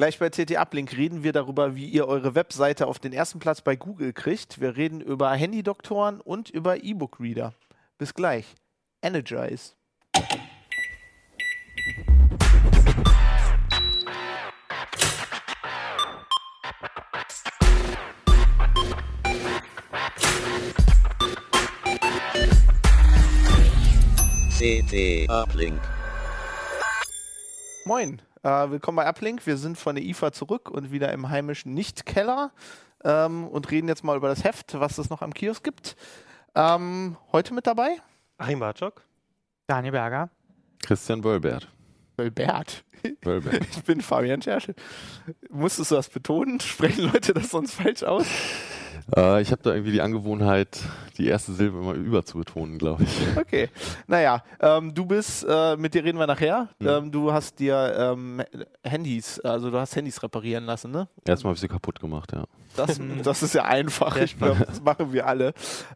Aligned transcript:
Gleich 0.00 0.18
bei 0.18 0.30
CT 0.30 0.56
Uplink 0.56 0.96
reden 0.96 1.24
wir 1.24 1.34
darüber, 1.34 1.76
wie 1.76 1.84
ihr 1.84 2.08
eure 2.08 2.34
Webseite 2.34 2.86
auf 2.86 2.98
den 2.98 3.12
ersten 3.12 3.38
Platz 3.38 3.60
bei 3.60 3.76
Google 3.76 4.14
kriegt. 4.14 4.58
Wir 4.58 4.74
reden 4.74 5.02
über 5.02 5.30
Handydoktoren 5.30 6.22
und 6.22 6.48
über 6.48 6.82
E-Book-Reader. 6.82 7.52
Bis 7.98 8.14
gleich. 8.14 8.54
Energize. 9.02 9.74
CT 24.58 25.28
Uplink. 25.28 25.78
Moin, 27.84 28.22
äh, 28.42 28.70
willkommen 28.70 28.96
bei 28.96 29.06
Uplink. 29.06 29.46
Wir 29.46 29.56
sind 29.56 29.78
von 29.78 29.94
der 29.94 30.04
IFA 30.04 30.32
zurück 30.32 30.70
und 30.70 30.90
wieder 30.90 31.12
im 31.12 31.28
heimischen 31.28 31.74
Nicht-Keller 31.74 32.52
ähm, 33.04 33.46
und 33.48 33.70
reden 33.70 33.88
jetzt 33.88 34.04
mal 34.04 34.16
über 34.16 34.28
das 34.28 34.44
Heft, 34.44 34.78
was 34.78 34.98
es 34.98 35.10
noch 35.10 35.22
am 35.22 35.34
Kiosk 35.34 35.62
gibt. 35.62 35.96
Ähm, 36.54 37.16
heute 37.32 37.54
mit 37.54 37.66
dabei? 37.66 37.96
Achim 38.38 38.60
Bartschok. 38.60 39.04
Daniel 39.66 39.92
Berger. 39.92 40.30
Christian 40.82 41.22
Wölbert. 41.22 41.68
Wölbert. 42.16 42.84
Wölbert. 43.22 43.66
Ich 43.70 43.84
bin 43.84 44.00
Fabian 44.00 44.42
Scherschel. 44.42 44.74
Musstest 45.50 45.90
du 45.90 45.94
das 45.94 46.08
betonen? 46.08 46.60
Sprechen 46.60 47.12
Leute 47.12 47.34
das 47.34 47.50
sonst 47.50 47.74
falsch 47.74 48.02
aus? 48.02 48.26
Äh, 49.16 49.42
ich 49.42 49.52
habe 49.52 49.62
da 49.62 49.72
irgendwie 49.72 49.92
die 49.92 50.00
Angewohnheit, 50.00 50.80
die 51.18 51.26
erste 51.26 51.52
Silbe 51.52 51.78
immer 51.78 51.92
über 51.94 52.24
zu 52.24 52.38
betonen, 52.38 52.78
glaube 52.78 53.04
ich. 53.04 53.10
Okay. 53.36 53.68
Naja, 54.06 54.42
ähm, 54.60 54.94
du 54.94 55.06
bist, 55.06 55.44
äh, 55.48 55.76
mit 55.76 55.94
dir 55.94 56.04
reden 56.04 56.18
wir 56.18 56.26
nachher. 56.26 56.68
Mhm. 56.78 56.88
Ähm, 56.88 57.12
du 57.12 57.32
hast 57.32 57.58
dir 57.58 57.94
ähm, 57.96 58.42
Handys, 58.82 59.40
also 59.40 59.70
du 59.70 59.78
hast 59.78 59.96
Handys 59.96 60.22
reparieren 60.22 60.64
lassen, 60.64 60.90
ne? 60.90 61.08
Erstmal 61.26 61.50
habe 61.50 61.56
ich 61.56 61.60
sie 61.60 61.68
kaputt 61.68 62.00
gemacht, 62.00 62.32
ja. 62.32 62.44
Das, 62.76 63.00
das 63.22 63.42
ist 63.42 63.54
ja 63.54 63.64
einfach. 63.64 64.16
Ich 64.16 64.38
glaube, 64.38 64.64
das 64.66 64.80
machen 64.82 65.12
wir 65.12 65.26
alle. 65.26 65.52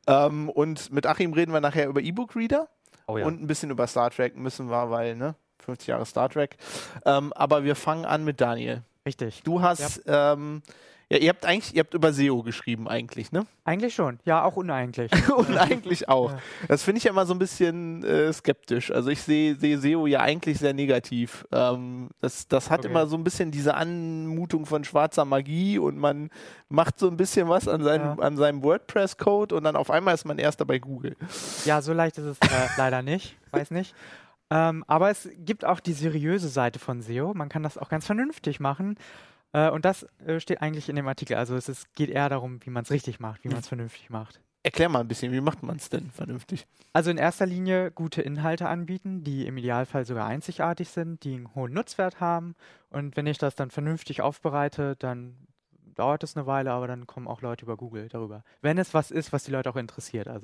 Ähm, 0.06 0.48
und 0.48 0.92
mit 0.92 1.06
Achim 1.06 1.32
reden 1.32 1.52
wir 1.52 1.60
nachher 1.60 1.88
über 1.88 2.00
E-Book-Reader 2.00 2.68
Oh 3.06 3.18
ja. 3.18 3.26
und 3.26 3.42
ein 3.42 3.46
bisschen 3.46 3.70
über 3.70 3.86
Star 3.86 4.10
Trek 4.10 4.36
müssen 4.36 4.70
wir, 4.70 4.90
weil, 4.90 5.14
ne? 5.14 5.34
50 5.58 5.88
Jahre 5.88 6.06
Star 6.06 6.28
Trek. 6.28 6.56
Ähm, 7.04 7.32
aber 7.34 7.64
wir 7.64 7.74
fangen 7.76 8.04
an 8.04 8.24
mit 8.24 8.40
Daniel. 8.40 8.82
Richtig. 9.06 9.42
Du 9.42 9.60
hast, 9.60 10.02
ähm, 10.06 10.62
ja, 11.10 11.18
ihr 11.18 11.28
habt 11.28 11.44
eigentlich, 11.44 11.74
ihr 11.74 11.80
habt 11.80 11.94
über 11.94 12.12
SEO 12.12 12.42
geschrieben 12.42 12.88
eigentlich, 12.88 13.30
ne? 13.32 13.46
Eigentlich 13.64 13.94
schon. 13.94 14.18
Ja, 14.24 14.44
auch 14.44 14.56
uneigentlich. 14.56 15.10
Und 15.36 15.56
eigentlich 15.56 16.08
auch. 16.08 16.32
Ja. 16.32 16.38
Das 16.68 16.82
finde 16.82 16.98
ich 16.98 17.04
ja 17.04 17.10
immer 17.10 17.26
so 17.26 17.34
ein 17.34 17.38
bisschen 17.38 18.02
äh, 18.04 18.32
skeptisch. 18.32 18.90
Also 18.90 19.10
ich 19.10 19.22
sehe 19.22 19.54
sehe 19.56 19.78
SEO 19.78 20.06
ja 20.06 20.20
eigentlich 20.20 20.58
sehr 20.58 20.74
negativ. 20.74 21.46
Ähm, 21.52 22.08
das, 22.20 22.48
das 22.48 22.70
hat 22.70 22.80
Okay. 22.80 22.88
immer 22.88 23.06
so 23.06 23.16
ein 23.16 23.24
bisschen 23.24 23.50
diese 23.50 23.74
Anmutung 23.74 24.66
von 24.66 24.84
schwarzer 24.84 25.24
Magie 25.24 25.78
und 25.78 25.96
man 25.98 26.30
macht 26.68 26.98
so 26.98 27.08
ein 27.08 27.16
bisschen 27.16 27.48
was 27.48 27.68
an 27.68 27.82
seinem, 27.82 28.18
Ja. 28.18 28.24
an 28.24 28.36
seinem 28.36 28.62
WordPress-Code 28.62 29.54
und 29.54 29.64
dann 29.64 29.76
auf 29.76 29.90
einmal 29.90 30.14
ist 30.14 30.24
man 30.24 30.38
erster 30.38 30.64
bei 30.64 30.78
Google. 30.78 31.16
ja, 31.64 31.80
so 31.82 31.92
leicht 31.92 32.18
ist 32.18 32.24
es 32.24 32.38
äh, 32.38 32.48
leider 32.76 33.02
nicht. 33.02 33.36
Weiß 33.52 33.70
nicht. 33.70 33.94
Ähm, 34.50 34.84
aber 34.86 35.10
es 35.10 35.28
gibt 35.38 35.64
auch 35.64 35.80
die 35.80 35.94
seriöse 35.94 36.48
Seite 36.48 36.78
von 36.78 37.00
SEO. 37.00 37.32
Man 37.34 37.48
kann 37.48 37.62
das 37.62 37.78
auch 37.78 37.88
ganz 37.88 38.04
vernünftig 38.06 38.60
machen. 38.60 38.96
Äh, 39.54 39.70
und 39.70 39.86
das 39.86 40.02
äh, 40.26 40.40
steht 40.40 40.60
eigentlich 40.60 40.90
in 40.90 40.96
dem 40.96 41.08
Artikel. 41.08 41.36
Also 41.36 41.56
es 41.56 41.70
ist, 41.70 41.94
geht 41.94 42.10
eher 42.10 42.28
darum, 42.28 42.58
wie 42.64 42.70
man 42.70 42.82
es 42.82 42.90
richtig 42.90 43.20
macht, 43.20 43.44
wie 43.44 43.48
man 43.48 43.60
es 43.60 43.68
vernünftig 43.68 44.10
macht. 44.10 44.40
Erklär 44.62 44.88
mal 44.88 45.00
ein 45.00 45.08
bisschen, 45.08 45.32
wie 45.32 45.42
macht 45.42 45.62
man 45.62 45.76
es 45.76 45.90
denn 45.90 46.10
vernünftig? 46.10 46.66
Also 46.92 47.10
in 47.10 47.18
erster 47.18 47.46
Linie 47.46 47.90
gute 47.90 48.22
Inhalte 48.22 48.66
anbieten, 48.66 49.22
die 49.22 49.46
im 49.46 49.58
Idealfall 49.58 50.06
sogar 50.06 50.26
einzigartig 50.26 50.88
sind, 50.88 51.22
die 51.24 51.34
einen 51.34 51.54
hohen 51.54 51.72
Nutzwert 51.72 52.18
haben. 52.18 52.54
Und 52.90 53.16
wenn 53.16 53.26
ich 53.26 53.38
das 53.38 53.54
dann 53.54 53.70
vernünftig 53.70 54.22
aufbereite, 54.22 54.96
dann 54.98 55.36
dauert 55.94 56.22
es 56.24 56.36
eine 56.36 56.46
Weile, 56.46 56.72
aber 56.72 56.86
dann 56.86 57.06
kommen 57.06 57.26
auch 57.28 57.40
Leute 57.42 57.64
über 57.64 57.76
Google 57.76 58.08
darüber. 58.08 58.42
Wenn 58.60 58.78
es 58.78 58.94
was 58.94 59.10
ist, 59.10 59.32
was 59.32 59.44
die 59.44 59.50
Leute 59.50 59.70
auch 59.70 59.76
interessiert. 59.76 60.28
Also 60.28 60.42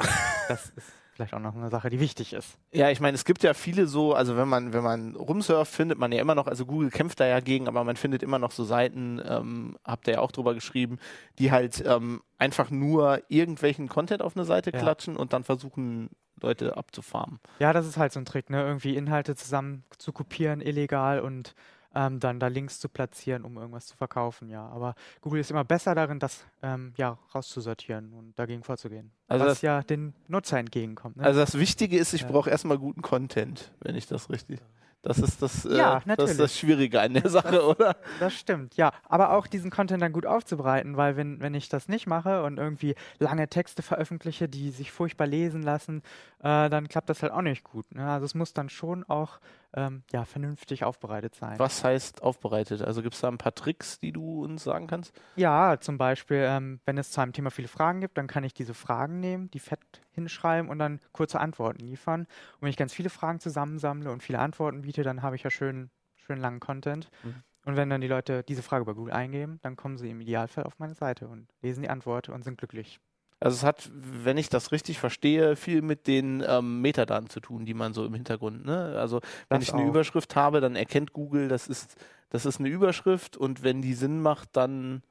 das 0.48 0.70
ist 0.76 0.92
vielleicht 1.14 1.34
auch 1.34 1.40
noch 1.40 1.54
eine 1.54 1.70
Sache, 1.70 1.90
die 1.90 2.00
wichtig 2.00 2.32
ist. 2.32 2.56
Ja, 2.72 2.88
ich 2.90 3.00
meine, 3.00 3.14
es 3.14 3.24
gibt 3.24 3.42
ja 3.42 3.52
viele 3.54 3.86
so, 3.86 4.14
also 4.14 4.36
wenn 4.36 4.48
man, 4.48 4.72
wenn 4.72 4.82
man 4.82 5.14
rumsurft, 5.16 5.72
findet 5.74 5.98
man 5.98 6.12
ja 6.12 6.20
immer 6.20 6.34
noch, 6.34 6.46
also 6.46 6.64
Google 6.66 6.90
kämpft 6.90 7.20
da 7.20 7.26
ja 7.26 7.40
gegen, 7.40 7.68
aber 7.68 7.84
man 7.84 7.96
findet 7.96 8.22
immer 8.22 8.38
noch 8.38 8.52
so 8.52 8.64
Seiten, 8.64 9.20
ähm, 9.24 9.76
habt 9.84 10.06
ihr 10.08 10.14
ja 10.14 10.20
auch 10.20 10.32
drüber 10.32 10.54
geschrieben, 10.54 10.98
die 11.38 11.50
halt 11.52 11.84
ähm, 11.86 12.22
einfach 12.38 12.70
nur 12.70 13.20
irgendwelchen 13.28 13.88
Content 13.88 14.22
auf 14.22 14.36
eine 14.36 14.44
Seite 14.44 14.70
Ja. 14.72 14.78
klatschen 14.78 15.16
und 15.16 15.32
dann 15.32 15.44
versuchen, 15.44 16.10
Leute 16.40 16.76
abzufarmen. 16.78 17.38
Ja, 17.58 17.74
das 17.74 17.86
ist 17.86 17.98
halt 17.98 18.12
so 18.12 18.20
ein 18.20 18.24
Trick, 18.24 18.48
ne? 18.48 18.62
Irgendwie 18.62 18.96
Inhalte 18.96 19.34
zusammen 19.34 19.84
zu 19.98 20.12
kopieren, 20.12 20.62
illegal 20.62 21.20
und 21.20 21.54
ähm, 21.94 22.20
dann 22.20 22.38
da 22.40 22.46
Links 22.48 22.78
zu 22.80 22.88
platzieren, 22.88 23.44
um 23.44 23.56
irgendwas 23.56 23.86
zu 23.86 23.96
verkaufen, 23.96 24.48
ja. 24.48 24.66
Aber 24.68 24.94
Google 25.20 25.40
ist 25.40 25.50
immer 25.50 25.64
besser 25.64 25.94
darin, 25.94 26.18
das 26.18 26.44
ähm, 26.62 26.92
ja 26.96 27.18
rauszusortieren 27.34 28.12
und 28.12 28.38
dagegen 28.38 28.62
vorzugehen. 28.62 29.10
Also 29.28 29.44
was 29.44 29.52
das- 29.54 29.62
ja 29.62 29.82
den 29.82 30.14
Nutzer 30.28 30.58
entgegenkommt. 30.58 31.16
Ne? 31.16 31.24
Also 31.24 31.40
das 31.40 31.58
Wichtige 31.58 31.98
ist, 31.98 32.12
ich 32.12 32.22
Ja. 32.22 32.28
brauche 32.28 32.50
erstmal 32.50 32.78
guten 32.78 33.02
Content, 33.02 33.72
wenn 33.80 33.94
ich 33.96 34.06
das 34.06 34.30
richtig. 34.30 34.60
Das 35.02 35.18
ist 35.18 35.40
das, 35.40 35.64
äh, 35.64 35.78
Ja, 35.78 36.02
das, 36.04 36.32
ist 36.32 36.40
das 36.40 36.58
Schwierige 36.58 37.00
an 37.00 37.14
der 37.14 37.26
Sache, 37.30 37.64
oder? 37.66 37.96
Das 38.18 38.34
stimmt, 38.34 38.76
ja. 38.76 38.92
Aber 39.08 39.32
auch 39.32 39.46
diesen 39.46 39.70
Content 39.70 40.02
dann 40.02 40.12
gut 40.12 40.26
aufzubereiten, 40.26 40.98
weil 40.98 41.16
wenn, 41.16 41.40
wenn 41.40 41.54
ich 41.54 41.70
das 41.70 41.88
nicht 41.88 42.06
mache 42.06 42.42
und 42.42 42.58
irgendwie 42.58 42.94
lange 43.18 43.48
Texte 43.48 43.80
veröffentliche, 43.82 44.46
die 44.46 44.68
sich 44.70 44.92
furchtbar 44.92 45.26
lesen 45.26 45.62
lassen, 45.62 46.02
äh, 46.40 46.68
dann 46.68 46.86
klappt 46.86 47.08
das 47.08 47.22
halt 47.22 47.32
auch 47.32 47.40
nicht 47.40 47.64
gut. 47.64 47.94
Ne? 47.94 48.06
Also 48.10 48.26
es 48.26 48.34
muss 48.34 48.52
dann 48.52 48.68
schon 48.68 49.02
auch 49.08 49.40
ähm, 49.74 50.02
ja, 50.12 50.24
vernünftig 50.24 50.84
aufbereitet 50.84 51.34
sein. 51.34 51.58
Was 51.58 51.84
heißt 51.84 52.22
aufbereitet? 52.22 52.82
Also 52.82 53.02
gibt 53.02 53.14
es 53.14 53.20
da 53.20 53.28
ein 53.28 53.38
paar 53.38 53.54
Tricks, 53.54 53.98
die 53.98 54.12
du 54.12 54.44
uns 54.44 54.64
sagen 54.64 54.86
kannst? 54.86 55.18
Ja, 55.36 55.78
zum 55.80 55.98
Beispiel, 55.98 56.44
ähm, 56.48 56.80
wenn 56.84 56.98
es 56.98 57.10
zu 57.10 57.20
einem 57.20 57.32
Thema 57.32 57.50
viele 57.50 57.68
Fragen 57.68 58.00
gibt, 58.00 58.18
dann 58.18 58.26
kann 58.26 58.44
ich 58.44 58.54
diese 58.54 58.74
Fragen 58.74 59.20
nehmen, 59.20 59.50
die 59.50 59.60
fett 59.60 59.80
hinschreiben 60.10 60.70
und 60.70 60.78
dann 60.78 61.00
kurze 61.12 61.40
Antworten 61.40 61.80
liefern. 61.80 62.22
Und 62.22 62.62
wenn 62.62 62.70
ich 62.70 62.76
ganz 62.76 62.92
viele 62.92 63.10
Fragen 63.10 63.40
zusammensammle 63.40 64.10
und 64.10 64.22
viele 64.22 64.40
Antworten 64.40 64.82
biete, 64.82 65.02
dann 65.02 65.22
habe 65.22 65.36
ich 65.36 65.42
ja 65.42 65.50
schön, 65.50 65.90
schön 66.16 66.38
langen 66.38 66.60
Content. 66.60 67.10
Mhm. 67.22 67.42
Und 67.66 67.76
wenn 67.76 67.90
dann 67.90 68.00
die 68.00 68.08
Leute 68.08 68.42
diese 68.42 68.62
Frage 68.62 68.84
bei 68.84 68.94
Google 68.94 69.12
eingeben, 69.12 69.58
dann 69.62 69.76
kommen 69.76 69.98
sie 69.98 70.10
im 70.10 70.20
Idealfall 70.20 70.64
auf 70.64 70.78
meine 70.78 70.94
Seite 70.94 71.28
und 71.28 71.48
lesen 71.60 71.82
die 71.82 71.90
Antwort 71.90 72.28
und 72.28 72.42
sind 72.42 72.58
glücklich. 72.58 73.00
Also 73.40 73.56
es 73.56 73.64
hat, 73.64 73.90
wenn 73.94 74.36
ich 74.38 74.48
das 74.50 74.70
richtig 74.72 74.98
verstehe, 74.98 75.56
viel 75.56 75.82
mit 75.82 76.06
den 76.06 76.44
ähm, 76.46 76.82
Metadaten 76.82 77.30
zu 77.30 77.40
tun, 77.40 77.64
die 77.64 77.74
man 77.74 77.94
so 77.94 78.04
im 78.04 78.14
Hintergrund, 78.14 78.64
ne? 78.66 78.96
Also 78.98 79.20
wenn 79.48 79.60
Das 79.60 79.62
ich 79.62 79.72
eine 79.72 79.82
auch. 79.82 79.88
Überschrift 79.88 80.36
habe, 80.36 80.60
dann 80.60 80.76
erkennt 80.76 81.12
Google, 81.14 81.48
das 81.48 81.66
ist, 81.68 81.96
das 82.28 82.44
ist 82.46 82.60
eine 82.60 82.68
Überschrift 82.68 83.36
und 83.38 83.62
wenn 83.62 83.80
die 83.82 83.94
Sinn 83.94 84.20
macht, 84.20 84.50
dann 84.56 85.02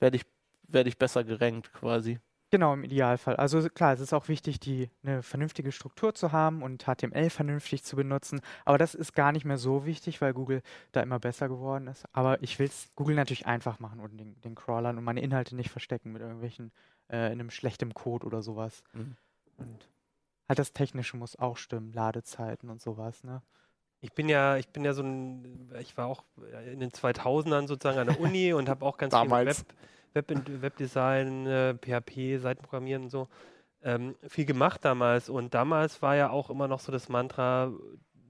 werde 0.00 0.16
ich, 0.16 0.24
werde 0.68 0.88
ich 0.88 0.98
besser 0.98 1.22
gerankt 1.24 1.72
quasi. 1.72 2.18
Genau, 2.52 2.72
im 2.74 2.84
Idealfall. 2.84 3.34
Also 3.36 3.60
klar, 3.68 3.92
es 3.92 4.00
ist 4.00 4.12
auch 4.12 4.28
wichtig, 4.28 4.60
die 4.60 4.88
eine 5.02 5.22
vernünftige 5.24 5.72
Struktur 5.72 6.14
zu 6.14 6.30
haben 6.30 6.62
und 6.62 6.84
HTML 6.84 7.28
vernünftig 7.28 7.82
zu 7.82 7.96
benutzen. 7.96 8.40
Aber 8.64 8.78
das 8.78 8.94
ist 8.94 9.14
gar 9.14 9.32
nicht 9.32 9.44
mehr 9.44 9.58
so 9.58 9.84
wichtig, 9.84 10.20
weil 10.20 10.32
Google 10.32 10.62
da 10.92 11.00
immer 11.02 11.18
besser 11.18 11.48
geworden 11.48 11.88
ist. 11.88 12.04
Aber 12.12 12.40
ich 12.44 12.56
will 12.60 12.66
es 12.66 12.88
Google 12.94 13.16
natürlich 13.16 13.46
einfach 13.46 13.80
machen 13.80 13.98
und 13.98 14.16
den, 14.16 14.40
den 14.42 14.54
Crawlern 14.54 14.96
und 14.96 15.02
meine 15.02 15.22
Inhalte 15.22 15.56
nicht 15.56 15.70
verstecken 15.70 16.12
mit 16.12 16.22
irgendwelchen, 16.22 16.70
äh, 17.10 17.26
in 17.26 17.32
einem 17.40 17.50
schlechten 17.50 17.94
Code 17.94 18.26
oder 18.26 18.42
sowas. 18.42 18.82
Mhm. 18.92 19.16
Und 19.58 19.88
halt 20.48 20.58
das 20.58 20.72
Technische 20.72 21.16
muss 21.16 21.36
auch 21.38 21.56
stimmen, 21.56 21.92
Ladezeiten 21.92 22.70
und 22.70 22.80
sowas, 22.80 23.24
ne? 23.24 23.42
Ich 24.02 24.12
bin 24.12 24.28
ja, 24.28 24.56
ich 24.58 24.68
bin 24.68 24.84
ja 24.84 24.92
so 24.92 25.02
ein, 25.02 25.72
ich 25.80 25.96
war 25.96 26.06
auch 26.06 26.22
in 26.70 26.80
den 26.80 26.90
2000ern 26.90 27.66
sozusagen 27.66 27.98
an 27.98 28.06
der 28.08 28.20
Uni 28.20 28.52
und 28.52 28.68
habe 28.68 28.84
auch 28.84 28.98
ganz 28.98 29.12
Damals. 29.12 29.60
viel 29.60 29.66
Web, 30.12 30.30
Web, 30.30 30.62
Webdesign, 30.62 31.46
äh, 31.46 31.74
PHP, 31.74 32.38
Seitenprogrammieren 32.38 33.04
und 33.04 33.10
so 33.10 33.28
ähm, 33.82 34.14
viel 34.28 34.44
gemacht 34.44 34.84
damals. 34.84 35.28
Und 35.28 35.54
damals 35.54 36.02
war 36.02 36.14
ja 36.14 36.30
auch 36.30 36.50
immer 36.50 36.68
noch 36.68 36.80
so 36.80 36.92
das 36.92 37.08
Mantra, 37.08 37.72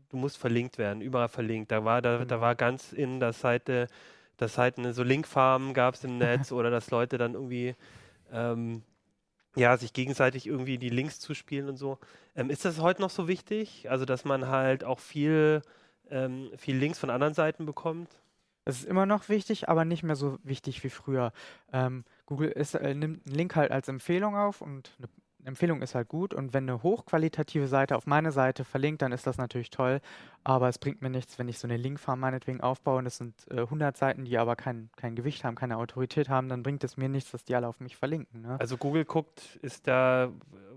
du 0.08 0.16
musst 0.16 0.38
verlinkt 0.38 0.78
werden, 0.78 1.00
überall 1.02 1.28
verlinkt. 1.28 1.72
Da 1.72 1.84
war, 1.84 2.00
da, 2.00 2.18
da 2.18 2.24
Genau. 2.24 2.40
war 2.40 2.54
ganz 2.54 2.92
in 2.92 3.20
der 3.20 3.32
Seite, 3.32 3.88
dass 4.36 4.54
Seiten 4.54 4.92
so 4.92 5.02
Linkfarmen 5.02 5.74
gab 5.74 5.94
es 5.94 6.04
im 6.04 6.16
Netz 6.18 6.52
oder 6.52 6.70
dass 6.70 6.90
Leute 6.90 7.18
dann 7.18 7.34
irgendwie 7.34 7.74
ähm, 8.32 8.82
ja, 9.56 9.76
sich 9.76 9.92
gegenseitig 9.92 10.46
irgendwie 10.46 10.78
die 10.78 10.90
Links 10.90 11.18
zuspielen 11.18 11.68
und 11.68 11.76
so. 11.76 11.98
Ähm, 12.34 12.50
ist 12.50 12.64
das 12.64 12.80
heute 12.80 13.00
noch 13.00 13.10
so 13.10 13.26
wichtig? 13.26 13.90
Also, 13.90 14.04
dass 14.04 14.24
man 14.24 14.48
halt 14.48 14.84
auch 14.84 15.00
viel, 15.00 15.62
ähm, 16.10 16.50
viel 16.56 16.76
Links 16.76 16.98
von 16.98 17.10
anderen 17.10 17.34
Seiten 17.34 17.64
bekommt? 17.64 18.10
Es 18.66 18.80
ist 18.80 18.84
immer 18.84 19.06
noch 19.06 19.28
wichtig, 19.28 19.68
aber 19.68 19.84
nicht 19.84 20.02
mehr 20.02 20.16
so 20.16 20.38
wichtig 20.42 20.82
wie 20.84 20.90
früher. 20.90 21.32
Ähm, 21.72 22.04
Google 22.26 22.50
ist, 22.50 22.74
äh, 22.74 22.94
nimmt 22.94 23.26
einen 23.26 23.34
Link 23.34 23.56
halt 23.56 23.70
als 23.70 23.88
Empfehlung 23.88 24.36
auf 24.36 24.60
und 24.60 24.90
eine, 24.98 25.08
Empfehlung 25.46 25.80
ist 25.82 25.94
halt 25.94 26.08
gut 26.08 26.34
und 26.34 26.52
wenn 26.52 26.64
eine 26.68 26.82
hochqualitative 26.82 27.66
Seite 27.68 27.96
auf 27.96 28.06
meine 28.06 28.32
Seite 28.32 28.64
verlinkt, 28.64 29.02
dann 29.02 29.12
ist 29.12 29.26
das 29.26 29.38
natürlich 29.38 29.70
toll, 29.70 30.00
aber 30.44 30.68
es 30.68 30.78
bringt 30.78 31.02
mir 31.02 31.10
nichts, 31.10 31.38
wenn 31.38 31.48
ich 31.48 31.58
so 31.58 31.66
eine 31.66 31.76
Linkfarm 31.76 32.20
meinetwegen 32.20 32.60
aufbaue 32.60 32.98
und 32.98 33.06
es 33.06 33.16
sind 33.18 33.34
äh, 33.50 33.60
100 33.60 33.96
Seiten, 33.96 34.24
die 34.24 34.38
aber 34.38 34.56
kein, 34.56 34.90
kein 34.96 35.14
Gewicht 35.16 35.44
haben, 35.44 35.54
keine 35.54 35.76
Autorität 35.78 36.28
haben, 36.28 36.48
dann 36.48 36.62
bringt 36.62 36.82
es 36.84 36.96
mir 36.96 37.08
nichts, 37.08 37.30
dass 37.30 37.44
die 37.44 37.54
alle 37.54 37.68
auf 37.68 37.80
mich 37.80 37.96
verlinken. 37.96 38.42
Ne? 38.42 38.56
Also 38.60 38.76
Google 38.76 39.04
guckt, 39.04 39.58
ist 39.62 39.86
da, 39.86 40.30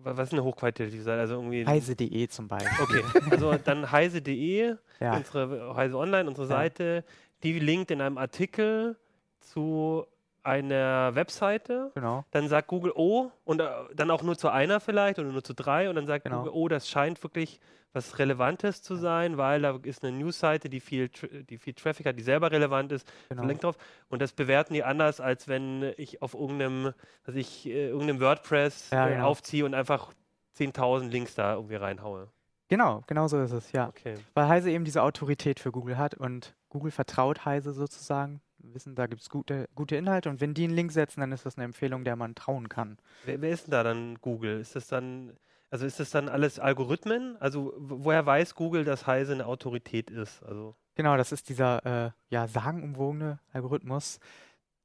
wa- 0.03 0.15
was 0.15 0.27
ist 0.29 0.33
eine 0.33 0.43
hochqualitative 0.43 1.01
Seite? 1.01 1.19
Also 1.21 1.35
irgendwie. 1.35 1.65
Heise.de 1.65 2.27
zum 2.29 2.47
Beispiel. 2.47 2.69
Okay, 2.83 3.03
also 3.31 3.55
dann 3.55 3.91
heise.de, 3.91 4.75
Ja. 4.99 5.17
unsere 5.17 5.75
Heise 5.75 5.97
Online, 5.97 6.27
unsere 6.29 6.47
Ja. 6.47 6.55
Seite, 6.55 7.03
die 7.43 7.57
linkt 7.59 7.89
in 7.91 8.01
einem 8.01 8.17
Artikel 8.17 8.97
zu 9.39 10.05
einer 10.43 11.15
Webseite. 11.15 11.91
Genau. 11.95 12.25
Dann 12.31 12.47
sagt 12.47 12.67
Google, 12.67 12.91
oh, 12.95 13.31
und 13.45 13.61
äh, 13.61 13.67
dann 13.95 14.11
auch 14.11 14.21
nur 14.23 14.37
zu 14.37 14.49
einer 14.49 14.79
vielleicht 14.79 15.19
oder 15.19 15.29
nur 15.29 15.43
zu 15.43 15.53
drei. 15.53 15.89
Und 15.89 15.95
dann 15.95 16.05
sagt 16.07 16.25
Genau. 16.25 16.37
Google, 16.39 16.51
oh, 16.53 16.67
das 16.67 16.89
scheint 16.89 17.21
wirklich 17.23 17.59
was 17.91 18.19
Relevantes 18.19 18.83
zu 18.83 18.95
sein, 18.95 19.37
weil 19.37 19.61
da 19.63 19.79
ist 19.81 20.03
eine 20.03 20.15
Newsseite, 20.15 20.69
die 20.69 20.79
viel, 20.79 21.09
die 21.09 21.57
viel 21.57 21.73
Traffic 21.73 22.05
hat, 22.05 22.17
die 22.19 22.23
selber 22.23 22.51
relevant 22.51 22.91
ist. 22.91 23.11
genau. 23.29 23.41
Verlinkt 23.41 23.63
drauf. 23.63 23.77
Und 24.09 24.21
das 24.21 24.33
bewerten 24.33 24.73
die 24.75 24.83
anders, 24.83 25.19
als 25.19 25.47
wenn 25.47 25.93
ich 25.97 26.21
auf 26.21 26.35
irgendeinem, 26.35 26.93
was 27.25 27.35
ich, 27.35 27.65
äh, 27.67 27.87
irgendeinem 27.89 28.21
WordPress 28.21 28.91
Ja, 28.91 29.07
äh, 29.07 29.13
genau. 29.15 29.27
aufziehe 29.27 29.65
und 29.65 29.73
einfach 29.73 30.13
10.000 30.55 31.09
Links 31.09 31.33
da 31.35 31.55
irgendwie 31.55 31.75
reinhaue. 31.75 32.27
Genau, 32.67 33.01
genau 33.07 33.27
so 33.27 33.41
ist 33.41 33.51
es, 33.51 33.71
ja. 33.71 33.87
Okay. 33.87 34.13
Weil 34.35 34.47
Heise 34.47 34.69
eben 34.69 34.85
diese 34.85 35.01
Autorität 35.01 35.59
für 35.59 35.71
Google 35.71 35.97
hat 35.97 36.13
und 36.13 36.55
Google 36.69 36.91
vertraut 36.91 37.43
Heise 37.45 37.73
sozusagen. 37.73 38.41
Wissen, 38.61 38.95
da 38.95 39.07
gibt 39.07 39.21
es 39.21 39.29
gute, 39.29 39.67
gute 39.75 39.95
Inhalte 39.95 40.29
und 40.29 40.41
wenn 40.41 40.53
die 40.53 40.63
einen 40.65 40.73
Link 40.73 40.91
setzen, 40.91 41.19
dann 41.21 41.31
ist 41.31 41.45
das 41.45 41.57
eine 41.57 41.65
Empfehlung, 41.65 42.03
der 42.03 42.15
man 42.15 42.35
trauen 42.35 42.69
kann. 42.69 42.97
Wer, 43.23 43.41
wer 43.41 43.51
ist 43.51 43.65
denn 43.67 43.71
da 43.71 43.83
dann 43.83 44.15
Google? 44.21 44.59
Ist 44.59 44.75
das 44.75 44.87
dann, 44.87 45.33
also 45.69 45.85
ist 45.85 45.99
das 45.99 46.09
dann 46.11 46.29
alles 46.29 46.59
Algorithmen? 46.59 47.37
Also 47.39 47.73
wo- 47.77 48.05
woher 48.05 48.25
weiß 48.25 48.55
Google, 48.55 48.83
dass 48.85 49.07
Heise 49.07 49.33
eine 49.33 49.45
Autorität 49.45 50.09
ist? 50.09 50.43
Also 50.43 50.75
Genau, 50.95 51.15
das 51.15 51.31
ist 51.31 51.47
dieser 51.49 52.07
äh, 52.07 52.11
ja, 52.29 52.47
sagenumwogene 52.47 53.39
Algorithmus, 53.53 54.19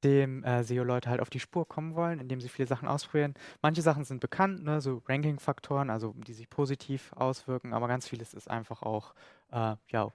dem 0.05 0.44
äh, 0.44 0.62
SEO-Leute 0.62 1.09
halt 1.11 1.20
auf 1.20 1.31
die 1.31 1.41
Spur 1.41 1.67
kommen 1.67 1.94
wollen, 1.94 2.20
indem 2.20 2.41
sie 2.41 2.49
viele 2.49 2.69
Sachen 2.69 2.87
ausprobieren. 2.88 3.35
Manche 3.62 3.82
Sachen 3.82 4.05
sind 4.05 4.20
bekannt, 4.20 4.62
ne, 4.62 4.81
so 4.81 5.03
Ranking-Faktoren, 5.09 5.91
also 5.91 6.15
die 6.27 6.35
sich 6.35 6.50
positiv 6.50 7.12
auswirken, 7.15 7.73
aber 7.73 7.88
ganz 7.88 8.09
vieles 8.09 8.35
ist 8.35 8.50
einfach 8.50 8.82
auch 8.82 9.15
äh, 9.50 9.77
ja, 9.91 10.05
ein 10.06 10.12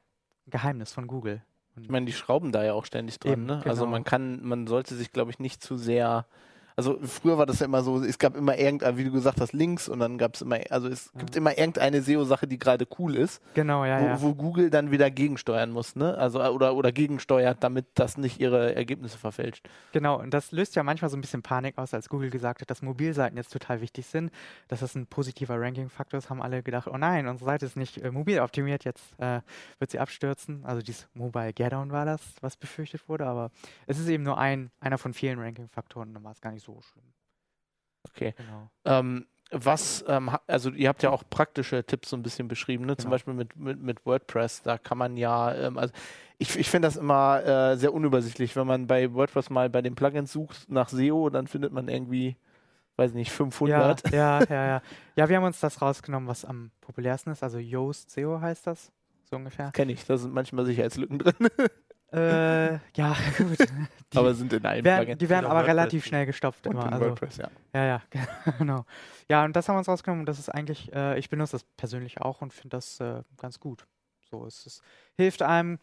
Geheimnis 0.52 0.92
von 0.94 1.08
Google. 1.08 1.42
Und 1.80 1.86
Ich 1.86 1.90
meine, 1.90 2.06
die 2.06 2.14
schrauben 2.14 2.52
da 2.52 2.64
ja 2.64 2.74
auch 2.74 2.86
ständig 2.86 3.20
dran. 3.20 3.34
Eben, 3.34 3.46
ne? 3.46 3.62
Also 3.66 3.81
genau. 3.81 3.92
man 3.92 4.04
kann, 4.04 4.44
man 4.44 4.68
sollte 4.68 4.96
sich, 4.96 5.12
glaube 5.12 5.31
ich, 5.31 5.40
nicht 5.40 5.64
zu 5.64 5.78
sehr. 5.78 6.26
Also 6.80 6.98
früher 7.04 7.38
war 7.38 7.46
das 7.46 7.60
ja 7.60 7.66
immer 7.66 7.84
so, 7.84 8.02
es 8.02 8.18
gab 8.18 8.38
immer 8.38 8.58
irgendein, 8.58 8.96
wie 8.96 9.04
du 9.04 9.12
gesagt 9.12 9.42
hast, 9.42 9.52
Links 9.52 9.90
und 9.90 10.00
dann 10.00 10.18
gab 10.18 10.36
es 10.36 10.42
immer, 10.42 10.60
also 10.70 10.88
es 10.88 11.12
gibt 11.18 11.36
immer 11.36 11.58
irgendeine 11.58 12.02
SEO-Sache, 12.02 12.48
die 12.48 12.58
gerade 12.58 12.88
cool 12.98 13.18
ist, 13.18 13.42
genau, 13.54 13.84
ja, 13.84 14.00
wo, 14.00 14.06
ja. 14.06 14.22
wo 14.22 14.34
Google 14.34 14.70
dann 14.70 14.90
wieder 14.90 15.12
gegensteuern 15.12 15.72
muss, 15.72 15.98
ne? 15.98 16.18
Also 16.18 16.42
oder 16.42 16.76
oder 16.76 16.94
gegensteuert, 16.94 17.58
damit 17.66 17.88
das 17.96 18.18
nicht 18.18 18.40
ihre 18.40 18.76
Ergebnisse 18.76 19.18
verfälscht. 19.18 19.68
Genau, 19.92 20.22
und 20.22 20.34
das 20.34 20.54
löst 20.54 20.78
ja 20.78 20.84
manchmal 20.84 21.12
so 21.12 21.18
ein 21.18 21.22
bisschen 21.22 21.42
Panik 21.42 21.78
aus, 21.78 21.94
als 21.94 22.08
Google 22.08 22.30
gesagt 22.30 22.62
hat, 22.62 22.70
dass 22.70 22.81
Mobilseiten 22.81 23.36
jetzt 23.36 23.52
total 23.52 23.81
wichtig 23.81 24.06
sind, 24.06 24.31
dass 24.70 24.80
das 24.80 24.96
ein 24.96 25.06
positiver 25.06 25.60
Ranking-Faktor 25.60 26.18
ist, 26.18 26.30
haben 26.30 26.42
alle 26.42 26.64
gedacht, 26.64 26.88
oh 26.88 26.98
nein, 26.98 27.28
unsere 27.28 27.50
Seite 27.50 27.66
ist 27.66 27.76
nicht 27.76 27.98
äh, 27.98 28.10
mobil 28.10 28.40
optimiert, 28.40 28.86
jetzt 28.86 29.20
äh, 29.20 29.42
wird 29.80 29.92
sie 29.92 30.00
abstürzen. 30.00 30.64
Also 30.64 30.81
dieses 30.81 31.10
Mobile 31.14 31.52
Geardown 31.52 31.92
war 31.92 32.06
das, 32.06 32.22
was 32.40 32.56
befürchtet 32.56 33.10
wurde, 33.10 33.26
aber 33.26 33.52
es 33.86 34.00
ist 34.00 34.08
eben 34.08 34.24
nur 34.24 34.38
ein, 34.38 34.72
einer 34.80 34.98
von 34.98 35.14
vielen 35.14 35.40
Ranking-Faktoren, 35.40 36.14
dann 36.14 36.24
war 36.24 36.31
es 36.31 36.40
gar 36.40 36.54
nicht 36.54 36.64
so 36.64 36.69
schlimm. 36.81 37.13
Okay. 38.10 38.33
Genau. 38.38 38.69
Ähm, 38.86 39.25
was, 39.51 40.04
ähm, 40.07 40.30
also 40.48 40.69
ihr 40.71 40.89
habt 40.89 41.01
ja 41.01 41.10
auch 41.10 41.24
praktische 41.30 41.83
Tipps 41.83 42.10
so 42.12 42.16
ein 42.16 42.21
bisschen 42.24 42.48
beschrieben, 42.48 42.86
ne? 42.86 42.95
Zum 42.98 43.06
Genau. 43.06 43.12
Beispiel 43.16 43.33
mit, 43.33 43.56
mit, 43.56 43.81
mit 43.81 44.06
WordPress, 44.06 44.62
da 44.62 44.77
kann 44.77 44.98
man 45.00 45.18
ja, 45.18 45.54
ähm, 45.56 45.77
also 45.77 45.94
ich, 46.38 46.56
ich 46.57 46.69
finde 46.69 46.88
das 46.88 46.98
immer 46.98 47.44
äh, 47.44 47.75
sehr 47.77 47.94
unübersichtlich, 47.94 48.56
wenn 48.56 48.68
man 48.68 48.86
bei 48.88 49.12
WordPress 49.13 49.50
mal 49.50 49.69
bei 49.69 49.81
den 49.81 49.95
Plugins 49.95 50.31
sucht 50.31 50.69
nach 50.69 50.89
SEO, 50.89 51.30
dann 51.31 51.48
findet 51.48 51.74
man 51.74 51.88
irgendwie, 51.88 52.38
weiß 52.98 53.13
nicht, 53.13 53.31
500. 53.31 54.12
Ja, 54.12 54.39
ja, 54.39 54.45
ja, 54.50 54.66
ja. 54.68 54.81
Ja, 55.16 55.30
wir 55.30 55.38
haben 55.38 55.44
uns 55.45 55.60
das 55.60 55.81
rausgenommen, 55.81 56.30
was 56.30 56.45
am 56.45 56.69
populärsten 56.80 57.31
ist, 57.31 57.42
also 57.44 57.57
Yoast 57.57 58.12
SEO 58.12 58.39
heißt 58.39 58.68
das, 58.68 58.92
so 59.24 59.36
ungefähr. 59.36 59.71
Kenne 59.71 59.92
ich, 59.94 60.06
da 60.06 60.16
sind 60.16 60.31
manchmal 60.33 60.66
Sicherheitslücken 60.66 61.18
drin, 61.19 61.33
Äh, 62.12 62.74
ja, 62.96 63.16
gut. 63.38 63.60
Die, 64.14 64.18
aber 64.18 64.34
sind 64.34 64.52
in 64.54 64.66
allen 64.66 64.84
werden, 64.84 65.18
die 65.18 65.30
werden 65.30 65.46
Oder 65.46 65.52
aber 65.52 65.60
WordPress. 65.60 65.76
relativ 65.76 66.06
schnell 66.06 66.26
gestopft 66.26 66.66
Und 66.66 66.74
immer. 66.74 66.86
in 66.88 66.94
Also, 66.94 67.06
WordPress, 67.06 67.38
ja. 67.38 67.50
Ja, 67.74 67.86
ja, 67.86 68.02
genau. 68.58 68.86
Ja, 69.30 69.46
und 69.46 69.56
das 69.56 69.68
haben 69.70 69.76
wir 69.76 69.80
uns 69.80 69.88
rausgenommen 69.88 70.22
und 70.22 70.26
das 70.26 70.40
ist 70.40 70.50
eigentlich, 70.50 70.92
äh, 70.94 71.20
ich 71.20 71.30
benutze 71.30 71.52
das 71.54 71.64
persönlich 71.78 72.22
auch 72.22 72.42
und 72.42 72.54
finde 72.54 72.78
das 72.78 73.00
äh, 73.00 73.22
ganz 73.38 73.60
gut. 73.60 73.86
So, 74.32 74.46
es 74.46 74.66
ist, 74.66 74.82
hilft 75.18 75.42
einem, 75.44 75.78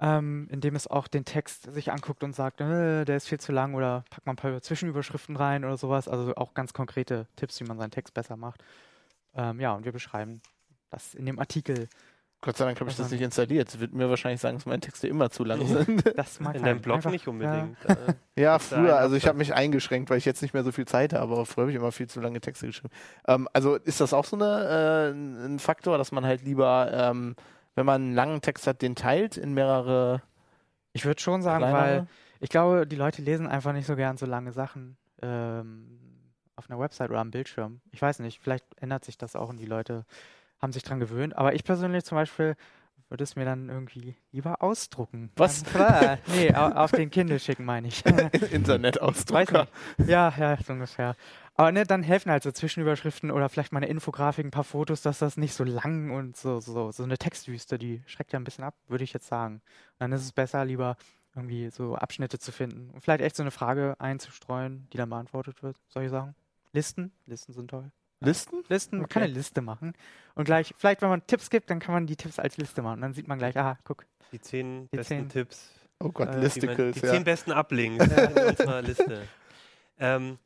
ähm, 0.00 0.48
indem 0.50 0.76
es 0.76 0.86
auch 0.86 1.08
den 1.08 1.24
Text 1.24 1.72
sich 1.72 1.90
anguckt 1.92 2.22
und 2.24 2.34
sagt, 2.34 2.60
äh, 2.60 3.04
der 3.04 3.16
ist 3.16 3.28
viel 3.28 3.40
zu 3.40 3.52
lang 3.52 3.74
oder 3.74 4.04
packt 4.10 4.26
man 4.26 4.34
ein 4.34 4.36
paar 4.36 4.60
Zwischenüberschriften 4.62 5.36
rein 5.36 5.64
oder 5.64 5.76
sowas. 5.76 6.08
Also 6.08 6.34
auch 6.36 6.54
ganz 6.54 6.72
konkrete 6.72 7.26
Tipps, 7.36 7.60
wie 7.60 7.64
man 7.64 7.78
seinen 7.78 7.90
Text 7.92 8.14
besser 8.14 8.36
macht. 8.36 8.62
Ähm, 9.34 9.60
ja, 9.60 9.72
und 9.72 9.84
wir 9.84 9.92
beschreiben 9.92 10.40
das 10.90 11.14
in 11.14 11.26
dem 11.26 11.38
Artikel. 11.40 11.88
Gott 12.44 12.58
sei 12.58 12.66
Dank 12.66 12.78
habe 12.78 12.90
ich 12.90 12.96
das 12.96 13.06
Also- 13.06 13.14
nicht 13.14 13.24
installiert. 13.24 13.68
Es 13.68 13.80
wird 13.80 13.94
mir 13.94 14.10
wahrscheinlich 14.10 14.40
sagen, 14.40 14.58
dass 14.58 14.66
meine 14.66 14.80
Texte 14.80 15.08
immer 15.08 15.30
zu 15.30 15.44
lang 15.44 15.66
sind. 15.66 16.04
Das 16.18 16.40
mag 16.40 16.54
in 16.54 16.60
sein. 16.60 16.68
deinem 16.72 16.80
Blog 16.82 16.96
Einfach, 16.96 17.10
nicht 17.10 17.24
ja. 17.24 17.32
unbedingt. 17.32 17.76
äh, 17.86 18.14
Ja, 18.40 18.52
da 18.52 18.58
früher, 18.58 18.96
also 18.98 19.16
ich 19.16 19.26
habe 19.26 19.38
mich 19.38 19.54
eingeschränkt, 19.54 20.10
weil 20.10 20.18
ich 20.18 20.26
jetzt 20.26 20.42
nicht 20.42 20.52
mehr 20.52 20.62
so 20.62 20.70
viel 20.72 20.84
Zeit 20.86 21.14
habe, 21.14 21.32
aber 21.32 21.46
früher 21.46 21.62
habe 21.62 21.70
ich 21.70 21.76
immer 21.78 21.90
viel 21.92 22.06
zu 22.08 22.20
lange 22.20 22.40
Texte 22.42 22.66
geschrieben. 22.66 22.92
Ähm, 23.26 23.48
also 23.54 23.76
ist 23.76 24.00
das 24.00 24.12
auch 24.12 24.26
so 24.26 24.36
eine, 24.36 25.12
äh, 25.14 25.46
ein 25.46 25.58
Faktor, 25.58 25.96
dass 25.96 26.12
man 26.12 26.26
halt 26.26 26.42
lieber, 26.42 26.90
ähm, 26.92 27.34
wenn 27.76 27.86
man 27.86 28.02
einen 28.02 28.14
langen 28.14 28.40
Text 28.42 28.66
hat, 28.66 28.82
den 28.82 28.94
teilt 28.94 29.36
in 29.38 29.54
mehrere 29.54 30.20
Ich 30.92 31.06
würde 31.06 31.20
schon 31.22 31.40
sagen, 31.42 31.64
weil 31.64 31.70
kleinere? 31.72 32.06
Ich 32.40 32.50
glaube, 32.50 32.86
die 32.86 32.96
Leute 32.96 33.22
lesen 33.22 33.46
einfach 33.46 33.72
nicht 33.72 33.86
so 33.86 33.96
gern 33.96 34.16
so 34.18 34.26
lange 34.26 34.52
Sachen 34.52 34.98
ähm, 35.22 35.98
auf 36.56 36.68
einer 36.70 36.78
Website 36.78 37.08
oder 37.10 37.20
am 37.20 37.30
Bildschirm. 37.30 37.80
Ich 37.90 38.02
weiß 38.02 38.18
nicht, 38.18 38.38
vielleicht 38.40 38.64
ändert 38.80 39.04
sich 39.04 39.16
das 39.16 39.34
auch 39.34 39.48
und 39.48 39.56
die 39.58 39.66
Leute 39.66 40.04
haben 40.64 40.72
sich 40.72 40.82
dran 40.82 40.98
gewöhnt. 40.98 41.36
Aber 41.36 41.54
ich 41.54 41.62
persönlich 41.62 42.04
zum 42.04 42.16
Beispiel 42.16 42.56
würde 43.10 43.22
es 43.22 43.36
mir 43.36 43.44
dann 43.44 43.68
irgendwie 43.68 44.16
lieber 44.32 44.62
ausdrucken. 44.62 45.30
Was? 45.36 45.62
Nee, 46.34 46.52
au- 46.54 46.70
auf 46.72 46.90
den 46.90 47.10
Kindle 47.10 47.38
schicken, 47.38 47.64
meine 47.64 47.86
ich. 47.88 48.04
Internetausdrucker. 48.52 49.68
Weiß 49.68 49.98
nicht. 49.98 50.08
Ja, 50.08 50.32
ja, 50.36 50.56
so 50.56 50.72
ungefähr. 50.72 51.14
Aber 51.54 51.70
ne, 51.70 51.84
dann 51.84 52.02
helfen 52.02 52.32
halt 52.32 52.42
so 52.42 52.50
Zwischenüberschriften 52.50 53.30
oder 53.30 53.48
vielleicht 53.48 53.72
mal 53.72 53.78
eine 53.78 53.86
Infografik, 53.88 54.44
ein 54.44 54.50
paar 54.50 54.64
Fotos, 54.64 55.02
dass 55.02 55.18
das 55.20 55.36
nicht 55.36 55.54
so 55.54 55.62
lang 55.64 56.10
und 56.10 56.36
so, 56.36 56.58
so, 56.60 56.90
so 56.90 57.04
eine 57.04 57.16
Textwüste, 57.18 57.78
die 57.78 58.02
schreckt 58.06 58.32
ja 58.32 58.40
ein 58.40 58.44
bisschen 58.44 58.64
ab, 58.64 58.74
würde 58.88 59.04
ich 59.04 59.12
jetzt 59.12 59.28
sagen. 59.28 59.60
Dann 59.98 60.10
ist 60.10 60.22
es 60.22 60.32
besser, 60.32 60.64
lieber 60.64 60.96
irgendwie 61.36 61.70
so 61.70 61.94
Abschnitte 61.96 62.38
zu 62.38 62.50
finden 62.52 62.90
und 62.90 63.02
vielleicht 63.02 63.20
echt 63.20 63.36
so 63.36 63.42
eine 63.42 63.50
Frage 63.52 63.94
einzustreuen, 63.98 64.88
die 64.92 64.96
dann 64.96 65.10
beantwortet 65.10 65.62
wird. 65.62 65.76
Solche 65.88 66.10
Sachen. 66.10 66.34
Listen, 66.72 67.12
Listen 67.26 67.52
sind 67.52 67.68
toll. 67.70 67.92
Listen? 68.24 68.64
Listen, 68.68 68.98
man 68.98 69.08
kann 69.08 69.22
Okay. 69.22 69.30
eine 69.30 69.38
Liste 69.38 69.60
machen. 69.60 69.94
Und 70.34 70.44
gleich, 70.44 70.74
vielleicht, 70.76 71.02
wenn 71.02 71.08
man 71.08 71.26
Tipps 71.26 71.50
gibt, 71.50 71.70
dann 71.70 71.78
kann 71.80 71.94
man 71.94 72.06
die 72.06 72.16
Tipps 72.16 72.38
als 72.38 72.56
Liste 72.56 72.82
machen. 72.82 72.94
Und 72.96 73.00
dann 73.02 73.14
sieht 73.14 73.28
man 73.28 73.38
gleich, 73.38 73.56
aha, 73.56 73.78
guck. 73.84 74.04
die 74.32 74.40
zehn 74.40 74.88
Die 74.92 74.96
besten 74.96 75.14
zehn. 75.14 75.28
Tipps. 75.28 75.70
Oh 76.00 76.10
Gott, 76.10 76.28
Äh, 76.28 76.32
die, 76.32 76.38
Listicles, 76.40 76.94
die 77.00 77.06
ja. 77.06 77.12
zehn 77.12 77.24
besten 77.24 77.52
Uplinks 77.52 78.04
in 78.06 78.38
unserer 78.48 78.82
Liste. 78.82 79.22
Ähm, 79.98 80.38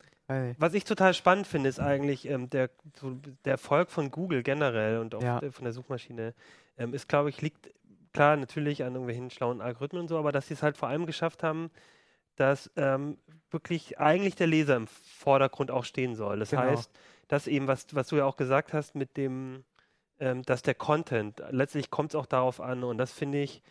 was 0.59 0.75
ich 0.75 0.83
total 0.83 1.15
spannend 1.15 1.47
finde, 1.47 1.69
ist 1.69 1.79
eigentlich 1.79 2.27
ähm, 2.29 2.49
der, 2.51 2.69
so 2.99 3.17
der 3.45 3.53
Erfolg 3.53 3.89
von 3.89 4.11
Google 4.11 4.43
generell 4.43 4.99
und 4.99 5.15
auch 5.15 5.23
Ja. 5.23 5.39
von 5.51 5.63
der 5.63 5.73
Suchmaschine. 5.73 6.35
Ähm, 6.77 6.93
ist, 6.93 7.09
glaube 7.09 7.29
ich, 7.29 7.41
liegt 7.41 7.71
klar 8.13 8.37
natürlich 8.37 8.83
an 8.83 8.93
irgendwelchen 8.93 9.31
schlauen 9.31 9.59
Algorithmen 9.59 10.03
und 10.03 10.07
so, 10.07 10.19
aber 10.19 10.31
dass 10.31 10.47
sie 10.47 10.53
es 10.53 10.61
halt 10.61 10.77
vor 10.77 10.87
allem 10.87 11.07
geschafft 11.07 11.41
haben, 11.41 11.71
dass 12.35 12.69
ähm, 12.75 13.17
wirklich 13.49 13.99
eigentlich 13.99 14.35
der 14.35 14.45
Leser 14.47 14.75
im 14.75 14.85
Vordergrund 14.87 15.71
auch 15.71 15.83
stehen 15.83 16.13
soll. 16.15 16.37
Das 16.39 16.51
Genau. 16.51 16.61
heißt, 16.61 16.91
dass 17.29 17.47
eben, 17.47 17.67
was, 17.67 17.87
was 17.93 18.07
du 18.07 18.17
ja 18.17 18.25
auch 18.25 18.35
gesagt 18.35 18.73
hast, 18.73 18.95
mit 18.95 19.15
dem, 19.15 19.63
ähm, 20.19 20.43
dass 20.43 20.61
der 20.61 20.75
Content, 20.75 21.41
letztlich 21.51 21.89
kommt 21.89 22.11
es 22.11 22.15
auch 22.15 22.25
darauf 22.25 22.59
an 22.59 22.83
und 22.83 22.97
das 22.97 23.13
finde 23.13 23.41
ich 23.41 23.61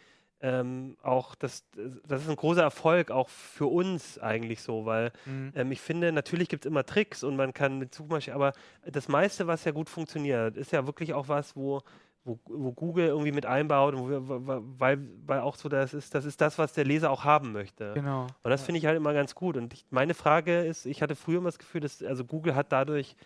ähm, 0.41 0.97
auch, 1.03 1.35
das, 1.35 1.65
das 2.07 2.23
ist 2.23 2.31
ein 2.31 2.37
großer 2.37 2.63
Erfolg 2.63 3.11
auch 3.11 3.29
für 3.29 3.67
uns 3.67 4.19
eigentlich 4.21 4.63
so, 4.63 4.87
weil 4.87 5.11
mh, 5.27 5.53
ähm, 5.57 5.73
ich 5.73 5.81
finde, 5.81 6.13
natürlich 6.13 6.49
gibt 6.49 6.65
es 6.65 6.71
immer 6.71 6.87
Tricks 6.87 7.25
und 7.25 7.35
man 7.35 7.53
kann 7.53 7.79
mit 7.79 7.93
Suchmaschinen, 7.93 8.37
aber 8.37 8.53
das 8.87 9.09
meiste, 9.09 9.49
was 9.49 9.65
ja 9.65 9.73
gut 9.73 9.91
funktioniert, 9.91 10.57
ist 10.57 10.71
ja 10.71 10.87
wirklich 10.87 11.13
auch 11.13 11.27
was, 11.27 11.57
wo, 11.57 11.83
wo, 12.23 12.39
wo 12.47 12.73
Google 12.73 13.09
irgendwie 13.09 13.33
mit 13.33 13.47
einbaut 13.47 13.95
und 13.95 14.01
wo 14.03 14.09
wir, 14.09 14.63
weil, 14.79 15.01
weil 15.27 15.41
auch 15.41 15.57
so 15.57 15.69
das 15.69 15.93
ist, 15.93 16.15
das 16.15 16.25
ist 16.25 16.41
das, 16.41 16.57
was 16.57 16.73
der 16.73 16.85
Leser 16.85 17.11
auch 17.11 17.25
haben 17.25 17.51
möchte. 17.51 17.91
genau. 17.95 18.29
Und 18.45 18.51
das 18.51 18.63
finde 18.63 18.79
ich 18.79 18.87
halt 18.87 18.97
immer 18.97 19.15
ganz 19.15 19.35
gut. 19.35 19.57
Und 19.57 19.73
ich, 19.75 19.87
meine 19.91 20.15
Frage 20.15 20.61
ist, 20.61 20.87
ich 20.87 21.03
hatte 21.03 21.17
früher 21.17 21.39
immer 21.39 21.49
das 21.49 21.59
Gefühl, 21.59 21.81
dass 21.81 22.01
also 22.01 22.25
Google 22.25 22.55
hat 22.55 22.71
dadurch 22.71 23.17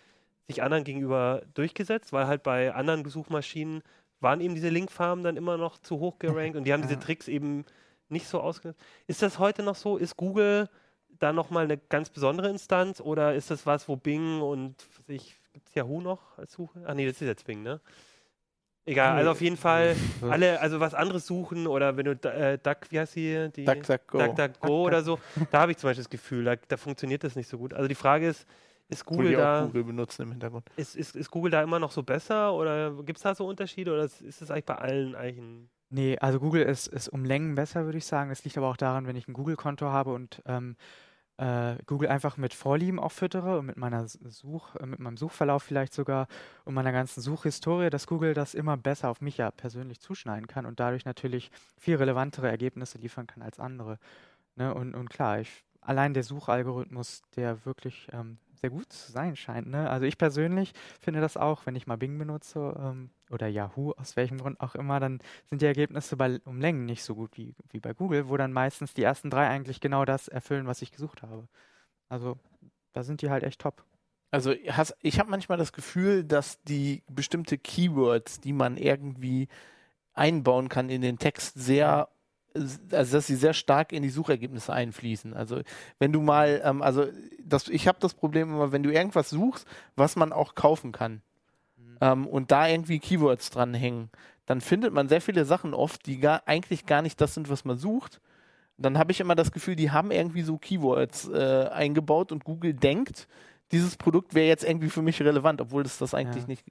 sich 0.52 0.62
anderen 0.62 0.84
gegenüber 0.84 1.42
durchgesetzt, 1.54 2.12
weil 2.12 2.26
halt 2.26 2.42
bei 2.42 2.74
anderen 2.74 3.04
Suchmaschinen 3.04 3.82
waren 4.20 4.40
eben 4.40 4.54
diese 4.54 4.68
Linkfarmen 4.68 5.24
dann 5.24 5.36
immer 5.36 5.56
noch 5.56 5.78
zu 5.78 5.98
hoch 5.98 6.18
gerankt 6.18 6.56
und 6.56 6.64
die 6.64 6.72
haben 6.72 6.82
diese. 6.82 6.98
Tricks 7.00 7.28
eben 7.28 7.64
nicht 8.08 8.28
so 8.28 8.40
ausgenutzt. 8.40 8.80
Ist 9.06 9.22
das 9.22 9.38
heute 9.38 9.62
noch 9.62 9.74
so? 9.74 9.96
Ist 9.96 10.16
Google 10.16 10.68
da 11.18 11.32
nochmal 11.32 11.64
eine 11.64 11.78
ganz 11.78 12.10
besondere 12.10 12.48
Instanz 12.48 13.00
oder 13.00 13.34
ist 13.34 13.50
das 13.50 13.66
was, 13.66 13.88
wo 13.88 13.96
Bing 13.96 14.40
und 14.40 14.76
sich 15.06 15.36
gibt 15.52 15.68
es 15.68 15.74
Yahoo 15.74 16.00
noch 16.00 16.38
als 16.38 16.52
Suche? 16.52 16.84
Ach 16.86 16.94
nee, 16.94 17.06
das 17.06 17.20
ist 17.20 17.26
jetzt 17.26 17.44
Bing, 17.44 17.62
ne? 17.62 17.80
Egal, 18.84 19.16
also 19.16 19.30
auf 19.30 19.40
jeden 19.40 19.56
Fall 19.56 19.94
alle, 20.28 20.60
also 20.60 20.80
was 20.80 20.94
anderes 20.94 21.26
suchen 21.26 21.68
oder 21.68 21.96
wenn 21.96 22.04
du 22.04 22.12
äh, 22.28 22.58
Duck, 22.58 22.78
wie 22.90 22.98
heißt 22.98 23.14
die? 23.14 23.50
die 23.54 23.64
DuckDuckGo. 23.64 24.18
DuckDuckGo 24.18 24.82
oder 24.82 25.02
so, 25.02 25.20
da 25.52 25.60
habe 25.60 25.72
ich 25.72 25.78
zum 25.78 25.88
Beispiel 25.88 26.02
das 26.02 26.10
Gefühl, 26.10 26.44
da, 26.44 26.56
da 26.56 26.76
funktioniert 26.76 27.22
das 27.22 27.36
nicht 27.36 27.48
so 27.48 27.58
gut. 27.58 27.74
Also 27.74 27.86
die 27.86 27.94
Frage 27.94 28.26
ist, 28.28 28.46
ist 28.92 29.04
Google 29.04 29.32
da, 29.32 29.64
Google 29.66 29.84
benutzen 29.84 30.22
im 30.22 30.30
Hintergrund. 30.30 30.70
ist, 30.76 30.96
ist, 30.96 31.16
ist 31.16 31.30
Google 31.30 31.50
da 31.50 31.62
immer 31.62 31.78
noch 31.78 31.90
so 31.90 32.02
besser 32.02 32.54
oder 32.54 32.92
gibt 33.02 33.18
es 33.18 33.22
da 33.22 33.34
so 33.34 33.46
Unterschiede 33.46 33.92
oder 33.92 34.04
ist 34.04 34.22
es 34.22 34.50
eigentlich 34.50 34.66
bei 34.66 34.76
allen 34.76 35.14
eigentlich 35.14 35.68
Nee, 35.94 36.16
also 36.18 36.40
Google 36.40 36.62
ist, 36.62 36.86
ist 36.86 37.08
um 37.08 37.22
Längen 37.22 37.54
besser, 37.54 37.84
würde 37.84 37.98
ich 37.98 38.06
sagen. 38.06 38.30
Das 38.30 38.42
liegt 38.44 38.56
aber 38.56 38.68
auch 38.68 38.78
daran, 38.78 39.06
wenn 39.06 39.14
ich 39.14 39.28
ein 39.28 39.34
Google-Konto 39.34 39.88
habe 39.88 40.14
und 40.14 40.42
ähm, 40.46 40.74
äh, 41.36 41.76
Google 41.84 42.08
einfach 42.08 42.38
mit 42.38 42.54
Vorlieben 42.54 42.98
auch 42.98 43.12
füttere 43.12 43.58
und 43.58 43.66
mit 43.66 43.76
meiner 43.76 44.06
Such, 44.08 44.74
äh, 44.76 44.86
mit 44.86 45.00
meinem 45.00 45.18
Suchverlauf 45.18 45.62
vielleicht 45.62 45.92
sogar 45.92 46.28
und 46.64 46.72
meiner 46.72 46.92
ganzen 46.92 47.20
Suchhistorie, 47.20 47.90
dass 47.90 48.06
Google 48.06 48.32
das 48.32 48.54
immer 48.54 48.78
besser 48.78 49.10
auf 49.10 49.20
mich 49.20 49.36
ja 49.36 49.50
persönlich 49.50 50.00
zuschneiden 50.00 50.46
kann 50.46 50.64
und 50.64 50.80
dadurch 50.80 51.04
natürlich 51.04 51.50
viel 51.78 51.96
relevantere 51.96 52.48
Ergebnisse 52.48 52.96
liefern 52.96 53.26
kann 53.26 53.42
als 53.42 53.58
andere. 53.58 53.98
Ne? 54.56 54.72
Und, 54.72 54.94
und 54.94 55.10
klar, 55.10 55.40
ich, 55.40 55.64
allein 55.82 56.14
der 56.14 56.22
Suchalgorithmus, 56.22 57.22
der 57.36 57.66
wirklich 57.66 58.08
ähm, 58.12 58.38
sehr 58.62 58.70
gut 58.70 58.92
zu 58.92 59.10
sein 59.10 59.36
scheint. 59.36 59.66
Ne? 59.66 59.90
Also 59.90 60.06
ich 60.06 60.16
persönlich 60.16 60.72
finde 61.00 61.20
das 61.20 61.36
auch, 61.36 61.66
wenn 61.66 61.74
ich 61.74 61.88
mal 61.88 61.98
Bing 61.98 62.16
benutze 62.16 62.74
ähm, 62.78 63.10
oder 63.30 63.48
Yahoo, 63.48 63.92
aus 63.92 64.16
welchem 64.16 64.38
Grund 64.38 64.60
auch 64.60 64.76
immer, 64.76 65.00
dann 65.00 65.20
sind 65.46 65.62
die 65.62 65.66
Ergebnisse 65.66 66.16
bei, 66.16 66.38
um 66.44 66.60
Längen 66.60 66.86
nicht 66.86 67.02
so 67.02 67.16
gut 67.16 67.36
wie, 67.36 67.54
wie 67.70 67.80
bei 67.80 67.92
Google, 67.92 68.28
wo 68.28 68.36
dann 68.36 68.52
meistens 68.52 68.94
die 68.94 69.02
ersten 69.02 69.30
drei 69.30 69.48
eigentlich 69.48 69.80
genau 69.80 70.04
das 70.04 70.28
erfüllen, 70.28 70.66
was 70.66 70.80
ich 70.80 70.92
gesucht 70.92 71.22
habe. 71.22 71.48
Also 72.08 72.38
da 72.92 73.02
sind 73.02 73.20
die 73.20 73.30
halt 73.30 73.42
echt 73.42 73.60
top. 73.60 73.84
Also 74.30 74.52
ich 74.52 75.18
habe 75.18 75.30
manchmal 75.30 75.58
das 75.58 75.72
Gefühl, 75.72 76.24
dass 76.24 76.62
die 76.62 77.02
bestimmte 77.10 77.58
Keywords, 77.58 78.40
die 78.40 78.52
man 78.52 78.76
irgendwie 78.76 79.48
einbauen 80.14 80.68
kann 80.68 80.88
in 80.88 81.02
den 81.02 81.18
Text, 81.18 81.54
sehr, 81.58 82.08
also 82.54 83.16
dass 83.16 83.26
sie 83.26 83.36
sehr 83.36 83.54
stark 83.54 83.92
in 83.92 84.02
die 84.02 84.10
Suchergebnisse 84.10 84.72
einfließen. 84.72 85.34
Also 85.34 85.60
wenn 85.98 86.12
du 86.12 86.20
mal, 86.20 86.60
ähm, 86.64 86.82
also 86.82 87.06
das, 87.42 87.68
ich 87.68 87.88
habe 87.88 87.98
das 88.00 88.14
Problem 88.14 88.50
immer, 88.50 88.72
wenn 88.72 88.82
du 88.82 88.92
irgendwas 88.92 89.30
suchst, 89.30 89.66
was 89.96 90.16
man 90.16 90.32
auch 90.32 90.54
kaufen 90.54 90.92
kann 90.92 91.22
ähm, 92.00 92.26
und 92.26 92.50
da 92.50 92.68
irgendwie 92.68 92.98
Keywords 92.98 93.50
dranhängen, 93.50 94.10
dann 94.46 94.60
findet 94.60 94.92
man 94.92 95.08
sehr 95.08 95.20
viele 95.20 95.44
Sachen 95.44 95.72
oft, 95.74 96.06
die 96.06 96.18
gar, 96.18 96.42
eigentlich 96.46 96.86
gar 96.86 97.02
nicht 97.02 97.20
das 97.20 97.34
sind, 97.34 97.48
was 97.48 97.64
man 97.64 97.78
sucht. 97.78 98.20
Dann 98.78 98.98
habe 98.98 99.12
ich 99.12 99.20
immer 99.20 99.34
das 99.34 99.52
Gefühl, 99.52 99.76
die 99.76 99.90
haben 99.90 100.10
irgendwie 100.10 100.42
so 100.42 100.58
Keywords 100.58 101.28
äh, 101.28 101.68
eingebaut 101.70 102.32
und 102.32 102.44
Google 102.44 102.74
denkt, 102.74 103.28
dieses 103.72 103.96
Produkt 103.96 104.34
wäre 104.34 104.46
jetzt 104.46 104.64
irgendwie 104.64 104.90
für 104.90 105.02
mich 105.02 105.20
relevant, 105.22 105.60
obwohl 105.60 105.82
es 105.82 105.98
das 105.98 106.14
eigentlich 106.14 106.44
Ja. 106.44 106.48
nicht 106.48 106.64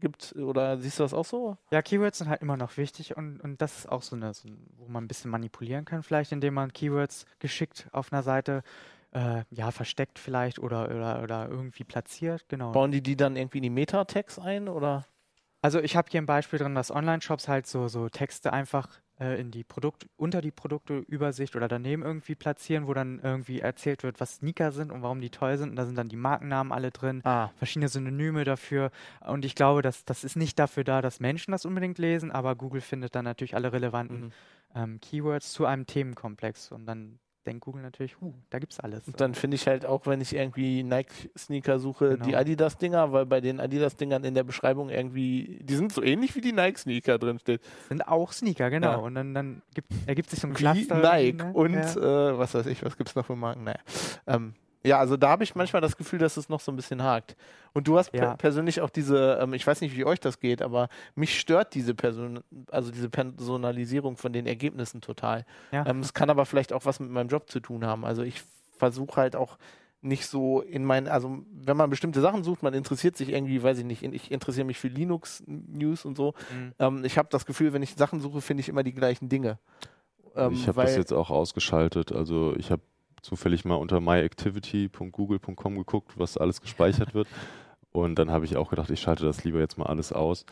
gibt. 0.00 0.34
Oder 0.36 0.78
siehst 0.78 0.98
du 0.98 1.02
das 1.02 1.14
auch 1.14 1.24
so? 1.24 1.56
Ja, 1.70 1.80
Keywords 1.82 2.18
sind 2.18 2.28
halt 2.28 2.42
immer 2.42 2.56
noch 2.56 2.76
wichtig 2.76 3.16
und, 3.16 3.40
und 3.40 3.60
das 3.62 3.78
ist 3.78 3.88
auch 3.88 4.02
so 4.02 4.16
eine, 4.16 4.34
so, 4.34 4.48
wo 4.76 4.86
man 4.88 5.04
ein 5.04 5.08
bisschen 5.08 5.30
manipulieren 5.30 5.84
kann, 5.84 6.02
vielleicht, 6.02 6.32
indem 6.32 6.54
man 6.54 6.72
Keywords 6.72 7.24
geschickt 7.38 7.88
auf 7.92 8.12
einer 8.12 8.22
Seite 8.22 8.62
äh, 9.12 9.44
ja, 9.50 9.70
versteckt 9.70 10.18
vielleicht 10.18 10.58
oder, 10.58 10.86
oder, 10.90 11.22
oder 11.22 11.48
irgendwie 11.48 11.84
platziert. 11.84 12.44
Genau. 12.48 12.72
Bauen 12.72 12.92
die 12.92 13.02
die 13.02 13.16
dann 13.16 13.36
irgendwie 13.36 13.58
in 13.58 13.62
die 13.64 13.70
Meta-Tags 13.70 14.38
ein? 14.38 14.68
Oder? 14.68 15.06
Also 15.60 15.80
ich 15.80 15.96
habe 15.96 16.08
hier 16.10 16.20
ein 16.20 16.26
Beispiel 16.26 16.58
drin, 16.58 16.74
dass 16.74 16.90
Online-Shops 16.90 17.46
halt 17.48 17.66
so, 17.66 17.88
so 17.88 18.08
Texte 18.08 18.52
einfach 18.52 18.88
äh, 19.22 19.40
in 19.40 19.50
die 19.50 19.62
Produkt, 19.62 20.06
unter 20.16 20.40
die 20.40 20.50
Produkteübersicht 20.50 21.54
oder 21.54 21.68
daneben 21.68 22.02
irgendwie 22.02 22.34
platzieren, 22.34 22.88
wo 22.88 22.94
dann 22.94 23.20
irgendwie 23.22 23.60
erzählt 23.60 24.02
wird, 24.02 24.20
was 24.20 24.36
Sneaker 24.36 24.72
sind 24.72 24.90
und 24.90 25.02
warum 25.02 25.20
die 25.20 25.30
toll 25.30 25.56
sind. 25.58 25.70
Und 25.70 25.76
da 25.76 25.86
sind 25.86 25.96
dann 25.96 26.08
die 26.08 26.16
Markennamen 26.16 26.72
alle 26.72 26.90
drin, 26.90 27.20
Ah, 27.24 27.50
verschiedene 27.56 27.88
Synonyme 27.88 28.44
dafür. 28.44 28.90
Und 29.20 29.44
ich 29.44 29.54
glaube, 29.54 29.82
dass 29.82 30.04
das 30.04 30.24
ist 30.24 30.36
nicht 30.36 30.58
dafür 30.58 30.82
da, 30.82 31.02
dass 31.02 31.20
Menschen 31.20 31.52
das 31.52 31.64
unbedingt 31.64 31.98
lesen, 31.98 32.32
aber 32.32 32.56
Google 32.56 32.80
findet 32.80 33.14
dann 33.14 33.24
natürlich 33.24 33.54
alle 33.54 33.72
relevanten 33.72 34.20
mhm. 34.20 34.32
ähm, 34.74 35.00
Keywords 35.00 35.52
zu 35.52 35.66
einem 35.66 35.86
Themenkomplex. 35.86 36.72
Und 36.72 36.86
dann 36.86 37.18
denkt 37.46 37.64
Google 37.64 37.82
natürlich, 37.82 38.20
huh, 38.20 38.32
da 38.50 38.58
gibt's 38.58 38.78
alles. 38.80 39.06
Und 39.06 39.20
dann 39.20 39.34
finde 39.34 39.56
ich 39.56 39.66
halt 39.66 39.84
auch, 39.84 40.06
wenn 40.06 40.20
ich 40.20 40.34
irgendwie 40.34 40.82
Nike-Sneaker 40.82 41.78
suche, 41.78 42.18
die 42.18 42.26
Genau. 42.30 42.38
Adidas-Dinger, 42.38 43.12
weil 43.12 43.26
bei 43.26 43.40
den 43.40 43.60
Adidas-Dingern 43.60 44.24
in 44.24 44.34
der 44.34 44.44
Beschreibung 44.44 44.88
irgendwie, 44.90 45.58
die 45.62 45.74
sind 45.74 45.92
so 45.92 46.02
ähnlich 46.02 46.34
wie 46.36 46.40
die 46.40 46.52
Nike-Sneaker 46.52 47.18
drin 47.18 47.38
steht. 47.38 47.60
sind 47.88 48.06
auch 48.06 48.32
Sneaker, 48.32 48.70
genau. 48.70 48.90
Ja. 48.90 48.96
Und 48.96 49.14
dann, 49.14 49.34
dann 49.34 49.62
gibt, 49.74 49.92
ergibt 50.06 50.30
sich 50.30 50.40
so 50.40 50.46
ein 50.48 50.52
Wie 50.52 50.56
Cluster. 50.56 50.98
Nike 50.98 51.38
ne? 51.44 51.52
und 51.52 51.74
ja. 51.74 52.30
äh, 52.30 52.38
was 52.38 52.54
weiß 52.54 52.66
ich, 52.66 52.84
was 52.84 52.96
gibt 52.96 53.08
es 53.10 53.14
noch 53.16 53.26
für 53.26 53.36
Marken? 53.36 53.64
Naja. 53.64 53.78
Ähm, 54.26 54.54
ja, 54.84 54.98
also 54.98 55.16
da 55.16 55.28
habe 55.30 55.44
ich 55.44 55.54
manchmal 55.54 55.80
das 55.82 55.96
Gefühl, 55.96 56.18
dass 56.18 56.36
es 56.36 56.48
noch 56.48 56.60
so 56.60 56.72
ein 56.72 56.76
bisschen 56.76 57.02
hakt. 57.02 57.36
Und 57.72 57.88
du 57.88 57.96
hast 57.98 58.10
per 58.10 58.22
Ja. 58.22 58.36
persönlich 58.36 58.80
auch 58.80 58.90
diese, 58.90 59.38
ähm, 59.40 59.54
ich 59.54 59.66
weiß 59.66 59.80
nicht, 59.80 59.96
wie 59.96 60.04
euch 60.04 60.20
das 60.20 60.40
geht, 60.40 60.60
aber 60.62 60.88
mich 61.14 61.38
stört 61.38 61.74
diese 61.74 61.94
Person, 61.94 62.40
also 62.70 62.90
diese 62.90 63.08
Personalisierung 63.08 64.16
von 64.16 64.32
den 64.32 64.46
Ergebnissen 64.46 65.00
total. 65.00 65.44
Ja. 65.70 65.86
Ähm, 65.86 66.00
es 66.00 66.12
kann 66.14 66.30
aber 66.30 66.44
vielleicht 66.46 66.72
auch 66.72 66.84
was 66.84 67.00
mit 67.00 67.10
meinem 67.10 67.28
Job 67.28 67.48
zu 67.50 67.60
tun 67.60 67.86
haben. 67.86 68.04
Also 68.04 68.22
ich 68.22 68.42
versuche 68.76 69.20
halt 69.20 69.36
auch 69.36 69.56
nicht 70.04 70.26
so 70.26 70.60
in 70.60 70.84
meinen, 70.84 71.06
also 71.06 71.38
wenn 71.52 71.76
man 71.76 71.88
bestimmte 71.88 72.20
Sachen 72.20 72.42
sucht, 72.42 72.64
man 72.64 72.74
interessiert 72.74 73.16
sich 73.16 73.28
irgendwie, 73.28 73.62
weiß 73.62 73.78
ich 73.78 73.84
nicht, 73.84 74.02
ich 74.02 74.32
interessiere 74.32 74.66
mich 74.66 74.78
für 74.80 74.88
Linux-News 74.88 76.04
und 76.04 76.16
so. 76.16 76.34
Mhm. 76.52 76.72
Ähm, 76.80 77.04
ich 77.04 77.18
habe 77.18 77.28
das 77.30 77.46
Gefühl, 77.46 77.72
wenn 77.72 77.82
ich 77.84 77.94
Sachen 77.94 78.20
suche, 78.20 78.40
finde 78.40 78.62
ich 78.62 78.68
immer 78.68 78.82
die 78.82 78.92
gleichen 78.94 79.28
Dinge. 79.28 79.58
Ähm, 80.34 80.52
ich 80.54 80.66
habe 80.66 80.78
weil- 80.78 80.86
das 80.86 80.96
jetzt 80.96 81.12
auch 81.12 81.30
ausgeschaltet. 81.30 82.10
Also 82.10 82.54
ich 82.56 82.72
habe 82.72 82.82
zufällig 83.22 83.64
mal 83.64 83.76
unter 83.76 84.00
myactivity.google.com 84.00 85.76
geguckt, 85.76 86.18
was 86.18 86.36
alles 86.36 86.60
gespeichert 86.60 87.14
wird. 87.14 87.28
Und 87.92 88.18
dann 88.18 88.30
habe 88.30 88.44
ich 88.44 88.56
auch 88.56 88.70
gedacht, 88.70 88.90
ich 88.90 89.00
schalte 89.00 89.24
das 89.24 89.44
lieber 89.44 89.60
jetzt 89.60 89.78
mal 89.78 89.86
alles 89.86 90.12
aus. 90.12 90.44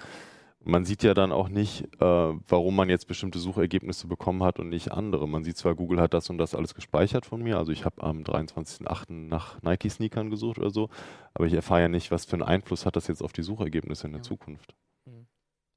Man 0.62 0.84
sieht 0.84 1.02
ja 1.02 1.14
dann 1.14 1.32
auch 1.32 1.48
nicht, 1.48 1.84
äh, 2.02 2.04
warum 2.48 2.76
man 2.76 2.90
jetzt 2.90 3.06
bestimmte 3.08 3.38
Suchergebnisse 3.38 4.06
bekommen 4.06 4.42
hat 4.42 4.58
und 4.58 4.68
nicht 4.68 4.92
andere. 4.92 5.26
Man 5.26 5.42
sieht 5.42 5.56
zwar, 5.56 5.74
Google 5.74 6.02
hat 6.02 6.12
das 6.12 6.28
und 6.28 6.36
das 6.36 6.54
alles 6.54 6.74
gespeichert 6.74 7.24
von 7.24 7.42
mir. 7.42 7.56
Also 7.56 7.72
ich 7.72 7.86
habe 7.86 8.02
am 8.02 8.24
23.08. 8.24 9.28
nach 9.28 9.62
Nike-Sneakern 9.62 10.28
gesucht 10.28 10.58
oder 10.58 10.68
so. 10.68 10.90
Aber 11.32 11.46
ich 11.46 11.54
erfahre 11.54 11.80
ja 11.82 11.88
nicht, 11.88 12.10
was 12.10 12.26
für 12.26 12.34
einen 12.34 12.42
Einfluss 12.42 12.84
hat 12.84 12.94
das 12.96 13.06
jetzt 13.06 13.22
auf 13.22 13.32
die 13.32 13.42
Suchergebnisse 13.42 14.06
in 14.06 14.12
der 14.12 14.20
Ja. 14.20 14.24
Zukunft. 14.24 14.74
Mhm. 15.06 15.26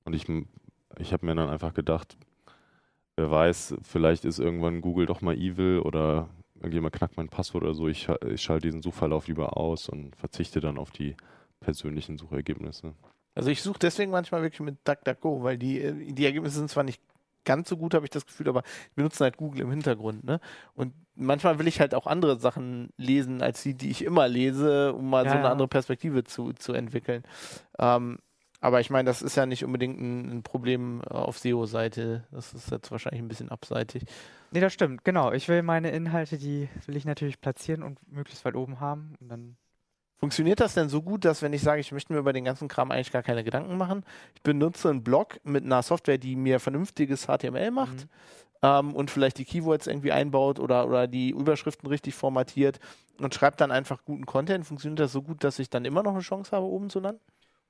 Und 0.03 0.13
ich, 0.15 0.25
ich 0.97 1.13
habe 1.13 1.25
mir 1.25 1.35
dann 1.35 1.47
einfach 1.49 1.73
gedacht, 1.73 2.17
wer 3.15 3.31
weiß, 3.31 3.75
vielleicht 3.83 4.25
ist 4.25 4.39
irgendwann 4.39 4.81
Google 4.81 5.05
doch 5.05 5.21
mal 5.21 5.37
evil 5.37 5.79
oder 5.79 6.27
irgendjemand 6.63 6.95
knackt 6.95 7.17
mein 7.17 7.29
Passwort 7.29 7.63
oder 7.63 7.73
so. 7.73 7.87
Ich, 7.87 8.07
ich 8.27 8.41
schalte 8.41 8.67
diesen 8.67 8.81
Suchverlauf 8.81 9.27
lieber 9.27 9.57
aus 9.57 9.89
und 9.89 10.15
verzichte 10.15 10.59
dann 10.59 10.77
auf 10.77 10.91
die 10.91 11.15
persönlichen 11.59 12.17
Suchergebnisse. 12.17 12.93
Also 13.35 13.49
ich 13.49 13.61
suche 13.61 13.79
deswegen 13.79 14.11
manchmal 14.11 14.41
wirklich 14.41 14.59
mit 14.59 14.77
DuckDuckGo, 14.87 15.43
weil 15.43 15.57
die, 15.57 15.81
äh, 15.81 16.13
die 16.13 16.25
Ergebnisse 16.25 16.57
sind 16.57 16.69
zwar 16.69 16.83
nicht 16.83 17.01
ganz 17.45 17.67
so 17.67 17.75
gut, 17.77 17.93
habe 17.93 18.05
ich 18.05 18.09
das 18.11 18.25
Gefühl, 18.25 18.47
aber 18.47 18.61
die 18.61 18.95
benutzen 18.95 19.23
halt 19.23 19.37
Google 19.37 19.61
im 19.61 19.69
Hintergrund, 19.69 20.23
ne? 20.23 20.39
Und 20.75 20.93
manchmal 21.15 21.59
will 21.59 21.67
ich 21.67 21.81
halt 21.81 21.93
auch 21.93 22.07
andere 22.07 22.39
Sachen 22.39 22.91
lesen, 22.95 23.41
als 23.41 23.61
die, 23.63 23.73
die 23.73 23.89
ich 23.89 24.03
immer 24.03 24.27
lese, 24.29 24.93
um 24.93 25.09
mal 25.09 25.25
Ja, 25.25 25.31
so 25.31 25.35
eine 25.37 25.45
ja. 25.47 25.51
andere 25.51 25.67
Perspektive 25.67 26.23
zu, 26.23 26.53
zu 26.53 26.71
entwickeln. 26.73 27.23
Ähm, 27.79 28.19
aber 28.63 28.79
ich 28.79 28.89
meine, 28.89 29.07
das 29.07 29.21
ist 29.21 29.35
ja 29.35 29.45
nicht 29.45 29.65
unbedingt 29.65 29.99
ein, 29.99 30.37
ein 30.37 30.43
Problem 30.43 31.01
äh, 31.09 31.13
auf 31.13 31.37
SEO-Seite. 31.37 32.23
Das 32.31 32.53
ist 32.53 32.71
jetzt 32.71 32.91
wahrscheinlich 32.91 33.21
ein 33.21 33.27
bisschen 33.27 33.51
abseitig. 33.51 34.03
Nee, 34.51 34.61
das 34.61 34.71
stimmt, 34.71 35.03
genau. 35.03 35.33
Ich 35.33 35.49
will 35.49 35.63
meine 35.63 35.91
Inhalte, 35.91 36.37
die 36.37 36.69
will 36.85 36.95
ich 36.95 37.03
natürlich 37.03 37.41
platzieren 37.41 37.83
und 37.83 37.99
möglichst 38.09 38.45
weit 38.45 38.55
oben 38.55 38.79
haben. 38.79 39.15
Und 39.19 39.27
dann 39.27 39.57
Funktioniert 40.17 40.61
das 40.61 40.75
denn 40.75 40.87
so 40.87 41.01
gut, 41.01 41.25
dass 41.25 41.41
wenn 41.41 41.51
ich 41.51 41.61
sage, 41.61 41.81
ich 41.81 41.91
möchte 41.91 42.13
mir 42.13 42.19
über 42.19 42.31
den 42.31 42.45
ganzen 42.45 42.69
Kram 42.69 42.91
eigentlich 42.91 43.11
gar 43.11 43.23
keine 43.23 43.43
Gedanken 43.43 43.75
machen, 43.75 44.05
ich 44.33 44.41
benutze 44.41 44.89
einen 44.89 45.03
Blog 45.03 45.41
mit 45.43 45.65
einer 45.65 45.83
Software, 45.83 46.17
die 46.17 46.37
mir 46.37 46.61
vernünftiges 46.61 47.25
HTML 47.27 47.71
macht 47.71 48.05
Mhm. 48.05 48.09
ähm, 48.61 48.95
und 48.95 49.11
vielleicht 49.11 49.39
die 49.39 49.43
Keywords 49.43 49.87
irgendwie 49.87 50.13
einbaut 50.13 50.61
oder, 50.61 50.87
oder 50.87 51.07
die 51.07 51.31
Überschriften 51.31 51.89
richtig 51.89 52.15
formatiert 52.15 52.79
und 53.19 53.35
schreibe 53.35 53.57
dann 53.57 53.71
einfach 53.71 54.05
guten 54.05 54.25
Content, 54.25 54.65
funktioniert 54.65 55.01
das 55.01 55.11
so 55.11 55.21
gut, 55.21 55.43
dass 55.43 55.59
ich 55.59 55.69
dann 55.69 55.83
immer 55.83 56.03
noch 56.03 56.13
eine 56.13 56.21
Chance 56.21 56.55
habe, 56.55 56.67
oben 56.67 56.89
zu 56.89 57.01
landen? 57.01 57.19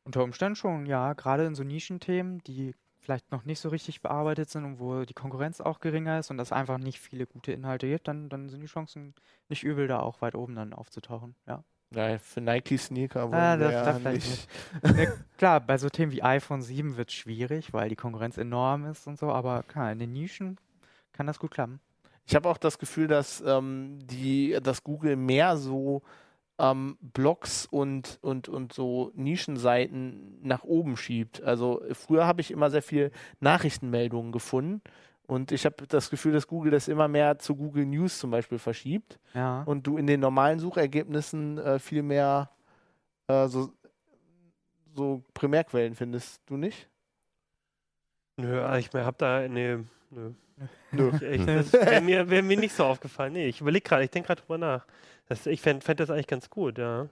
Unter 0.04 0.24
Umständen 0.24 0.56
schon, 0.56 0.86
ja, 0.86 1.14
gerade 1.14 1.46
in 1.46 1.56
so 1.56 1.64
Nischenthemen, 1.64 2.40
die 2.44 2.76
vielleicht 3.00 3.32
noch 3.32 3.44
nicht 3.44 3.60
so 3.60 3.70
richtig 3.70 4.02
bearbeitet 4.02 4.50
sind 4.50 4.64
und 4.64 4.80
wo 4.80 5.04
die 5.04 5.14
Konkurrenz 5.14 5.60
auch 5.60 5.80
geringer 5.80 6.20
ist 6.20 6.32
und 6.32 6.40
es 6.40 6.52
einfach 6.52 6.78
nicht 6.78 7.00
viele 7.00 7.26
gute 7.26 7.52
Inhalte 7.52 7.88
gibt, 7.88 8.08
dann, 8.08 8.30
dann 8.30 8.50
sind 8.50 8.62
die 8.62 8.68
Chancen 8.68 9.14
nicht 9.50 9.64
übel, 9.64 9.88
da 9.88 10.00
auch 10.00 10.22
weit 10.22 10.36
oben 10.36 10.56
dann 10.56 10.74
aufzutauchen, 10.74 11.36
ja. 11.48 11.64
Ja, 11.94 12.18
für 12.18 12.42
Nike-Sneaker 12.42 13.30
wollen 13.30 13.40
Ah, 13.40 13.56
ja 13.56 14.00
nicht. 14.00 14.48
Ne, 14.82 15.14
klar, 15.38 15.60
bei 15.60 15.78
so 15.78 15.90
Themen 15.90 16.12
wie 16.12 16.24
iPhone 16.24 16.64
7 16.64 16.98
wird 16.98 17.10
es 17.10 17.16
schwierig, 17.16 17.72
weil 17.72 17.90
die 17.90 17.96
Konkurrenz 17.96 18.38
enorm 18.38 18.86
ist 18.86 19.06
und 19.06 19.20
so, 19.20 19.32
aber 19.32 19.62
klar, 19.64 19.92
in 19.92 20.00
den 20.00 20.12
Nischen 20.14 20.58
kann 21.12 21.28
das 21.28 21.38
gut 21.38 21.52
klappen. 21.52 21.80
Ich 22.26 22.36
habe 22.36 22.50
auch 22.50 22.58
das 22.58 22.80
Gefühl, 22.80 23.08
dass, 23.08 23.44
ähm, 23.46 24.00
die, 24.02 24.58
dass 24.64 24.84
Google 24.84 25.18
mehr 25.18 25.58
so 25.58 26.02
ähm, 26.60 26.98
Blogs 27.02 27.66
und, 27.66 28.20
und, 28.22 28.48
und 28.50 28.74
so 28.74 29.12
Nischenseiten 29.16 30.40
nach 30.42 30.64
oben 30.64 30.98
schiebt. 30.98 31.42
Also 31.42 31.82
früher 31.94 32.28
habe 32.28 32.42
ich 32.42 32.52
immer 32.52 32.70
sehr 32.70 32.84
viel 32.84 33.12
Nachrichtenmeldungen 33.40 34.32
gefunden 34.32 34.82
und 35.26 35.52
ich 35.52 35.66
habe 35.66 35.88
das 35.88 36.10
Gefühl, 36.10 36.34
dass 36.34 36.48
Google 36.48 36.72
das 36.72 36.88
immer 36.88 37.08
mehr 37.08 37.40
zu 37.40 37.56
Google 37.56 37.86
News 37.86 38.20
zum 38.20 38.30
Beispiel 38.32 38.60
verschiebt 38.60 39.20
Ja. 39.34 39.64
und 39.64 39.88
du 39.88 39.98
in 39.98 40.06
den 40.08 40.20
normalen 40.20 40.60
Suchergebnissen 40.60 41.58
äh, 41.58 41.80
viel 41.80 42.04
mehr 42.04 42.52
äh, 43.28 43.48
so 43.48 43.72
so 44.96 45.24
Primärquellen 45.34 45.96
findest, 45.96 46.42
du 46.46 46.56
nicht? 46.56 46.88
Nö, 48.38 48.78
ich 48.78 48.94
habe 48.94 49.16
da, 49.18 49.48
nee, 49.48 49.80
nö. 50.14 50.32
Nö. 50.92 51.12
Ich, 51.16 51.22
echt, 51.24 51.48
das 51.48 51.74
wäre 51.74 52.02
mir, 52.02 52.30
wär 52.30 52.44
mir 52.44 52.58
nicht 52.58 52.76
so 52.76 52.86
aufgefallen. 52.86 53.34
Nee, 53.34 53.48
ich 53.48 53.60
überlege 53.62 53.84
gerade, 53.88 54.04
ich 54.04 54.12
denke 54.12 54.28
gerade 54.28 54.42
drüber 54.42 54.58
nach. 54.60 54.86
Das, 55.28 55.46
ich 55.48 55.62
fände 55.62 55.84
fänd 55.84 56.00
das 56.00 56.10
eigentlich 56.10 56.28
ganz 56.28 56.50
gut, 56.50 56.78
ja. 56.78 57.08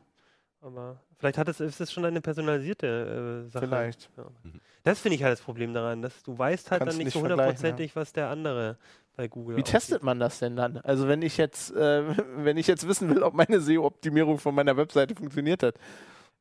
Aber 0.62 1.02
vielleicht 1.18 1.40
hat 1.40 1.48
es, 1.48 1.60
ist 1.60 1.82
es 1.82 1.92
schon 1.92 2.06
eine 2.06 2.22
personalisierte 2.22 3.46
äh, 3.48 3.50
Sache. 3.52 3.66
Vielleicht. 3.68 4.12
Ja. 4.16 4.26
Mhm. 4.44 4.62
Das 4.84 5.00
finde 5.00 5.16
ich 5.16 5.24
halt 5.24 5.34
das 5.34 5.42
Problem 5.42 5.74
daran, 5.74 6.02
dass 6.04 6.22
du 6.24 6.38
weißt 6.38 6.70
halt 6.72 6.82
Kannst 6.82 6.98
dann 6.98 7.04
nicht 7.04 7.14
so 7.14 7.22
hundertprozentig, 7.22 7.96
was 7.96 8.14
der 8.14 8.30
andere 8.30 8.78
bei 9.16 9.28
Google 9.28 9.58
Wie 9.58 9.64
testet 9.64 10.04
man 10.04 10.20
das 10.20 10.40
denn 10.40 10.56
dann? 10.56 10.78
Also 10.78 11.08
wenn 11.08 11.22
ich 11.24 11.38
jetzt, 11.38 11.76
äh, 11.76 12.04
wenn 12.38 12.58
ich 12.58 12.68
jetzt 12.68 12.88
wissen 12.88 13.10
will, 13.10 13.24
ob 13.24 13.34
meine 13.34 13.60
SEO-Optimierung 13.60 14.38
von 14.38 14.54
meiner 14.54 14.78
Webseite 14.78 15.16
funktioniert 15.16 15.64
hat. 15.64 15.76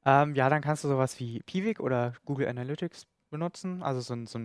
Ähm, 0.05 0.35
ja, 0.35 0.49
dann 0.49 0.63
kannst 0.63 0.85
du 0.85 0.89
sowas 0.89 1.19
wie 1.19 1.41
Piwik 1.41 1.81
oder 1.81 2.13
Google 2.25 2.49
Analytics 2.49 3.07
benutzen, 3.31 3.83
also 3.83 4.01
so, 4.01 4.15
ein- 4.15 4.27
so 4.27 4.39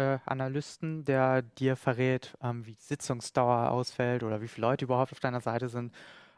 einen 0.00 0.12
Web-Analysten, 0.14 1.04
der 1.04 1.42
dir 1.42 1.76
verrät, 1.76 2.36
ähm, 2.42 2.66
wie 2.66 2.74
die 2.74 2.82
Sitzungsdauer 2.82 3.70
ausfällt 3.70 4.22
oder 4.22 4.40
wie 4.40 4.48
viele 4.48 4.66
Leute 4.66 4.84
überhaupt 4.84 5.12
auf 5.12 5.20
deiner 5.20 5.40
Seite 5.40 5.68
sind 5.68 5.94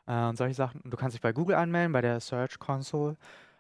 äh, 0.07 0.25
und 0.26 0.37
solche 0.37 0.54
Sachen. 0.54 0.81
Und 0.83 0.90
du 0.92 0.97
kannst 0.97 1.14
dich 1.14 1.21
bei 1.23 1.33
Google 1.33 1.57
anmelden, 1.57 1.92
bei 1.92 2.00
der 2.00 2.21
Search 2.21 2.59
Console. 2.59 3.16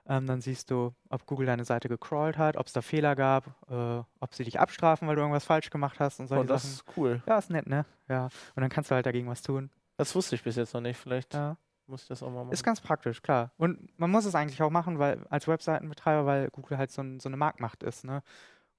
Ähm, 0.06 0.26
dann 0.26 0.40
siehst 0.40 0.70
du, 0.70 0.92
ob 1.10 1.26
Google 1.26 1.46
deine 1.46 1.64
Seite 1.64 1.88
gecrawlt 1.88 2.36
hat, 2.36 2.56
ob 2.56 2.66
es 2.66 2.72
da 2.72 2.82
Fehler 2.82 3.14
gab, 3.14 3.46
äh, 3.70 4.02
ob 4.18 4.34
sie 4.34 4.42
dich 4.42 4.58
abstrafen, 4.58 5.06
weil 5.06 5.14
du 5.14 5.22
irgendwas 5.22 5.44
falsch 5.44 5.70
gemacht 5.70 6.00
hast 6.00 6.18
und 6.18 6.26
solche 6.26 6.42
Oh, 6.42 6.46
das 6.46 6.62
Sachen. 6.62 6.72
ist 6.74 6.96
cool. 6.96 7.22
Ja, 7.26 7.38
ist 7.38 7.50
nett, 7.50 7.68
ne? 7.68 7.84
Ja. 8.08 8.24
Und 8.56 8.62
dann 8.62 8.68
kannst 8.68 8.90
du 8.90 8.96
halt 8.96 9.06
dagegen 9.06 9.28
was 9.28 9.42
tun. 9.42 9.70
Das 9.96 10.12
wusste 10.16 10.34
ich 10.34 10.42
bis 10.42 10.56
jetzt 10.56 10.74
noch 10.74 10.80
nicht. 10.80 10.98
Vielleicht 10.98 11.34
Ja. 11.34 11.56
muss 11.86 12.02
ich 12.02 12.08
das 12.08 12.20
auch 12.24 12.30
mal 12.30 12.42
machen. 12.42 12.52
Ist 12.52 12.64
ganz 12.64 12.80
praktisch, 12.80 13.22
klar. 13.22 13.52
Und 13.58 13.96
man 13.96 14.10
muss 14.10 14.24
es 14.24 14.34
eigentlich 14.34 14.60
auch 14.60 14.70
machen, 14.70 14.98
weil 14.98 15.24
als 15.30 15.46
Webseitenbetreiber, 15.46 16.26
weil 16.26 16.48
Google 16.50 16.78
halt 16.78 16.90
so, 16.90 17.00
ein, 17.02 17.20
so 17.20 17.28
eine 17.28 17.36
Marktmacht 17.36 17.84
ist, 17.84 18.04
ne? 18.04 18.24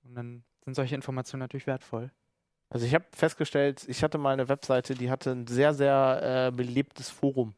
Und 0.03 0.15
dann 0.15 0.43
sind 0.63 0.75
solche 0.75 0.95
Informationen 0.95 1.41
natürlich 1.41 1.67
wertvoll. 1.67 2.11
Also 2.69 2.85
ich 2.85 2.95
habe 2.95 3.05
festgestellt, 3.13 3.85
ich 3.87 4.03
hatte 4.03 4.17
mal 4.17 4.33
eine 4.33 4.49
Webseite, 4.49 4.95
die 4.95 5.11
hatte 5.11 5.31
ein 5.31 5.47
sehr, 5.47 5.73
sehr 5.73 6.47
äh, 6.47 6.51
belebtes 6.51 7.09
Forum. 7.09 7.53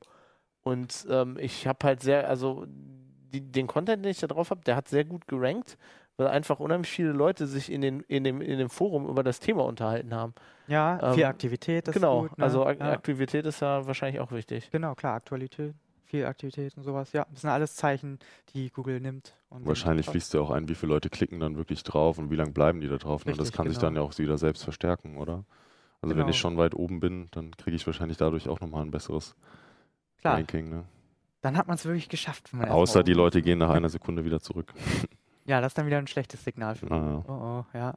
Und 0.62 1.06
ähm, 1.10 1.38
ich 1.40 1.68
habe 1.68 1.86
halt 1.86 2.02
sehr, 2.02 2.28
also 2.28 2.66
die, 2.68 3.40
den 3.40 3.68
Content, 3.68 4.04
den 4.04 4.12
ich 4.12 4.20
da 4.20 4.28
drauf 4.28 4.50
habe, 4.50 4.62
der 4.66 4.76
hat 4.76 4.88
sehr 4.90 5.06
gut 5.06 5.28
gerankt, 5.28 5.78
weil 6.18 6.28
einfach 6.28 6.60
unheimlich 6.60 6.90
viele 6.90 7.12
Leute 7.12 7.46
sich 7.48 7.72
in, 7.72 7.82
den, 7.82 8.02
in, 8.02 8.24
dem, 8.24 8.42
in 8.42 8.58
dem 8.58 8.70
Forum 8.70 9.08
über 9.08 9.24
das 9.24 9.40
Thema 9.40 9.64
unterhalten 9.66 10.14
haben. 10.14 10.34
Ja, 10.68 11.00
Ähm, 11.02 11.14
viel 11.14 11.26
Aktivität, 11.26 11.88
das 11.88 11.94
genau, 11.94 12.26
ist 12.26 12.30
gut. 12.30 12.38
Ne? 12.40 12.44
also 12.44 12.66
Ak 12.66 12.80
ja. 12.80 12.92
Aktivität 12.92 13.46
ist 13.46 13.62
ja 13.62 13.86
wahrscheinlich 13.86 14.20
auch 14.20 14.32
wichtig. 14.32 14.72
Genau, 14.72 14.96
klar, 14.96 15.16
Aktualität, 15.16 15.76
viel 16.06 16.26
Aktivität 16.26 16.76
und 16.78 16.84
sowas. 16.84 17.12
Ja, 17.14 17.26
das 17.32 17.42
sind 17.42 17.50
alles 17.50 17.76
Zeichen, 17.76 18.20
die 18.54 18.70
Google 18.70 19.00
nimmt. 19.00 19.36
Und 19.50 19.66
Wahrscheinlich 19.66 20.06
fließt 20.08 20.34
ja 20.34 20.40
auch 20.42 20.52
ein, 20.52 20.68
wie 20.70 20.76
viele 20.76 20.94
Leute 20.94 21.10
klicken 21.10 21.40
dann 21.40 21.58
wirklich 21.58 21.84
drauf 21.84 22.18
und 22.18 22.30
wie 22.32 22.36
lange 22.36 22.52
bleiben 22.52 22.82
die 22.82 22.88
da 22.88 22.98
drauf. 22.98 23.26
Ne? 23.26 23.32
Das 23.34 23.40
Richtig, 23.42 23.56
kann 23.58 23.68
sich 23.68 23.78
genau. 23.78 23.88
dann 23.88 23.96
ja 23.96 24.02
auch 24.02 24.18
wieder 24.18 24.38
selbst 24.38 24.64
verstärken, 24.64 25.18
oder? 25.18 25.44
Also 26.02 26.12
wenn 26.16 26.18
Genau. 26.18 26.30
ich 26.30 26.38
schon 26.38 26.58
weit 26.58 26.76
oben 26.76 27.00
bin, 27.00 27.28
dann 27.32 27.52
kriege 27.58 27.76
ich 27.76 27.86
wahrscheinlich 27.88 28.18
dadurch 28.18 28.48
auch 28.48 28.60
nochmal 28.60 28.84
ein 28.84 28.92
besseres 28.92 29.36
Klar, 30.20 30.36
Ranking. 30.36 30.70
Ne? 30.70 30.84
dann 31.42 31.58
hat 31.58 31.68
man 31.68 31.76
es 31.76 31.86
wirklich 31.86 32.10
geschafft. 32.10 32.50
Wenn 32.54 32.70
Außer 32.70 33.04
die 33.04 33.14
Leute 33.14 33.42
gehen 33.44 33.60
nach 33.60 33.70
einer 33.70 33.90
Sekunde 33.90 34.26
wieder 34.26 34.40
zurück. 34.40 34.74
Ja, 35.48 35.62
das 35.62 35.74
ist 35.74 35.78
dann 35.78 35.86
wieder 35.86 36.00
ein 36.00 36.08
schlechtes 36.08 36.44
Signal 36.44 36.74
für 36.74 36.90
Ah, 36.90 37.24
Oh, 37.28 37.32
oh, 37.32 37.66
ja. 37.78 37.94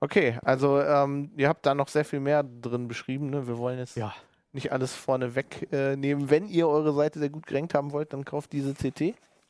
Okay, 0.00 0.38
also 0.42 0.80
ähm, 0.80 1.30
ihr 1.36 1.46
habt 1.50 1.66
da 1.66 1.74
noch 1.74 1.88
sehr 1.88 2.06
viel 2.06 2.18
mehr 2.20 2.42
drin 2.42 2.88
beschrieben. 2.88 3.28
Ne? 3.28 3.46
Wir 3.46 3.58
wollen 3.58 3.78
jetzt 3.78 3.94
Ja. 3.94 4.14
Nicht 4.52 4.72
alles 4.72 4.94
vorne 4.94 5.34
wegnehmen. 5.34 6.24
Äh. 6.26 6.30
Wenn 6.30 6.48
ihr 6.48 6.68
eure 6.68 6.92
Seite 6.94 7.18
sehr 7.18 7.28
gut 7.30 7.46
gerankt 7.46 7.74
haben 7.74 7.92
wollt, 7.92 8.12
dann 8.12 8.24
kauft 8.24 8.52
diese 8.52 8.74
CT. 8.74 9.00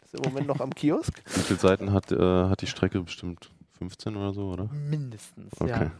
Ist 0.05 0.15
im 0.15 0.23
Moment 0.25 0.47
noch 0.47 0.61
am 0.61 0.75
Kiosk. 0.75 1.23
Wie 1.35 1.41
viele 1.41 1.59
Seiten 1.61 1.93
hat, 1.93 2.11
äh, 2.13 2.17
hat 2.19 2.61
die 2.63 2.67
Strecke? 2.67 3.01
Bestimmt 3.03 3.51
15 3.79 4.17
oder 4.17 4.33
so, 4.33 4.49
oder? 4.51 4.65
Mindestens, 4.73 5.53
Okay. 5.61 5.71
ja. 5.71 5.91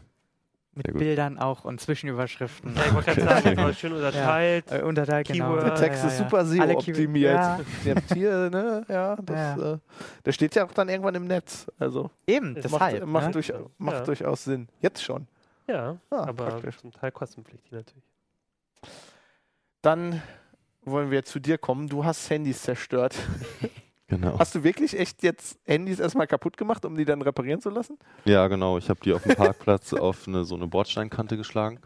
Mit. 0.75 0.93
Bildern 0.93 1.39
auch 1.39 1.65
und 1.65 1.81
Zwischenüberschriften. 1.81 2.73
Ja, 2.75 2.85
ich 2.85 2.93
wollte 2.93 3.15
gerade 3.15 3.41
sagen, 3.41 3.55
das 3.55 3.57
war 3.65 3.73
schön 3.73 3.91
unterteilt. 3.91 4.71
Äh, 4.71 4.83
unterteilt, 4.83 5.27
genau. 5.27 5.49
Keyword. 5.55 5.63
Der 5.65 5.75
Text 5.75 6.05
ist 6.05 6.17
super 6.19 6.45
SEO-optimiert. 6.45 7.33
Ja, 7.33 7.59
Ihr 7.85 7.95
habt 7.95 8.13
hier, 8.13 8.49
ne, 8.49 8.85
ja, 8.87 9.15
das, 9.17 9.35
Ja. 9.57 9.73
Äh, 9.73 9.77
das 10.23 10.35
steht 10.35 10.55
ja 10.55 10.65
auch 10.65 10.71
dann 10.71 10.87
irgendwann 10.87 11.15
im 11.15 11.25
Netz. 11.25 11.65
Also 11.79 12.11
eben, 12.27 12.53
deshalb. 12.55 13.01
macht, 13.01 13.07
macht, 13.07 13.25
ne? 13.27 13.31
durch, 13.33 13.51
macht 13.77 13.95
Ja. 13.97 14.03
durchaus 14.03 14.43
Sinn. 14.43 14.69
Jetzt 14.79 15.03
schon. 15.03 15.27
Ja, 15.67 15.97
Ah, 16.11 16.27
aber 16.27 16.33
praktisch. 16.49 16.77
zum 16.77 16.91
Teil 16.93 17.11
kostenpflichtig 17.11 17.71
natürlich. 17.71 18.03
Dann 19.81 20.21
wollen 20.83 21.11
wir 21.11 21.23
zu 21.23 21.39
dir 21.39 21.57
kommen. 21.57 21.87
Du 21.87 22.05
hast 22.05 22.29
Handys 22.29 22.63
zerstört. 22.63 23.15
Genau. 24.09 24.39
Hast 24.39 24.55
du 24.55 24.63
wirklich 24.63 24.97
echt 24.97 25.21
jetzt 25.21 25.59
Handys 25.65 25.99
erstmal 25.99 26.25
kaputt 26.25 26.57
gemacht, 26.57 26.83
um 26.83 26.97
die 26.97 27.05
dann 27.05 27.21
reparieren 27.21 27.61
zu 27.61 27.69
lassen? 27.69 27.99
Ja, 28.25 28.47
genau. 28.47 28.79
Ich 28.79 28.89
habe 28.89 28.99
die 29.01 29.13
auf 29.13 29.21
dem 29.21 29.35
Parkplatz 29.35 29.93
auf 29.93 30.27
eine, 30.27 30.45
so 30.45 30.55
eine 30.55 30.65
Bordsteinkante 30.65 31.37
geschlagen 31.37 31.79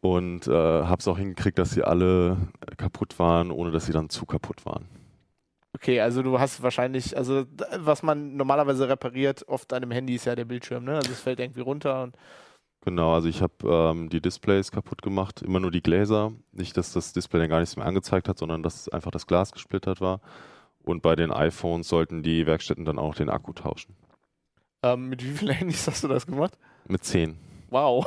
und 0.00 0.46
äh, 0.46 0.50
habe 0.50 0.98
es 0.98 1.06
auch 1.06 1.18
hingekriegt, 1.18 1.58
dass 1.58 1.72
sie 1.72 1.82
alle 1.82 2.38
kaputt 2.78 3.18
waren, 3.18 3.50
ohne 3.50 3.70
dass 3.70 3.84
sie 3.84 3.92
dann 3.92 4.08
zu 4.08 4.24
kaputt 4.24 4.64
waren. 4.64 4.86
Okay, 5.74 6.00
also 6.00 6.22
du 6.22 6.40
hast 6.40 6.62
wahrscheinlich, 6.62 7.14
also 7.16 7.44
was 7.76 8.02
man 8.02 8.36
normalerweise 8.36 8.88
repariert, 8.88 9.46
oft 9.46 9.72
an 9.74 9.82
einem 9.82 9.92
Handy 9.92 10.14
ist 10.14 10.24
ja 10.24 10.34
der 10.34 10.46
Bildschirm, 10.46 10.84
ne? 10.84 10.96
Also 10.96 11.12
es 11.12 11.20
fällt 11.20 11.38
irgendwie 11.38 11.60
runter 11.60 12.02
und 12.02 12.16
Genau, 12.82 13.12
also 13.12 13.28
ich 13.28 13.42
habe 13.42 13.54
ähm, 13.64 14.08
die 14.08 14.22
Displays 14.22 14.72
kaputt 14.72 15.02
gemacht, 15.02 15.42
immer 15.42 15.60
nur 15.60 15.70
die 15.70 15.82
Gläser. 15.82 16.32
Nicht, 16.52 16.76
dass 16.76 16.92
das 16.92 17.12
Display 17.12 17.40
dann 17.40 17.50
gar 17.50 17.60
nichts 17.60 17.76
mehr 17.76 17.84
angezeigt 17.84 18.28
hat, 18.28 18.38
sondern 18.38 18.62
dass 18.62 18.88
einfach 18.88 19.10
das 19.10 19.26
Glas 19.26 19.52
gesplittert 19.52 20.00
war. 20.00 20.20
Und 20.82 21.02
bei 21.02 21.14
den 21.14 21.30
iPhones 21.30 21.88
sollten 21.88 22.22
die 22.22 22.46
Werkstätten 22.46 22.86
dann 22.86 22.98
auch 22.98 23.14
den 23.14 23.28
Akku 23.28 23.52
tauschen. 23.52 23.94
ähm, 24.82 25.10
mit 25.10 25.22
wie 25.22 25.30
vielen 25.30 25.54
Handys 25.54 25.86
hast 25.86 26.02
du 26.04 26.08
das 26.08 26.26
gemacht? 26.26 26.56
Mit 26.88 27.04
10. 27.04 27.36
Wow. 27.68 28.06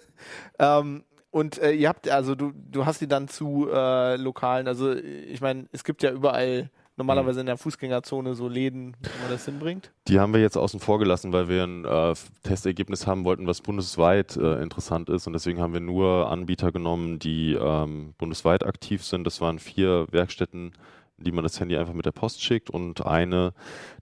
ähm, 0.60 1.02
und 1.30 1.58
äh, 1.58 1.72
ihr 1.72 1.88
habt, 1.88 2.08
also 2.08 2.36
du, 2.36 2.52
du 2.54 2.86
hast 2.86 3.00
die 3.00 3.08
dann 3.08 3.26
zu 3.26 3.68
äh, 3.68 4.14
lokalen, 4.14 4.68
also 4.68 4.94
ich 4.94 5.40
meine, 5.40 5.66
es 5.72 5.82
gibt 5.82 6.04
ja 6.04 6.12
überall 6.12 6.70
normalerweise 6.96 7.40
in 7.40 7.46
der 7.46 7.56
Fußgängerzone 7.56 8.34
so 8.34 8.48
Läden, 8.48 8.96
wo 9.02 9.22
man 9.22 9.30
das 9.30 9.44
hinbringt. 9.44 9.92
Die 10.08 10.20
haben 10.20 10.32
wir 10.32 10.40
jetzt 10.40 10.56
außen 10.56 10.80
vor 10.80 10.98
gelassen, 10.98 11.32
weil 11.32 11.48
wir 11.48 11.64
ein 11.64 11.84
äh, 11.84 12.14
Testergebnis 12.42 13.06
haben 13.06 13.24
wollten, 13.24 13.46
was 13.46 13.60
bundesweit 13.60 14.36
äh, 14.36 14.62
interessant 14.62 15.08
ist. 15.08 15.26
Und 15.26 15.32
deswegen 15.32 15.60
haben 15.60 15.72
wir 15.72 15.80
nur 15.80 16.30
Anbieter 16.30 16.72
genommen, 16.72 17.18
die 17.18 17.54
ähm, 17.54 18.14
bundesweit 18.18 18.64
aktiv 18.64 19.04
sind. 19.04 19.24
Das 19.24 19.40
waren 19.40 19.58
vier 19.58 20.06
Werkstätten, 20.10 20.72
die 21.16 21.32
man 21.32 21.44
das 21.44 21.60
Handy 21.60 21.76
einfach 21.76 21.94
mit 21.94 22.06
der 22.06 22.12
Post 22.12 22.42
schickt. 22.42 22.70
Und 22.70 23.04
eine, 23.06 23.52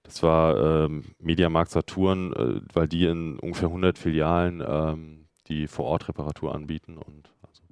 das 0.03 0.23
war 0.23 0.85
ähm, 0.85 1.05
Mediamarkt 1.19 1.71
Saturn, 1.71 2.33
äh, 2.33 2.61
weil 2.73 2.89
die 2.89 3.05
in 3.07 3.39
ungefähr 3.39 3.69
100 3.69 3.99
Filialen 3.99 4.63
ähm, 4.67 5.19
die 5.49 5.67
Vor-Ort-Reparatur 5.67 6.55
anbieten 6.55 6.97
und 6.99 7.31
also 7.43 7.63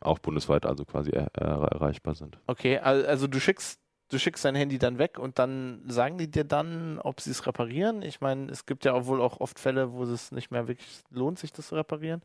auch 0.00 0.18
bundesweit 0.18 0.66
also 0.66 0.84
quasi 0.84 1.10
er, 1.10 1.28
er, 1.34 1.62
erreichbar 1.72 2.14
sind. 2.14 2.38
Okay, 2.46 2.78
al- 2.78 3.06
also 3.06 3.26
du 3.26 3.38
schickst, 3.40 3.78
du 4.10 4.18
schickst 4.18 4.44
dein 4.44 4.54
Handy 4.54 4.78
dann 4.78 4.98
weg 4.98 5.18
und 5.18 5.38
dann 5.38 5.82
sagen 5.86 6.18
die 6.18 6.30
dir 6.30 6.44
dann, 6.44 6.98
ob 6.98 7.20
sie 7.20 7.30
es 7.30 7.46
reparieren. 7.46 8.02
Ich 8.02 8.20
meine, 8.20 8.50
es 8.50 8.66
gibt 8.66 8.84
ja 8.84 8.92
auch 8.92 9.06
wohl 9.06 9.20
auch 9.20 9.40
oft 9.40 9.58
Fälle, 9.58 9.92
wo 9.92 10.02
es 10.02 10.32
nicht 10.32 10.50
mehr 10.50 10.68
wirklich 10.68 11.02
lohnt, 11.10 11.38
sich 11.38 11.52
das 11.52 11.68
zu 11.68 11.76
reparieren. 11.76 12.22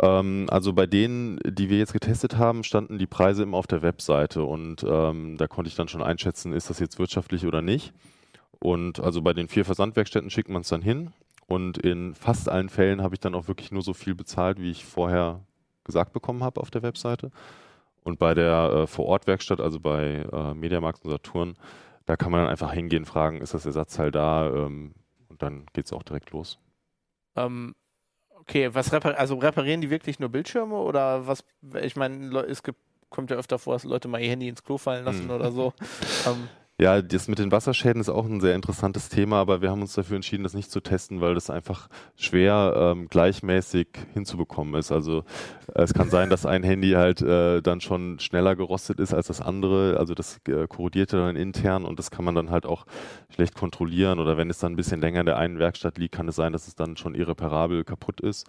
Ähm, 0.00 0.46
also 0.50 0.72
bei 0.72 0.86
denen, 0.86 1.40
die 1.44 1.68
wir 1.68 1.78
jetzt 1.78 1.92
getestet 1.92 2.36
haben, 2.36 2.62
standen 2.64 2.98
die 2.98 3.06
Preise 3.06 3.42
immer 3.42 3.56
auf 3.56 3.66
der 3.66 3.82
Webseite 3.82 4.44
und 4.44 4.84
ähm, 4.86 5.36
da 5.36 5.48
konnte 5.48 5.68
ich 5.68 5.74
dann 5.74 5.88
schon 5.88 6.02
einschätzen, 6.02 6.52
ist 6.52 6.70
das 6.70 6.78
jetzt 6.78 6.98
wirtschaftlich 6.98 7.46
oder 7.46 7.62
nicht. 7.62 7.92
Und 8.58 9.00
also 9.00 9.22
bei 9.22 9.32
den 9.32 9.48
vier 9.48 9.64
Versandwerkstätten 9.64 10.30
schickt 10.30 10.50
man 10.50 10.62
es 10.62 10.68
dann 10.68 10.82
hin 10.82 11.12
und 11.46 11.78
in 11.78 12.14
fast 12.14 12.48
allen 12.48 12.68
Fällen 12.68 13.02
habe 13.02 13.14
ich 13.14 13.20
dann 13.20 13.34
auch 13.34 13.48
wirklich 13.48 13.72
nur 13.72 13.82
so 13.82 13.94
viel 13.94 14.14
bezahlt, 14.14 14.60
wie 14.60 14.70
ich 14.70 14.84
vorher 14.84 15.40
gesagt 15.84 16.12
bekommen 16.12 16.44
habe 16.44 16.60
auf 16.60 16.70
der 16.70 16.82
Webseite. 16.82 17.30
Und 18.02 18.18
bei 18.18 18.34
der 18.34 18.70
äh, 18.72 18.86
Vorortwerkstatt, 18.86 19.60
also 19.60 19.78
bei 19.80 20.26
äh, 20.32 20.54
Mediamarkt 20.54 21.04
und 21.04 21.10
Saturn, 21.10 21.54
da 22.06 22.16
kann 22.16 22.32
man 22.32 22.40
dann 22.42 22.50
einfach 22.50 22.72
hingehen, 22.72 23.04
fragen, 23.04 23.40
ist 23.40 23.54
das 23.54 23.66
Ersatzteil 23.66 24.10
da? 24.10 24.48
Ähm, 24.48 24.94
und 25.28 25.42
dann 25.42 25.66
geht 25.72 25.84
es 25.86 25.92
auch 25.92 26.02
direkt 26.02 26.30
los. 26.32 26.58
Ähm, 27.36 27.74
okay, 28.30 28.74
was 28.74 28.92
repar 28.92 29.16
also 29.18 29.36
reparieren 29.36 29.80
die 29.80 29.90
wirklich 29.90 30.18
nur 30.18 30.28
Bildschirme 30.30 30.74
oder 30.76 31.26
was? 31.26 31.44
Ich 31.82 31.96
meine, 31.96 32.36
es 32.40 32.62
gibt, 32.62 32.78
kommt 33.10 33.30
ja 33.30 33.36
öfter 33.36 33.58
vor, 33.58 33.74
dass 33.74 33.84
Leute 33.84 34.08
mal 34.08 34.20
ihr 34.20 34.30
Handy 34.30 34.48
ins 34.48 34.64
Klo 34.64 34.78
fallen 34.78 35.04
lassen 35.04 35.26
Mhm. 35.26 35.30
oder 35.30 35.52
so. 35.52 35.72
ähm, 36.26 36.48
Ja, 36.80 37.02
das 37.02 37.28
mit 37.28 37.38
den 37.38 37.52
Wasserschäden 37.52 38.00
ist 38.00 38.08
auch 38.08 38.24
ein 38.24 38.40
sehr 38.40 38.54
interessantes 38.54 39.10
Thema, 39.10 39.36
aber 39.36 39.60
wir 39.60 39.70
haben 39.70 39.82
uns 39.82 39.92
dafür 39.92 40.16
entschieden, 40.16 40.44
das 40.44 40.54
nicht 40.54 40.70
zu 40.70 40.80
testen, 40.80 41.20
weil 41.20 41.34
das 41.34 41.50
einfach 41.50 41.90
schwer 42.16 42.72
ähm, 42.74 43.08
gleichmäßig 43.10 43.88
hinzubekommen 44.14 44.72
ist. 44.76 44.90
Also 44.90 45.18
äh, 45.74 45.82
es 45.82 45.92
kann 45.92 46.08
sein, 46.08 46.30
dass 46.30 46.46
ein 46.46 46.62
Handy 46.62 46.92
halt 46.92 47.20
äh, 47.20 47.60
dann 47.60 47.82
schon 47.82 48.18
schneller 48.18 48.56
gerostet 48.56 48.98
ist 48.98 49.12
als 49.12 49.26
das 49.26 49.42
andere. 49.42 49.98
Also 49.98 50.14
das 50.14 50.40
äh, 50.48 50.66
korrodiert 50.68 51.12
ja 51.12 51.18
dann 51.18 51.36
intern 51.36 51.84
und 51.84 51.98
das 51.98 52.10
kann 52.10 52.24
man 52.24 52.34
dann 52.34 52.50
halt 52.50 52.64
auch 52.64 52.86
schlecht 53.28 53.54
kontrollieren. 53.54 54.18
Oder 54.18 54.38
wenn 54.38 54.48
es 54.48 54.58
dann 54.58 54.72
ein 54.72 54.76
bisschen 54.76 55.02
länger 55.02 55.20
in 55.20 55.26
der 55.26 55.36
einen 55.36 55.58
Werkstatt 55.58 55.98
liegt, 55.98 56.14
kann 56.14 56.28
es 56.28 56.36
sein, 56.36 56.54
dass 56.54 56.66
es 56.66 56.76
dann 56.76 56.96
schon 56.96 57.14
irreparabel 57.14 57.84
kaputt 57.84 58.22
ist. 58.22 58.46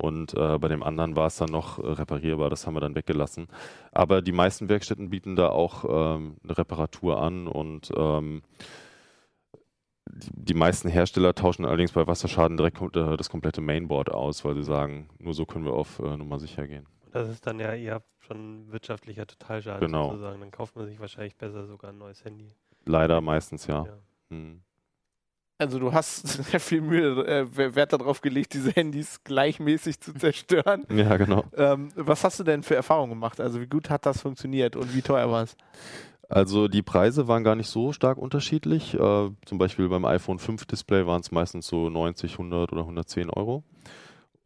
Und 0.00 0.32
äh, 0.34 0.58
bei 0.58 0.68
dem 0.68 0.82
anderen 0.82 1.14
war 1.14 1.26
es 1.26 1.36
dann 1.36 1.50
noch 1.50 1.78
äh, 1.78 1.86
reparierbar, 1.86 2.48
das 2.48 2.66
haben 2.66 2.74
wir 2.74 2.80
dann 2.80 2.94
weggelassen. 2.94 3.48
Aber 3.92 4.22
die 4.22 4.32
meisten 4.32 4.68
Werkstätten 4.68 5.10
bieten 5.10 5.36
da 5.36 5.48
auch 5.50 5.84
ähm, 5.84 6.36
eine 6.42 6.56
Reparatur 6.56 7.20
an 7.20 7.46
und 7.46 7.90
ähm, 7.96 8.42
die, 10.08 10.30
die 10.32 10.54
meisten 10.54 10.88
Hersteller 10.88 11.34
tauschen 11.34 11.64
allerdings 11.64 11.92
bei 11.92 12.06
Wasserschaden 12.06 12.56
direkt 12.56 12.78
kom- 12.78 12.96
äh, 13.12 13.16
das 13.16 13.28
komplette 13.30 13.60
Mainboard 13.60 14.10
aus, 14.10 14.44
weil 14.44 14.54
sie 14.54 14.64
sagen, 14.64 15.08
nur 15.18 15.34
so 15.34 15.44
können 15.46 15.64
wir 15.64 15.72
auf 15.74 15.98
äh, 15.98 16.16
Nummer 16.16 16.38
sicher 16.38 16.66
gehen. 16.66 16.86
Das 17.12 17.28
ist 17.28 17.46
dann 17.46 17.58
ja 17.60 17.74
eher 17.74 18.02
schon 18.20 18.70
wirtschaftlicher 18.72 19.26
Totalschaden 19.26 19.80
Genau. 19.80 20.10
sozusagen. 20.10 20.40
Dann 20.40 20.50
kauft 20.50 20.76
man 20.76 20.86
sich 20.86 20.98
wahrscheinlich 21.00 21.36
besser 21.36 21.66
sogar 21.66 21.90
ein 21.90 21.98
neues 21.98 22.24
Handy. 22.24 22.48
Leider 22.86 23.20
meistens 23.20 23.66
ja. 23.66 23.84
Ja. 23.84 23.98
Hm. 24.30 24.62
Also 25.60 25.78
du 25.78 25.92
hast 25.92 26.26
sehr 26.50 26.58
viel 26.58 26.80
Mühe, 26.80 27.26
äh, 27.26 27.74
Wert 27.74 27.92
darauf 27.92 28.22
gelegt, 28.22 28.54
diese 28.54 28.70
Handys 28.70 29.22
gleichmäßig 29.24 30.00
zu 30.00 30.14
zerstören. 30.14 30.86
Ja, 31.00 31.16
genau. 31.16 31.44
Ähm, 31.56 31.90
was 31.96 32.24
hast 32.24 32.40
du 32.40 32.44
denn 32.44 32.62
für 32.62 32.74
Erfahrungen 32.74 33.10
gemacht? 33.10 33.40
Also 33.40 33.60
wie 33.60 33.66
gut 33.66 33.90
hat 33.90 34.06
das 34.06 34.22
funktioniert 34.22 34.76
und 34.76 34.94
wie 34.94 35.02
teuer 35.02 35.30
war 35.30 35.44
es? 35.44 35.56
Also 36.28 36.68
die 36.68 36.82
Preise 36.82 37.28
waren 37.28 37.44
gar 37.44 37.56
nicht 37.56 37.68
so 37.68 37.92
stark 37.92 38.18
unterschiedlich. 38.18 38.94
Äh, 38.94 39.30
zum 39.44 39.58
Beispiel 39.58 39.88
beim 39.88 40.04
iPhone 40.04 40.38
5 40.38 40.64
Display 40.66 41.06
waren 41.06 41.20
es 41.20 41.30
meistens 41.30 41.66
so 41.66 41.90
90, 41.90 42.32
100 42.32 42.72
oder 42.72 42.82
110 42.82 43.30
Euro. 43.30 43.62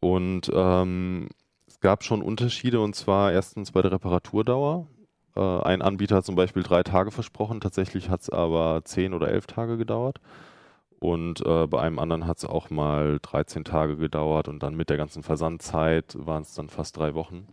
Und 0.01 0.51
ähm, 0.53 1.29
es 1.67 1.79
gab 1.79 2.03
schon 2.03 2.21
Unterschiede 2.21 2.81
und 2.81 2.95
zwar 2.95 3.31
erstens 3.31 3.71
bei 3.71 3.81
der 3.81 3.91
Reparaturdauer. 3.93 4.87
Äh, 5.35 5.39
ein 5.39 5.81
Anbieter 5.81 6.17
hat 6.17 6.25
zum 6.25 6.35
Beispiel 6.35 6.63
drei 6.63 6.83
Tage 6.83 7.11
versprochen, 7.11 7.61
tatsächlich 7.61 8.09
hat 8.09 8.21
es 8.21 8.29
aber 8.29 8.81
10 8.83 9.13
oder 9.13 9.29
11 9.29 9.47
Tage 9.47 9.77
gedauert. 9.77 10.19
Und 10.99 11.45
äh, 11.45 11.67
bei 11.67 11.81
einem 11.81 11.99
anderen 11.99 12.27
hat 12.27 12.37
es 12.37 12.45
auch 12.45 12.69
mal 12.69 13.19
13 13.21 13.63
Tage 13.63 13.97
gedauert 13.97 14.47
und 14.47 14.63
dann 14.63 14.75
mit 14.75 14.89
der 14.89 14.97
ganzen 14.97 15.23
Versandzeit 15.23 16.15
waren 16.17 16.43
es 16.43 16.53
dann 16.53 16.69
fast 16.69 16.97
drei 16.97 17.13
Wochen. 17.13 17.47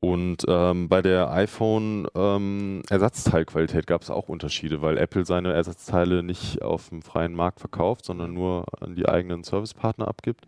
Und 0.00 0.44
ähm, 0.46 0.88
bei 0.88 1.02
der 1.02 1.32
iPhone-Ersatzteilqualität 1.32 3.86
gab 3.86 4.02
es 4.02 4.10
auch 4.10 4.28
Unterschiede, 4.28 4.82
weil 4.82 4.98
Apple 4.98 5.24
seine 5.24 5.54
Ersatzteile 5.54 6.22
nicht 6.22 6.60
auf 6.62 6.90
dem 6.90 7.02
freien 7.02 7.34
Markt 7.34 7.60
verkauft, 7.60 8.04
sondern 8.04 8.34
nur 8.34 8.66
an 8.80 8.94
die 8.94 9.08
eigenen 9.08 9.42
Servicepartner 9.42 10.06
abgibt. 10.06 10.46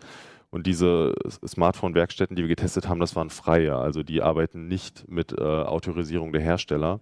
Und 0.50 0.66
diese 0.66 1.14
Smartphone-Werkstätten, 1.46 2.37
die 2.37 2.42
wir 2.42 2.48
getestet 2.48 2.88
haben, 2.88 3.00
das 3.00 3.16
waren 3.16 3.30
freie. 3.30 3.76
Also 3.76 4.02
die 4.02 4.22
arbeiten 4.22 4.68
nicht 4.68 5.08
mit 5.08 5.32
äh, 5.32 5.42
Autorisierung 5.42 6.32
der 6.32 6.42
Hersteller. 6.42 7.00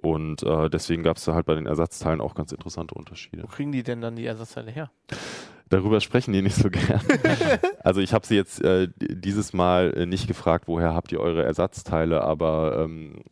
Und 0.00 0.42
äh, 0.42 0.68
deswegen 0.68 1.02
gab 1.02 1.16
es 1.16 1.24
da 1.24 1.34
halt 1.34 1.46
bei 1.46 1.54
den 1.54 1.66
Ersatzteilen 1.66 2.20
auch 2.20 2.34
ganz 2.34 2.52
interessante 2.52 2.94
Unterschiede. 2.94 3.44
Wo 3.44 3.46
kriegen 3.46 3.72
die 3.72 3.82
denn 3.82 4.00
dann 4.00 4.16
die 4.16 4.26
Ersatzteile 4.26 4.70
her? 4.70 4.90
Darüber 5.68 6.00
sprechen 6.00 6.32
die 6.32 6.42
nicht 6.42 6.56
so 6.56 6.70
gern. 6.70 7.00
also 7.84 8.00
ich 8.00 8.12
habe 8.12 8.26
sie 8.26 8.34
jetzt 8.34 8.62
äh, 8.62 8.88
dieses 8.98 9.52
Mal 9.52 9.94
äh, 9.96 10.06
nicht 10.06 10.26
gefragt, 10.26 10.66
woher 10.66 10.94
habt 10.94 11.12
ihr 11.12 11.20
eure 11.20 11.44
Ersatzteile, 11.44 12.22
aber 12.22 12.84
ähm, 12.84 13.22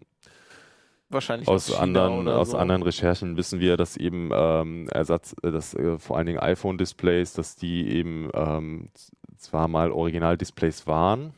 Wahrscheinlich 1.11 1.49
aus 1.49 1.75
anderen 1.75 2.29
aus 2.29 2.53
so. 2.53 2.57
anderen 2.57 2.85
Recherchen 2.85 3.37
wissen 3.37 3.59
wir, 3.59 3.77
dass 3.77 3.97
eben 3.97 4.31
ähm, 4.33 4.89
Ersatz, 4.91 5.35
äh, 5.43 5.51
dass 5.51 5.75
äh, 5.75 5.99
vor 5.99 6.17
allen 6.17 6.27
Dingen 6.27 6.39
iPhone-Displays, 6.39 7.33
dass 7.33 7.57
die 7.57 7.89
eben 7.89 8.31
ähm, 8.33 8.91
zwar 9.37 9.67
mal 9.67 9.91
Original-Displays 9.91 10.87
waren, 10.87 11.35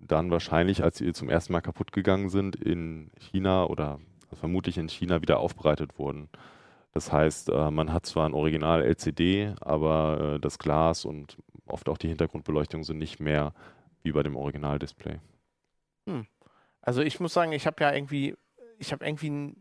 dann 0.00 0.30
wahrscheinlich, 0.30 0.82
als 0.82 0.98
sie 0.98 1.12
zum 1.12 1.28
ersten 1.28 1.52
Mal 1.52 1.60
kaputt 1.60 1.92
gegangen 1.92 2.30
sind, 2.30 2.56
in 2.56 3.10
China 3.18 3.66
oder 3.66 4.00
vermutlich 4.36 4.78
in 4.78 4.88
China 4.88 5.22
wieder 5.22 5.38
aufbereitet 5.38 5.98
wurden. 5.98 6.28
Das 6.92 7.10
heißt, 7.12 7.48
äh, 7.48 7.70
man 7.70 7.92
hat 7.92 8.06
zwar 8.06 8.28
ein 8.28 8.34
Original 8.34 8.82
LCD, 8.82 9.54
aber 9.60 10.34
äh, 10.34 10.40
das 10.40 10.58
Glas 10.58 11.04
und 11.04 11.38
oft 11.66 11.88
auch 11.88 11.98
die 11.98 12.08
Hintergrundbeleuchtung 12.08 12.84
sind 12.84 12.98
nicht 12.98 13.20
mehr 13.20 13.54
wie 14.02 14.12
bei 14.12 14.22
dem 14.22 14.36
Original-Display. 14.36 15.20
Also 16.82 17.00
ich 17.02 17.20
muss 17.20 17.32
sagen, 17.32 17.52
ich 17.52 17.66
habe 17.66 17.82
ja 17.82 17.92
irgendwie, 17.92 18.36
ich 18.78 18.92
habe 18.92 19.04
irgendwie 19.06 19.54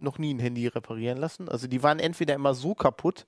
noch 0.00 0.18
nie 0.18 0.34
ein 0.34 0.40
Handy 0.40 0.66
reparieren 0.66 1.18
lassen. 1.18 1.48
Also 1.48 1.68
die 1.68 1.82
waren 1.82 2.00
entweder 2.00 2.34
immer 2.34 2.54
so 2.54 2.74
kaputt, 2.74 3.26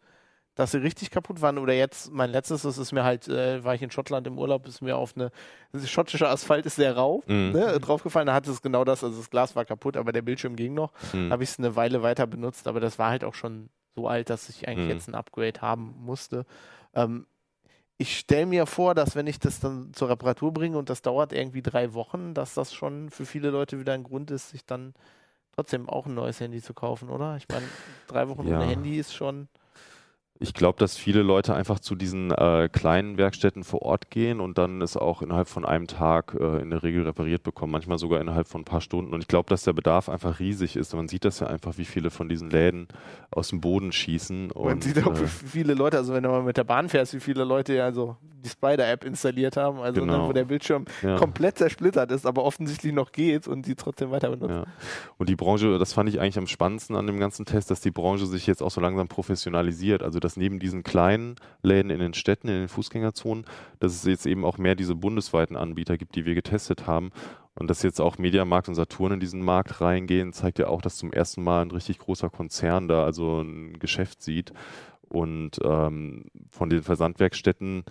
dass 0.56 0.72
sie 0.72 0.78
richtig 0.78 1.10
kaputt 1.10 1.40
waren, 1.42 1.58
oder 1.58 1.74
jetzt, 1.74 2.10
mein 2.12 2.30
letztes, 2.30 2.62
das 2.62 2.78
ist 2.78 2.90
mir 2.90 3.04
halt, 3.04 3.28
äh, 3.28 3.62
war 3.62 3.74
ich 3.74 3.82
in 3.82 3.90
Schottland 3.90 4.26
im 4.26 4.38
Urlaub, 4.38 4.66
ist 4.66 4.80
mir 4.82 4.96
auf 4.96 5.14
eine, 5.14 5.30
das 5.72 5.88
schottische 5.88 6.28
Asphalt 6.28 6.66
ist 6.66 6.76
sehr 6.76 6.96
rau, 6.96 7.22
Mhm. 7.28 7.52
ne, 7.52 7.78
draufgefallen, 7.78 8.26
da 8.26 8.34
hatte 8.34 8.50
es 8.50 8.62
genau 8.62 8.82
das, 8.84 9.04
also 9.04 9.16
das 9.18 9.30
Glas 9.30 9.54
war 9.54 9.64
kaputt, 9.64 9.96
aber 9.96 10.12
der 10.12 10.22
Bildschirm 10.22 10.56
ging 10.56 10.74
noch. 10.74 10.92
Hm. 11.12 11.30
Habe 11.30 11.44
ich 11.44 11.50
es 11.50 11.58
eine 11.58 11.76
Weile 11.76 12.02
weiter 12.02 12.26
benutzt, 12.26 12.66
aber 12.66 12.80
das 12.80 12.98
war 12.98 13.10
halt 13.10 13.22
auch 13.22 13.34
schon 13.34 13.68
so 13.94 14.08
alt, 14.08 14.30
dass 14.30 14.48
ich 14.48 14.66
eigentlich 14.66 14.84
Mhm. 14.86 14.90
jetzt 14.90 15.08
ein 15.08 15.14
Upgrade 15.14 15.60
haben 15.60 15.94
musste. 16.00 16.44
Ähm, 16.94 17.26
ich 17.98 18.18
stelle 18.18 18.46
mir 18.46 18.66
vor, 18.66 18.94
dass 18.94 19.14
wenn 19.14 19.26
ich 19.26 19.38
das 19.38 19.60
dann 19.60 19.92
zur 19.94 20.08
Reparatur 20.10 20.52
bringe 20.52 20.76
und 20.78 20.90
das 20.90 21.00
dauert 21.02 21.32
irgendwie 21.32 21.62
drei 21.62 21.94
Wochen, 21.94 22.34
dass 22.34 22.52
das 22.54 22.74
schon 22.74 23.08
für 23.10 23.24
viele 23.24 23.50
Leute 23.50 23.78
wieder 23.78 23.92
ein 23.94 24.02
Grund 24.02 24.30
ist, 24.30 24.50
sich 24.50 24.66
dann 24.66 24.92
trotzdem 25.54 25.88
auch 25.88 26.04
ein 26.06 26.14
neues 26.14 26.40
Handy 26.40 26.60
zu 26.62 26.74
kaufen, 26.74 27.08
oder? 27.08 27.36
Ich 27.36 27.48
meine, 27.48 27.68
drei 28.06 28.28
Wochen 28.28 28.46
Ja. 28.46 28.56
ohne 28.56 28.66
Handy 28.66 28.98
ist 28.98 29.14
schon. 29.14 29.48
Ich 30.38 30.54
glaube, 30.54 30.78
dass 30.78 30.96
viele 30.96 31.22
Leute 31.22 31.54
einfach 31.54 31.80
zu 31.80 31.94
diesen 31.94 32.30
äh, 32.30 32.68
kleinen 32.70 33.16
Werkstätten 33.18 33.64
vor 33.64 33.82
Ort 33.82 34.10
gehen 34.10 34.40
und 34.40 34.58
dann 34.58 34.82
es 34.82 34.96
auch 34.96 35.22
innerhalb 35.22 35.48
von 35.48 35.64
einem 35.64 35.86
Tag 35.86 36.36
äh, 36.38 36.60
in 36.60 36.70
der 36.70 36.82
Regel 36.82 37.04
repariert 37.04 37.42
bekommen, 37.42 37.72
manchmal 37.72 37.98
sogar 37.98 38.20
innerhalb 38.20 38.48
von 38.48 38.62
ein 38.62 38.64
paar 38.64 38.80
Stunden. 38.80 39.14
Und 39.14 39.22
ich 39.22 39.28
glaube, 39.28 39.48
dass 39.48 39.64
der 39.64 39.72
Bedarf 39.72 40.08
einfach 40.08 40.38
riesig 40.38 40.76
ist. 40.76 40.94
Man 40.94 41.08
sieht 41.08 41.24
das 41.24 41.40
ja 41.40 41.46
einfach, 41.46 41.78
wie 41.78 41.84
viele 41.84 42.10
von 42.10 42.28
diesen 42.28 42.50
Läden 42.50 42.88
aus 43.30 43.48
dem 43.48 43.60
Boden 43.60 43.92
schießen. 43.92 44.48
Man 44.54 44.74
und, 44.74 44.84
sieht 44.84 45.02
auch, 45.04 45.14
äh, 45.14 45.22
wie 45.22 45.48
viele 45.48 45.74
Leute, 45.74 45.96
also 45.96 46.12
wenn 46.12 46.22
du 46.22 46.28
mal 46.28 46.42
mit 46.42 46.56
der 46.56 46.64
Bahn 46.64 46.88
fährst, 46.88 47.14
wie 47.14 47.20
viele 47.20 47.44
Leute 47.44 47.74
ja 47.74 47.92
so 47.92 48.16
die 48.46 48.50
Spider-App 48.50 49.04
installiert 49.04 49.56
haben, 49.56 49.80
also 49.80 50.00
Genau. 50.00 50.12
dann, 50.12 50.28
wo 50.28 50.32
der 50.32 50.44
Bildschirm 50.44 50.84
ja. 51.02 51.16
komplett 51.16 51.58
zersplittert 51.58 52.10
ist, 52.12 52.26
aber 52.26 52.44
offensichtlich 52.44 52.92
noch 52.92 53.12
geht 53.12 53.48
und 53.48 53.66
die 53.66 53.74
trotzdem 53.74 54.10
weiter 54.10 54.30
benutzen. 54.30 54.64
Ja. 54.64 54.66
Und 55.18 55.28
die 55.28 55.36
Branche, 55.36 55.78
das 55.78 55.92
fand 55.92 56.08
ich 56.08 56.20
eigentlich 56.20 56.38
am 56.38 56.46
spannendsten 56.46 56.96
an 56.96 57.06
dem 57.06 57.18
ganzen 57.18 57.44
Test, 57.44 57.70
dass 57.70 57.80
die 57.80 57.90
Branche 57.90 58.26
sich 58.26 58.46
jetzt 58.46 58.62
auch 58.62 58.70
so 58.70 58.80
langsam 58.80 59.08
professionalisiert. 59.08 60.02
Also 60.02 60.20
dass 60.26 60.36
neben 60.36 60.58
diesen 60.58 60.82
kleinen 60.82 61.36
Läden 61.62 61.90
in 61.90 62.00
den 62.00 62.14
Städten, 62.14 62.48
in 62.48 62.54
den 62.54 62.68
Fußgängerzonen, 62.68 63.44
dass 63.78 63.94
es 63.94 64.04
jetzt 64.04 64.26
eben 64.26 64.44
auch 64.44 64.58
mehr 64.58 64.74
diese 64.74 64.96
bundesweiten 64.96 65.56
Anbieter 65.56 65.96
gibt, 65.96 66.16
die 66.16 66.26
wir 66.26 66.34
getestet 66.34 66.88
haben. 66.88 67.12
Und 67.54 67.70
dass 67.70 67.84
jetzt 67.84 68.00
auch 68.00 68.18
Mediamarkt 68.18 68.68
und 68.68 68.74
Saturn 68.74 69.12
in 69.12 69.20
diesen 69.20 69.40
Markt 69.40 69.80
reingehen, 69.80 70.32
zeigt 70.32 70.58
ja 70.58 70.66
auch, 70.66 70.82
dass 70.82 70.96
zum 70.96 71.12
ersten 71.12 71.44
Mal 71.44 71.62
ein 71.62 71.70
richtig 71.70 72.00
großer 72.00 72.28
Konzern 72.28 72.88
da 72.88 73.04
also 73.04 73.40
ein 73.40 73.78
Geschäft 73.78 74.20
sieht. 74.20 74.52
Und 75.08 75.60
ähm, 75.62 76.24
von 76.50 76.70
den 76.70 76.82
Versandwerkstätten 76.82 77.84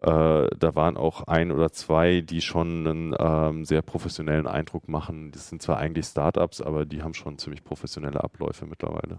äh, 0.00 0.48
da 0.58 0.74
waren 0.74 0.96
auch 0.96 1.24
ein 1.24 1.52
oder 1.52 1.72
zwei, 1.72 2.22
die 2.22 2.40
schon 2.40 2.86
einen 2.86 3.14
ähm, 3.18 3.66
sehr 3.66 3.82
professionellen 3.82 4.46
Eindruck 4.46 4.88
machen. 4.88 5.30
Das 5.30 5.50
sind 5.50 5.60
zwar 5.60 5.76
eigentlich 5.76 6.06
Startups, 6.06 6.62
aber 6.62 6.86
die 6.86 7.02
haben 7.02 7.12
schon 7.12 7.36
ziemlich 7.36 7.62
professionelle 7.62 8.24
Abläufe 8.24 8.64
mittlerweile. 8.64 9.18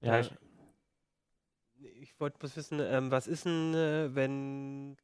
Ja, 0.00 0.18
ich, 0.18 0.32
wollte 2.20 2.38
bloß 2.38 2.56
wissen, 2.56 2.80
ähm, 2.80 3.10
was 3.10 3.26
ist 3.26 3.46
denn, 3.46 3.74
äh, 3.74 4.14
wenn 4.14 4.96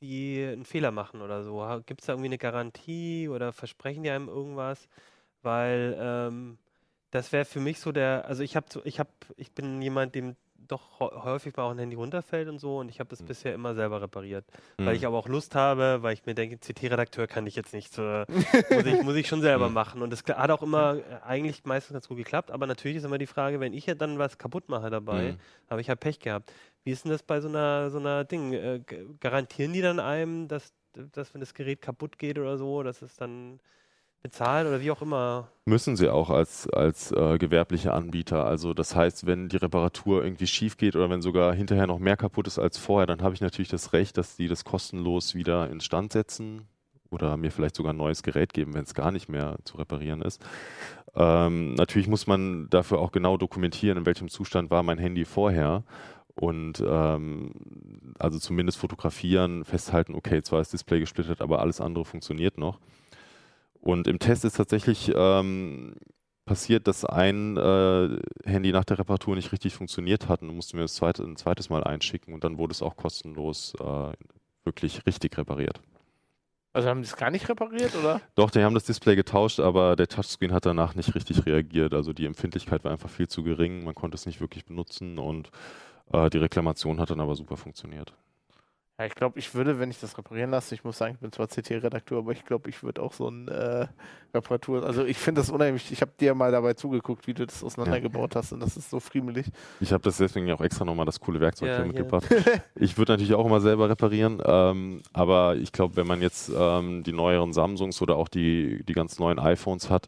die 0.00 0.44
einen 0.44 0.64
Fehler 0.64 0.90
machen 0.90 1.22
oder 1.22 1.44
so? 1.44 1.64
Gibt 1.86 2.00
es 2.00 2.06
da 2.06 2.14
irgendwie 2.14 2.28
eine 2.28 2.38
Garantie 2.38 3.28
oder 3.28 3.52
versprechen 3.52 4.02
die 4.02 4.10
einem 4.10 4.28
irgendwas? 4.28 4.88
Weil 5.42 5.96
ähm, 5.98 6.58
das 7.10 7.32
wäre 7.32 7.44
für 7.44 7.60
mich 7.60 7.80
so 7.80 7.92
der, 7.92 8.24
also 8.26 8.42
ich 8.42 8.56
habe, 8.56 8.66
ich 8.84 8.98
habe, 8.98 9.10
ich 9.36 9.52
bin 9.52 9.82
jemand, 9.82 10.14
dem 10.14 10.36
doch 10.68 11.00
hä- 11.00 11.22
häufig 11.24 11.56
mal 11.56 11.64
auch 11.64 11.70
ein 11.72 11.78
Handy 11.78 11.96
runterfällt 11.96 12.48
und 12.48 12.58
so 12.58 12.78
und 12.78 12.88
ich 12.88 13.00
habe 13.00 13.08
das 13.10 13.20
Mhm. 13.22 13.26
bisher 13.26 13.54
immer 13.54 13.74
selber 13.74 14.00
repariert, 14.02 14.44
Mhm. 14.78 14.86
weil 14.86 14.96
ich 14.96 15.06
aber 15.06 15.16
auch 15.18 15.28
Lust 15.28 15.54
habe, 15.54 15.98
weil 16.02 16.14
ich 16.14 16.24
mir 16.26 16.34
denke, 16.34 16.58
CT-Redakteur 16.58 17.26
kann 17.26 17.46
ich 17.46 17.56
jetzt 17.56 17.72
nicht, 17.74 17.96
äh, 17.98 18.24
muss, 18.70 18.84
ich, 18.86 19.02
muss 19.02 19.16
ich 19.16 19.28
schon 19.28 19.40
selber 19.42 19.68
Mhm. 19.68 19.74
machen 19.74 20.02
und 20.02 20.10
das 20.10 20.22
hat 20.24 20.50
auch 20.50 20.62
immer 20.62 20.96
äh, 20.96 21.02
eigentlich 21.24 21.64
meistens 21.64 21.94
ganz 21.94 22.08
gut 22.08 22.16
geklappt, 22.18 22.50
aber 22.50 22.66
natürlich 22.66 22.96
ist 22.98 23.04
immer 23.04 23.18
die 23.18 23.26
Frage, 23.26 23.60
wenn 23.60 23.72
ich 23.72 23.86
ja 23.86 23.94
dann 23.94 24.18
was 24.18 24.38
kaputt 24.38 24.68
mache 24.68 24.90
dabei, 24.90 25.32
Mhm. 25.32 25.36
habe 25.70 25.80
ich 25.80 25.88
halt 25.88 26.00
Pech 26.00 26.18
gehabt. 26.20 26.52
Wie 26.84 26.90
ist 26.90 27.04
denn 27.04 27.12
das 27.12 27.22
bei 27.22 27.40
so 27.40 27.48
einer 27.48 27.90
so 27.90 27.98
einer 27.98 28.24
Ding? 28.24 28.52
Äh, 28.52 28.80
garantieren 29.20 29.72
die 29.72 29.82
dann 29.82 30.00
einem, 30.00 30.48
dass, 30.48 30.72
dass 30.94 31.32
wenn 31.32 31.40
das 31.40 31.54
Gerät 31.54 31.80
kaputt 31.80 32.18
geht 32.18 32.38
oder 32.38 32.58
so, 32.58 32.82
dass 32.82 33.02
es 33.02 33.14
dann 33.16 33.60
bezahlt 34.22 34.66
oder 34.66 34.80
wie 34.80 34.90
auch 34.90 35.02
immer? 35.02 35.48
Müssen 35.64 35.96
sie 35.96 36.08
auch 36.08 36.30
als, 36.30 36.68
als 36.70 37.12
äh, 37.12 37.38
gewerbliche 37.38 37.92
Anbieter. 37.92 38.46
Also 38.46 38.74
das 38.74 38.94
heißt, 38.94 39.26
wenn 39.26 39.48
die 39.48 39.56
Reparatur 39.56 40.24
irgendwie 40.24 40.46
schief 40.46 40.76
geht 40.76 40.96
oder 40.96 41.10
wenn 41.10 41.22
sogar 41.22 41.54
hinterher 41.54 41.86
noch 41.86 41.98
mehr 41.98 42.16
kaputt 42.16 42.46
ist 42.46 42.58
als 42.58 42.78
vorher, 42.78 43.06
dann 43.06 43.22
habe 43.22 43.34
ich 43.34 43.40
natürlich 43.40 43.68
das 43.68 43.92
Recht, 43.92 44.16
dass 44.16 44.36
die 44.36 44.48
das 44.48 44.64
kostenlos 44.64 45.34
wieder 45.34 45.70
instand 45.70 46.12
setzen 46.12 46.66
oder 47.10 47.36
mir 47.36 47.50
vielleicht 47.50 47.76
sogar 47.76 47.92
ein 47.92 47.98
neues 47.98 48.22
Gerät 48.22 48.54
geben, 48.54 48.74
wenn 48.74 48.84
es 48.84 48.94
gar 48.94 49.12
nicht 49.12 49.28
mehr 49.28 49.56
zu 49.64 49.76
reparieren 49.76 50.22
ist. 50.22 50.42
Ähm, 51.14 51.74
natürlich 51.74 52.08
muss 52.08 52.26
man 52.26 52.68
dafür 52.70 52.98
auch 52.98 53.12
genau 53.12 53.36
dokumentieren, 53.36 53.98
in 53.98 54.06
welchem 54.06 54.28
Zustand 54.28 54.70
war 54.70 54.82
mein 54.82 54.98
Handy 54.98 55.24
vorher. 55.24 55.84
Und 56.34 56.82
ähm, 56.86 57.52
also 58.18 58.38
zumindest 58.38 58.78
fotografieren, 58.78 59.64
festhalten, 59.66 60.14
okay, 60.14 60.42
zwar 60.42 60.62
ist 60.62 60.72
Display 60.72 61.00
gesplittert, 61.00 61.42
aber 61.42 61.60
alles 61.60 61.80
andere 61.80 62.06
funktioniert 62.06 62.56
noch. 62.56 62.78
Und 63.82 64.06
im 64.06 64.20
Test 64.20 64.44
ist 64.44 64.56
tatsächlich 64.56 65.12
ähm, 65.14 65.96
passiert, 66.44 66.86
dass 66.86 67.04
ein 67.04 67.56
äh, 67.56 68.20
Handy 68.44 68.70
nach 68.72 68.84
der 68.84 69.00
Reparatur 69.00 69.34
nicht 69.34 69.50
richtig 69.50 69.74
funktioniert 69.74 70.28
hat 70.28 70.40
und 70.40 70.48
du 70.48 70.54
musst 70.54 70.72
mir 70.72 70.82
das 70.82 70.94
zweite, 70.94 71.24
ein 71.24 71.36
zweites 71.36 71.68
Mal 71.68 71.82
einschicken 71.82 72.32
und 72.32 72.44
dann 72.44 72.58
wurde 72.58 72.72
es 72.72 72.80
auch 72.80 72.96
kostenlos 72.96 73.74
äh, 73.80 74.12
wirklich 74.64 75.04
richtig 75.04 75.36
repariert. 75.36 75.80
Also 76.72 76.88
haben 76.88 77.02
die 77.02 77.08
es 77.08 77.16
gar 77.16 77.30
nicht 77.30 77.48
repariert, 77.48 77.94
oder? 77.96 78.20
Doch, 78.36 78.50
die 78.50 78.62
haben 78.62 78.74
das 78.74 78.84
Display 78.84 79.16
getauscht, 79.16 79.58
aber 79.58 79.96
der 79.96 80.08
Touchscreen 80.08 80.52
hat 80.52 80.64
danach 80.64 80.94
nicht 80.94 81.14
richtig 81.14 81.44
reagiert. 81.44 81.92
Also 81.92 82.12
die 82.12 82.24
Empfindlichkeit 82.24 82.84
war 82.84 82.92
einfach 82.92 83.10
viel 83.10 83.28
zu 83.28 83.42
gering, 83.42 83.84
man 83.84 83.96
konnte 83.96 84.14
es 84.14 84.26
nicht 84.26 84.40
wirklich 84.40 84.64
benutzen 84.64 85.18
und 85.18 85.50
äh, 86.12 86.30
die 86.30 86.38
Reklamation 86.38 87.00
hat 87.00 87.10
dann 87.10 87.20
aber 87.20 87.34
super 87.34 87.56
funktioniert. 87.56 88.14
Ja, 89.02 89.06
ich 89.06 89.16
glaube, 89.16 89.36
ich 89.40 89.52
würde, 89.52 89.80
wenn 89.80 89.90
ich 89.90 89.98
das 89.98 90.16
reparieren 90.16 90.50
lasse, 90.52 90.76
ich 90.76 90.84
muss 90.84 90.96
sagen, 90.96 91.14
ich 91.14 91.20
bin 91.20 91.32
zwar 91.32 91.48
CT-Redakteur, 91.48 92.18
aber 92.18 92.30
ich 92.30 92.44
glaube, 92.44 92.70
ich 92.70 92.84
würde 92.84 93.02
auch 93.02 93.12
so 93.12 93.28
ein 93.28 93.48
äh, 93.48 93.88
Reparatur. 94.32 94.86
Also 94.86 95.04
ich 95.04 95.18
finde 95.18 95.40
das 95.40 95.50
unheimlich. 95.50 95.90
Ich 95.90 96.02
habe 96.02 96.12
dir 96.20 96.36
mal 96.36 96.52
dabei 96.52 96.74
zugeguckt, 96.74 97.26
wie 97.26 97.34
du 97.34 97.44
das 97.44 97.64
auseinandergebaut 97.64 98.36
hast 98.36 98.52
und 98.52 98.60
das 98.60 98.76
ist 98.76 98.90
so 98.90 99.00
friemelig. 99.00 99.46
Ich 99.80 99.92
habe 99.92 100.04
das 100.04 100.18
deswegen 100.18 100.46
ja 100.46 100.54
auch 100.54 100.60
extra 100.60 100.84
nochmal 100.84 101.04
das 101.04 101.18
coole 101.18 101.40
Werkzeug 101.40 101.70
Ja, 101.70 101.74
hier 101.78 101.84
hier. 101.86 101.92
mitgebracht. 101.94 102.26
Ich 102.76 102.96
würde 102.96 103.14
natürlich 103.14 103.34
auch 103.34 103.44
immer 103.44 103.60
selber 103.60 103.88
reparieren, 103.88 104.40
ähm, 104.44 105.02
aber 105.12 105.56
ich 105.56 105.72
glaube, 105.72 105.96
wenn 105.96 106.06
man 106.06 106.22
jetzt 106.22 106.52
ähm, 106.56 107.02
die 107.02 107.12
neueren 107.12 107.52
Samsungs 107.52 108.00
oder 108.02 108.14
auch 108.16 108.28
die, 108.28 108.84
die 108.84 108.92
ganz 108.92 109.18
neuen 109.18 109.40
iPhones 109.40 109.90
hat 109.90 110.06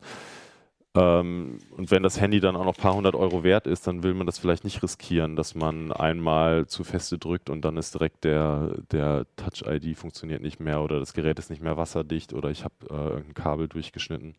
ähm, 0.96 1.59
und 1.76 1.90
wenn 1.90 2.04
das 2.04 2.20
Handy 2.20 2.38
dann 2.38 2.54
auch 2.54 2.64
noch 2.64 2.76
ein 2.76 2.83
paar 2.83 2.94
hundert 2.94 3.16
Euro 3.16 3.42
wert 3.42 3.66
ist, 3.66 3.87
dann 3.87 4.04
will 4.04 4.14
man 4.14 4.26
das 4.26 4.38
vielleicht 4.38 4.62
nicht 4.62 4.83
riskieren, 4.83 5.35
dass 5.35 5.57
man 5.57 5.90
einmal 5.92 6.66
zu 6.66 6.85
feste 6.85 7.18
drückt 7.18 7.50
und 7.50 7.62
dann 7.62 7.76
ist 7.76 7.94
direkt 7.94 8.22
der, 8.22 8.76
der 8.92 9.26
Touch-ID 9.37 9.96
funktioniert 9.98 10.40
nicht 10.40 10.61
mehr 10.61 10.83
oder 10.83 11.00
das 11.00 11.12
Gerät 11.12 11.38
ist 11.40 11.50
nicht 11.50 11.62
mehr 11.62 11.76
wasserdicht 11.76 12.33
oder 12.33 12.50
ich 12.50 12.62
habe 12.64 12.74
äh, 12.90 12.94
irgendein 12.94 13.35
Kabel 13.35 13.68
durchgeschnitten. 13.68 14.37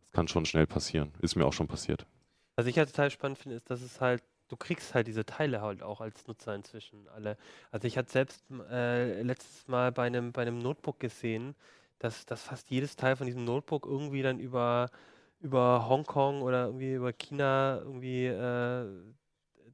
Das 0.00 0.12
kann 0.12 0.28
schon 0.28 0.44
schnell 0.44 0.66
passieren. 0.66 1.12
Ist 1.20 1.36
mir 1.36 1.46
auch 1.46 1.54
schon 1.54 1.68
passiert. 1.68 2.04
Was 2.56 2.66
ich 2.66 2.76
halt 2.76 2.90
total 2.90 3.10
spannend 3.10 3.38
finde, 3.38 3.56
ist, 3.56 3.70
dass 3.70 3.80
es 3.80 4.00
halt, 4.00 4.22
du 4.48 4.56
kriegst 4.56 4.94
halt 4.94 5.06
diese 5.06 5.24
Teile 5.24 5.62
halt 5.62 5.82
auch 5.82 6.02
als 6.02 6.26
Nutzer 6.26 6.54
inzwischen 6.54 7.08
alle. 7.08 7.38
Also 7.70 7.86
ich 7.86 7.96
hatte 7.96 8.10
selbst 8.10 8.42
äh, 8.70 9.22
letztes 9.22 9.66
Mal 9.68 9.90
bei 9.92 10.06
einem, 10.06 10.32
bei 10.32 10.42
einem 10.42 10.58
Notebook 10.58 11.00
gesehen, 11.00 11.54
dass, 11.98 12.26
dass 12.26 12.42
fast 12.42 12.70
jedes 12.70 12.96
Teil 12.96 13.16
von 13.16 13.26
diesem 13.26 13.44
Notebook 13.44 13.86
irgendwie 13.86 14.22
dann 14.22 14.38
über, 14.38 14.90
über 15.40 15.88
Hongkong 15.88 16.42
oder 16.42 16.66
irgendwie 16.66 16.94
über 16.94 17.12
China 17.12 17.78
irgendwie 17.78 18.26
äh, 18.26 18.86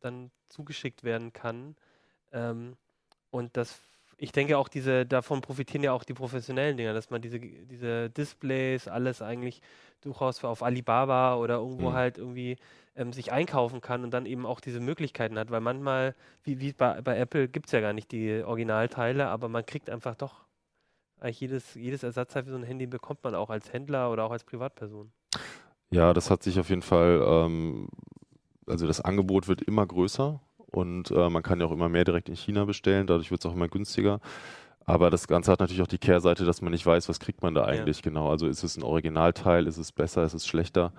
dann 0.00 0.30
zugeschickt 0.48 1.04
werden 1.04 1.32
kann. 1.32 1.76
Ähm, 2.32 2.76
und 3.30 3.56
das, 3.56 3.80
ich 4.18 4.32
denke 4.32 4.58
auch 4.58 4.68
diese, 4.68 5.06
davon 5.06 5.40
profitieren 5.42 5.84
ja 5.84 5.92
auch 5.92 6.04
die 6.04 6.14
professionellen 6.14 6.76
Dinger, 6.76 6.94
dass 6.94 7.10
man 7.10 7.22
diese, 7.22 7.40
diese 7.40 8.10
Displays, 8.10 8.88
alles 8.88 9.22
eigentlich 9.22 9.60
durchaus 10.02 10.44
auf 10.44 10.62
Alibaba 10.62 11.36
oder 11.36 11.56
irgendwo 11.56 11.90
Mhm. 11.90 11.94
halt 11.94 12.18
irgendwie 12.18 12.56
ähm, 12.96 13.12
sich 13.12 13.32
einkaufen 13.32 13.80
kann 13.80 14.04
und 14.04 14.12
dann 14.12 14.26
eben 14.26 14.46
auch 14.46 14.60
diese 14.60 14.80
Möglichkeiten 14.80 15.38
hat, 15.38 15.50
weil 15.50 15.60
manchmal, 15.60 16.14
wie, 16.44 16.60
wie 16.60 16.72
bei, 16.72 17.00
bei 17.02 17.18
Apple, 17.18 17.48
gibt 17.48 17.66
es 17.66 17.72
ja 17.72 17.80
gar 17.80 17.92
nicht 17.92 18.12
die 18.12 18.42
Originalteile, 18.44 19.28
aber 19.28 19.48
man 19.48 19.66
kriegt 19.66 19.90
einfach 19.90 20.14
doch 20.16 20.44
eigentlich 21.20 21.40
jedes, 21.40 21.74
jedes 21.74 22.02
Ersatzteil 22.04 22.44
für 22.44 22.50
so 22.50 22.56
ein 22.56 22.64
Handy 22.64 22.86
bekommt 22.86 23.24
man 23.24 23.34
auch 23.34 23.50
als 23.50 23.72
Händler 23.72 24.10
oder 24.12 24.24
auch 24.24 24.32
als 24.32 24.44
Privatperson. 24.44 25.12
Ja, 25.90 26.12
das 26.12 26.30
hat 26.30 26.42
sich 26.42 26.58
auf 26.58 26.70
jeden 26.70 26.82
Fall, 26.82 27.22
ähm, 27.26 27.88
also 28.66 28.86
das 28.86 29.00
Angebot 29.00 29.48
wird 29.48 29.62
immer 29.62 29.86
größer 29.86 30.40
und 30.70 31.10
äh, 31.10 31.30
man 31.30 31.42
kann 31.42 31.60
ja 31.60 31.66
auch 31.66 31.72
immer 31.72 31.88
mehr 31.88 32.04
direkt 32.04 32.28
in 32.28 32.36
China 32.36 32.64
bestellen, 32.64 33.06
dadurch 33.06 33.30
wird 33.30 33.40
es 33.40 33.46
auch 33.46 33.54
immer 33.54 33.68
günstiger. 33.68 34.20
Aber 34.86 35.08
das 35.08 35.28
Ganze 35.28 35.50
hat 35.50 35.60
natürlich 35.60 35.82
auch 35.82 35.86
die 35.86 35.98
Kehrseite, 35.98 36.44
dass 36.44 36.60
man 36.60 36.72
nicht 36.72 36.84
weiß, 36.84 37.08
was 37.08 37.18
kriegt 37.18 37.42
man 37.42 37.54
da 37.54 37.64
eigentlich 37.64 38.02
genau. 38.02 38.28
Also 38.28 38.46
ist 38.46 38.62
es 38.62 38.76
ein 38.76 38.82
Originalteil, 38.82 39.66
ist 39.66 39.78
es 39.78 39.92
besser, 39.92 40.24
ist 40.24 40.34
es 40.34 40.46
schlechter? 40.46 40.92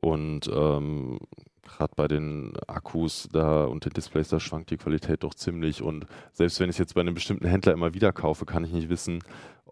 Und 0.00 0.50
ähm, 0.52 1.20
gerade 1.62 1.92
bei 1.94 2.08
den 2.08 2.54
Akkus 2.66 3.28
da 3.32 3.64
und 3.64 3.84
den 3.84 3.92
Displays, 3.92 4.28
da 4.28 4.40
schwankt 4.40 4.70
die 4.70 4.76
Qualität 4.76 5.22
doch 5.22 5.34
ziemlich. 5.34 5.82
Und 5.82 6.06
selbst 6.32 6.58
wenn 6.58 6.70
ich 6.70 6.78
jetzt 6.78 6.94
bei 6.94 7.00
einem 7.00 7.14
bestimmten 7.14 7.46
Händler 7.46 7.72
immer 7.72 7.94
wieder 7.94 8.12
kaufe, 8.12 8.44
kann 8.44 8.64
ich 8.64 8.72
nicht 8.72 8.88
wissen, 8.88 9.22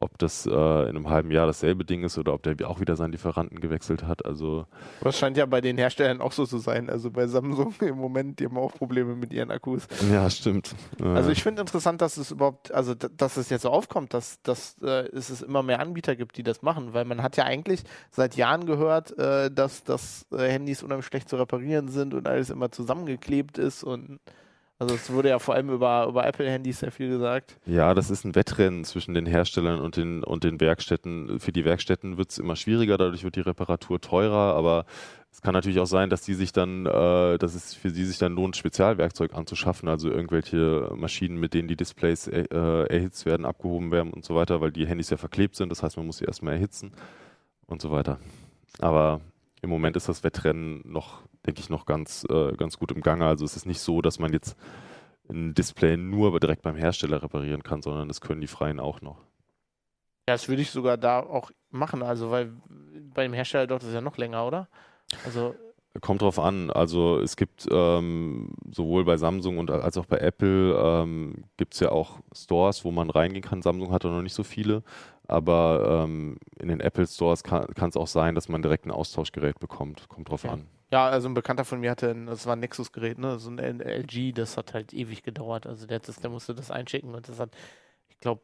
ob 0.01 0.19
das 0.19 0.47
äh, 0.47 0.51
in 0.51 0.55
einem 0.97 1.09
halben 1.11 1.31
Jahr 1.31 1.47
dasselbe 1.47 1.85
Ding 1.85 2.03
ist 2.03 2.19
oder 2.19 2.35
ob 2.35 2.43
der 2.43 2.57
auch 2.69 2.81
wieder 2.81 2.97
seinen 2.97 3.13
Lieferanten 3.13 3.61
gewechselt 3.61 4.05
hat. 4.05 4.25
Also 4.25 4.67
Das 5.03 5.19
scheint 5.19 5.37
ja 5.37 5.47
bei 5.47 5.61
den 5.61 5.77
Herstellern 5.77 6.21
auch 6.21 6.33
so 6.33 6.47
zu 6.47 6.59
sein. 6.59 6.89
Also 6.89 7.11
bei 7.11 7.27
Samsung 7.27 7.75
im 7.81 7.99
Moment, 7.99 8.41
die 8.41 8.47
haben 8.47 8.57
auch 8.57 8.73
Probleme 8.73 9.15
mit 9.15 9.33
ihren 9.33 9.51
Akkus. 9.51 9.87
ja, 10.11 10.29
stimmt. 10.31 10.75
Also 11.03 11.31
ich 11.31 11.43
finde 11.43 11.61
interessant, 11.61 12.01
dass 12.01 12.17
es 12.17 12.31
überhaupt, 12.31 12.73
also 12.73 12.95
dass 12.95 13.37
es 13.37 13.51
jetzt 13.51 13.63
so 13.63 13.71
aufkommt, 13.71 14.15
dass, 14.15 14.41
dass 14.43 14.77
äh, 14.83 15.07
es 15.13 15.29
es 15.29 15.43
immer 15.43 15.63
mehr 15.63 15.81
Anbieter 15.81 16.17
gibt, 16.17 16.37
die 16.37 16.43
das 16.43 16.63
machen, 16.63 16.95
weil 16.95 17.05
man 17.05 17.23
hat 17.23 17.37
ja 17.37 17.45
eigentlich 17.45 17.83
seit 18.11 18.37
Jahren 18.37 18.65
gehört, 18.67 19.17
äh, 19.19 19.51
dass, 19.51 19.85
dass 19.85 20.27
äh, 20.33 20.49
Handys 20.49 20.83
unheimlich 20.83 21.07
schlecht 21.07 21.29
zu 21.29 21.37
reparieren 21.37 21.89
sind 21.89 22.15
und 22.15 22.27
alles 22.27 22.51
immer 22.51 22.73
zusammengeklebt 22.73 23.59
ist 23.59 23.85
und 23.85 24.19
also 24.81 24.95
es 24.95 25.12
wurde 25.12 25.29
ja 25.29 25.38
vor 25.38 25.55
allem 25.55 25.69
über, 25.69 26.07
über 26.09 26.27
Apple-Handys 26.27 26.81
sehr 26.81 26.90
viel 26.90 27.11
gesagt. 27.11 27.59
Ja, 27.66 27.93
das 27.93 28.11
ist 28.11 28.25
ein 28.25 28.35
Wettrennen 28.35 28.85
zwischen 28.85 29.12
den 29.12 29.27
Herstellern 29.27 29.79
und 29.79 29.99
den, 29.99 30.25
und 30.25 30.43
den 30.43 30.59
Werkstätten. 30.59 31.38
Für 31.38 31.53
die 31.53 31.66
Werkstätten 31.66 32.16
wird 32.16 32.31
es 32.31 32.38
immer 32.38 32.57
schwieriger, 32.57 32.97
dadurch 32.97 33.23
wird 33.23 33.37
die 33.37 33.40
Reparatur 33.40 34.01
teurer, 34.01 34.55
aber 34.57 34.87
es 35.31 35.43
kann 35.43 35.53
natürlich 35.53 35.81
auch 35.81 35.87
sein, 35.87 36.09
dass 36.09 36.23
die 36.23 36.33
sich 36.33 36.53
dann, 36.53 36.87
äh, 36.87 37.37
dass 37.37 37.55
es 37.55 37.75
für 37.75 37.90
sie 37.90 38.07
sich 38.07 38.16
dann 38.16 38.35
lohnt, 38.35 38.57
Spezialwerkzeug 38.57 39.35
anzuschaffen, 39.35 39.87
also 39.87 40.11
irgendwelche 40.11 40.90
Maschinen, 40.97 41.38
mit 41.38 41.53
denen 41.53 41.69
die 41.69 41.77
Displays 41.77 42.27
äh, 42.27 42.47
erhitzt 42.49 43.27
werden, 43.27 43.45
abgehoben 43.45 43.90
werden 43.90 44.14
und 44.14 44.25
so 44.25 44.35
weiter, 44.35 44.62
weil 44.62 44.73
die 44.73 44.87
Handys 44.87 45.11
ja 45.11 45.19
verklebt 45.19 45.57
sind, 45.57 45.69
das 45.69 45.83
heißt, 45.83 45.99
man 45.99 46.07
muss 46.07 46.19
sie 46.19 46.25
erstmal 46.25 46.55
erhitzen 46.55 46.93
und 47.66 47.83
so 47.83 47.90
weiter. 47.90 48.19
Aber 48.79 49.21
im 49.61 49.69
Moment 49.69 49.97
ist 49.97 50.09
das 50.09 50.25
Wettrennen 50.25 50.81
noch, 50.85 51.21
denke 51.46 51.61
ich, 51.61 51.70
noch 51.70 51.87
ganz, 51.87 52.24
äh, 52.31 52.53
ganz 52.57 52.79
gut 52.79 52.92
im 52.92 53.00
Gange. 53.00 53.26
Also 53.26 53.44
es 53.44 53.57
ist 53.57 53.66
nicht 53.66 53.81
so, 53.81 54.03
dass 54.03 54.18
man 54.18 54.33
jetzt 54.33 54.57
ein 55.29 55.55
Display 55.55 55.96
nur 55.96 56.38
direkt 56.40 56.62
beim 56.62 56.76
Hersteller 56.76 57.22
reparieren 57.22 57.62
kann, 57.62 57.83
sondern 57.83 58.09
das 58.09 58.20
können 58.20 58.40
die 58.40 58.46
Freien 58.46 58.81
auch 58.81 59.00
noch. 59.00 59.18
Ja, 60.29 60.35
das 60.35 60.48
würde 60.48 60.62
ich 60.62 60.70
sogar 60.70 60.96
da 60.96 61.20
auch 61.20 61.50
machen, 61.70 62.03
also 62.03 62.31
weil 62.31 62.53
bei 63.14 63.22
dem 63.24 63.33
Hersteller 63.33 63.66
dauert 63.66 63.83
das 63.83 63.92
ja 63.92 64.00
noch 64.00 64.16
länger, 64.16 64.46
oder? 64.46 64.68
Also 65.24 65.55
Kommt 66.00 66.22
drauf 66.22 66.38
an. 66.38 66.70
Also 66.70 67.18
es 67.18 67.35
gibt 67.35 67.66
ähm, 67.68 68.53
sowohl 68.70 69.05
bei 69.05 69.16
Samsung 69.16 69.59
und 69.59 69.72
als 69.72 69.98
auch 69.98 70.07
bei 70.07 70.18
Apple 70.18 70.72
ähm, 70.81 71.44
gibt 71.57 71.74
es 71.74 71.81
ja 71.81 71.90
auch 71.90 72.20
Stores, 72.33 72.85
wo 72.85 72.92
man 72.92 73.11
reingehen 73.11 73.42
kann. 73.42 73.61
Samsung 73.61 73.90
hat 73.90 74.05
da 74.05 74.09
noch 74.09 74.22
nicht 74.22 74.35
so 74.35 74.44
viele, 74.44 74.85
aber 75.26 76.05
ähm, 76.05 76.38
in 76.61 76.68
den 76.68 76.79
Apple 76.79 77.09
Stores 77.09 77.42
kann 77.42 77.66
es 77.88 77.96
auch 77.96 78.07
sein, 78.07 78.37
dass 78.37 78.48
man 78.48 78.62
direkt 78.62 78.87
ein 78.87 78.92
Austauschgerät 78.92 79.59
bekommt. 79.59 80.09
Kommt 80.09 80.29
drauf 80.29 80.44
Ja. 80.44 80.53
an. 80.53 80.68
Ja, 80.92 81.09
also 81.09 81.29
ein 81.29 81.35
Bekannter 81.35 81.64
von 81.64 81.81
mir 81.81 81.90
hatte, 81.90 82.11
ein, 82.11 82.26
das 82.26 82.46
war 82.46 82.55
ein 82.57 82.61
Nexus-Gerät, 82.61 83.18
ne, 83.18 83.38
so 83.38 83.48
ein 83.50 83.59
LG, 83.81 84.33
das 84.35 84.57
hat 84.57 84.74
halt 84.74 84.92
ewig 84.92 85.22
gedauert. 85.22 85.66
Also 85.66 85.87
der, 85.87 86.00
das, 86.00 86.16
der 86.16 86.31
musste 86.31 86.55
das 86.55 86.70
einschicken 86.70 87.14
und 87.14 87.29
das 87.29 87.38
hat, 87.38 87.50
ich 88.09 88.18
glaube, 88.18 88.40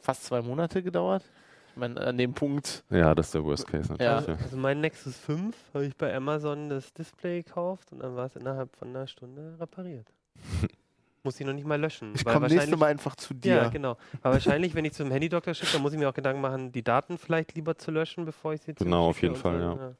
fast 0.00 0.24
zwei 0.24 0.40
Monate 0.40 0.82
gedauert. 0.82 1.24
Ich 1.72 1.76
meine, 1.76 2.00
an 2.00 2.16
dem 2.18 2.32
Punkt, 2.34 2.84
Ja, 2.90 3.14
das 3.14 3.26
ist 3.26 3.34
der 3.34 3.44
Worst 3.44 3.66
Case 3.66 3.90
natürlich. 3.92 4.00
Ja. 4.10 4.16
Also, 4.16 4.32
Ja. 4.32 4.38
also 4.42 4.56
mein 4.56 4.80
Nexus 4.80 5.16
5 5.16 5.56
habe 5.74 5.86
ich 5.86 5.96
bei 5.96 6.14
Amazon 6.14 6.68
das 6.68 6.92
Display 6.92 7.42
gekauft 7.42 7.92
und 7.92 8.00
dann 8.00 8.14
war 8.16 8.26
es 8.26 8.36
innerhalb 8.36 8.74
von 8.76 8.88
einer 8.88 9.06
Stunde 9.06 9.56
repariert. 9.58 10.06
muss 11.22 11.38
ich 11.38 11.46
noch 11.46 11.52
nicht 11.52 11.66
mal 11.66 11.78
löschen. 11.80 12.12
ich 12.14 12.24
komme 12.24 12.42
wahrscheinlich- 12.42 12.78
Mal 12.78 12.86
einfach 12.86 13.14
zu 13.16 13.34
dir. 13.34 13.54
Ja, 13.54 13.68
genau. 13.68 13.96
Aber 14.22 14.34
wahrscheinlich, 14.34 14.74
wenn 14.74 14.84
ich 14.84 14.94
zum 14.94 15.10
Handydoktor 15.10 15.54
schicke, 15.54 15.72
dann 15.72 15.82
muss 15.82 15.92
ich 15.92 15.98
mir 15.98 16.08
auch 16.08 16.14
Gedanken 16.14 16.40
machen, 16.40 16.72
die 16.72 16.82
Daten 16.82 17.18
vielleicht 17.18 17.54
lieber 17.54 17.76
zu 17.76 17.90
löschen, 17.90 18.24
bevor 18.24 18.54
ich 18.54 18.62
sie 18.62 18.74
Genau, 18.74 19.08
auf 19.08 19.20
jeden 19.20 19.34
Fall, 19.36 19.60
so. 19.60 19.94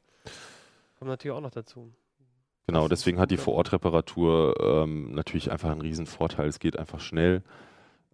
Kommt 1.01 1.09
natürlich 1.09 1.35
auch 1.35 1.41
noch 1.41 1.49
dazu. 1.49 1.91
Genau, 2.67 2.87
deswegen 2.87 3.19
hat 3.19 3.31
die. 3.31 3.37
Vorortreparatur 3.37 4.55
ähm, 4.61 5.15
natürlich 5.15 5.51
einfach 5.51 5.71
einen 5.71 5.81
riesen 5.81 6.05
Vorteil. 6.05 6.47
Es 6.47 6.59
geht 6.59 6.77
einfach 6.77 6.99
schnell. 6.99 7.41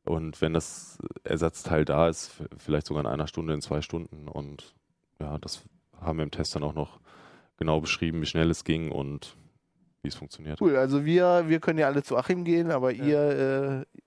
Und 0.06 0.40
wenn 0.40 0.54
das 0.54 0.98
Ersatzteil 1.26 1.84
da 1.84 2.08
ist, 2.08 2.32
vielleicht 2.58 2.88
sogar 2.88 3.04
in 3.04 3.10
einer 3.10 3.28
Stunde, 3.28 3.54
in 3.54 3.60
zwei 3.60 3.82
Stunden. 3.82 4.30
Und 4.30 4.74
ja, 5.20 5.38
das 5.38 5.66
haben 6.00 6.18
wir 6.18 6.24
im 6.24 6.32
Test 6.32 6.56
dann 6.56 6.64
auch 6.64 6.76
noch 6.76 7.02
genau 7.58 7.82
beschrieben, 7.82 8.22
wie 8.22 8.26
schnell 8.26 8.50
es 8.50 8.64
ging 8.64 8.90
und 8.90 9.36
wie 10.02 10.08
es 10.08 10.16
funktioniert. 10.16 10.62
Cool, 10.62 10.78
also 10.78 11.04
wir, 11.04 11.50
wir 11.50 11.60
können 11.60 11.80
ja 11.80 11.88
alle 11.88 12.04
zu 12.04 12.16
Achim 12.16 12.46
gehen, 12.46 12.72
aber 12.72 12.92
Ja. 12.94 13.04
ihr 13.04 13.86
äh, 13.90 14.00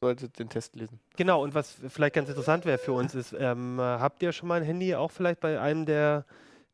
solltet 0.00 0.36
den 0.40 0.48
Test 0.48 0.74
lesen. 0.74 0.98
Genau, 1.16 1.44
und 1.44 1.54
was 1.54 1.78
vielleicht 1.86 2.16
ganz 2.16 2.28
interessant 2.28 2.64
wäre 2.64 2.78
für 2.78 2.92
uns 2.92 3.14
ist, 3.14 3.36
ähm, 3.38 3.78
äh, 3.78 3.82
habt 3.82 4.20
ihr 4.24 4.32
schon 4.32 4.48
mal 4.48 4.60
ein 4.60 4.66
Handy 4.66 4.96
auch 4.96 5.12
vielleicht 5.12 5.38
bei 5.38 5.60
einem 5.60 5.86
der, 5.86 6.24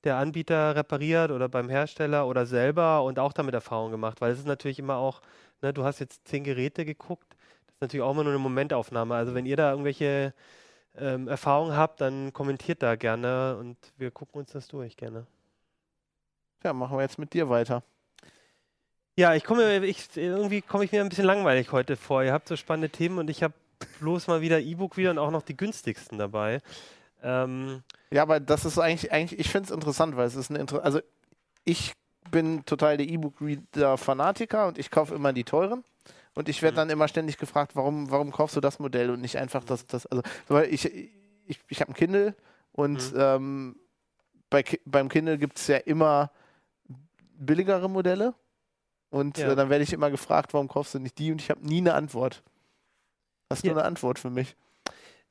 der 0.05 0.17
Anbieter 0.17 0.77
repariert 0.77 1.31
oder 1.31 1.49
beim 1.49 1.69
Hersteller 1.69 2.27
oder 2.27 2.47
selber 2.47 3.03
und 3.03 3.19
auch 3.19 3.33
damit 3.33 3.55
Erfahrung 3.55 3.91
gemacht? 3.91 4.21
Weil 4.21 4.33
es 4.33 4.39
ist 4.39 4.47
natürlich 4.47 4.79
immer 4.79 4.97
auch, 4.97 5.21
ne, 5.63 5.73
du 5.73 5.85
hast 5.85 5.99
jetzt 5.99 6.27
zehn 6.29 6.45
Geräte 6.45 6.85
geguckt, 6.85 7.37
das 7.67 7.75
ist 7.75 7.81
natürlich 7.81 8.05
auch 8.05 8.13
immer 8.13 8.25
nur 8.25 8.33
eine 8.33 8.43
Momentaufnahme. 8.43 9.15
Also 9.15 9.35
wenn 9.35 9.47
ihr 9.47 9.57
da 9.57 9.71
irgendwelche 9.71 10.35
ähm, 10.97 11.29
Erfahrungen 11.29 11.77
habt, 11.77 12.01
dann 12.01 12.33
kommentiert 12.33 12.83
da 12.83 12.97
gerne 12.97 13.57
und 13.59 13.77
wir 13.97 14.11
gucken 14.11 14.41
uns 14.41 14.53
das 14.53 14.69
durch 14.69 14.97
gerne. 14.97 15.27
Ja, 16.63 16.73
machen 16.73 16.97
wir 16.97 17.03
jetzt 17.03 17.19
mit 17.19 17.35
dir 17.35 17.49
weiter. 17.49 17.83
Ja, 19.17 19.35
ich 19.35 19.45
komme, 19.45 19.85
ich, 19.85 20.09
irgendwie 20.17 20.61
komme 20.61 20.85
ich 20.85 20.93
mir 20.93 21.01
ein 21.01 21.09
bisschen 21.09 21.25
langweilig 21.25 21.71
heute 21.73 21.97
vor. 21.97 22.25
Ihr 22.25 22.33
habt 22.33 22.49
so 22.49 22.57
spannende 22.57 22.91
Themen 22.91 23.19
und 23.19 23.31
ich 23.31 23.43
habe 23.43 23.55
bloß 24.01 24.27
mal 24.27 24.41
wieder 24.41 24.61
E-Book 24.61 24.97
wieder 24.97 25.11
und 25.11 25.19
auch 25.19 25.31
noch 25.31 25.43
die 25.43 25.57
günstigsten 25.57 26.19
dabei. 26.19 26.61
Ähm, 27.23 27.83
Ja, 28.15 28.23
aber 28.23 28.39
das 28.39 28.65
ist 28.65 28.79
eigentlich, 28.79 29.11
eigentlich 29.13 29.41
ich 29.41 29.51
finde 29.51 29.67
es 29.67 29.75
interessant, 29.75 30.17
weil 30.17 30.27
es 30.29 30.37
ist 30.37 30.49
eine 30.51 30.61
Inter 30.61 30.85
also 30.85 31.01
ich 31.65 31.93
bin 32.31 32.65
total 32.65 32.97
der 32.97 33.09
E-Book-Reader-Fanatiker 33.09 34.69
und 34.69 34.79
ich 34.79 34.91
kaufe 34.91 35.15
immer 35.15 35.33
die 35.33 35.43
teuren. 35.45 35.83
Und 36.35 36.49
ich 36.49 36.63
werde 36.63 36.75
Mhm. 36.75 36.77
dann 36.79 36.91
immer 36.91 37.09
ständig 37.09 37.39
gefragt, 37.39 37.75
warum, 37.77 38.11
warum 38.11 38.31
kaufst 38.33 38.57
du 38.57 38.61
das 38.61 38.79
Modell 38.79 39.11
und 39.11 39.21
nicht 39.21 39.37
einfach 39.37 39.65
das, 39.65 39.87
das, 39.87 40.07
also, 40.07 40.23
weil 40.49 40.73
ich, 40.73 40.85
ich, 41.47 41.61
ich 41.69 41.81
habe 41.81 41.91
ein 41.93 41.95
Kindle 41.95 42.35
und 42.73 43.13
Mhm. 43.13 43.19
ähm, 43.19 43.77
bei, 44.51 44.65
beim 44.85 45.09
Kindle 45.09 45.39
gibt 45.39 45.59
es 45.59 45.67
ja 45.67 45.77
immer 45.79 46.31
billigere 47.37 47.89
Modelle. 47.89 48.35
Und 49.11 49.39
Ja. 49.39 49.53
äh, 49.53 49.57
dann 49.57 49.71
werde 49.71 49.85
ich 49.85 49.93
immer 49.93 50.11
gefragt, 50.11 50.55
warum 50.55 50.69
kaufst 50.69 50.95
du 50.95 50.99
nicht 51.01 51.19
die? 51.19 51.31
Und 51.33 51.41
ich 51.41 51.51
habe 51.51 51.65
nie 51.67 51.79
eine 51.79 51.95
Antwort. 51.95 52.43
Hast 53.51 53.63
du 53.65 53.69
Ja. 53.69 53.75
eine 53.75 53.85
Antwort 53.85 54.19
für 54.19 54.31
mich? 54.31 54.57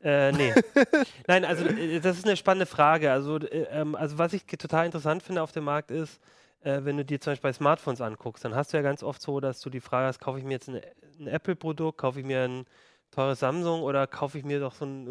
Äh, 0.03 0.33
nee. 0.33 0.53
Nein, 1.27 1.45
also 1.45 1.65
äh, 1.65 1.99
das 2.01 2.17
ist 2.17 2.25
eine 2.25 2.35
spannende 2.35 2.65
Frage. 2.65 3.11
Also, 3.11 3.37
äh, 3.37 3.67
ähm, 3.71 3.95
also 3.95 4.17
was 4.17 4.33
ich 4.33 4.45
total 4.45 4.85
interessant 4.85 5.23
finde 5.23 5.41
auf 5.41 5.53
dem 5.53 5.63
Markt 5.63 5.91
ist, 5.91 6.19
äh, 6.61 6.81
wenn 6.83 6.97
du 6.97 7.05
dir 7.05 7.21
zum 7.21 7.31
Beispiel 7.31 7.49
bei 7.49 7.53
Smartphones 7.53 8.01
anguckst, 8.01 8.43
dann 8.43 8.53
hast 8.55 8.73
du 8.73 8.77
ja 8.77 8.83
ganz 8.83 9.01
oft 9.01 9.21
so, 9.21 9.39
dass 9.39 9.61
du 9.61 9.69
die 9.69 9.79
Frage 9.79 10.07
hast, 10.07 10.19
kaufe 10.19 10.39
ich 10.39 10.45
mir 10.45 10.53
jetzt 10.53 10.67
ein, 10.69 10.81
ein 11.19 11.27
Apple-Produkt, 11.27 11.97
kaufe 11.97 12.19
ich 12.19 12.25
mir 12.25 12.43
ein 12.43 12.65
teures 13.11 13.39
Samsung 13.39 13.81
oder 13.81 14.07
kaufe 14.07 14.37
ich 14.37 14.43
mir 14.43 14.59
doch 14.59 14.73
so 14.75 14.85
ein, 14.85 15.07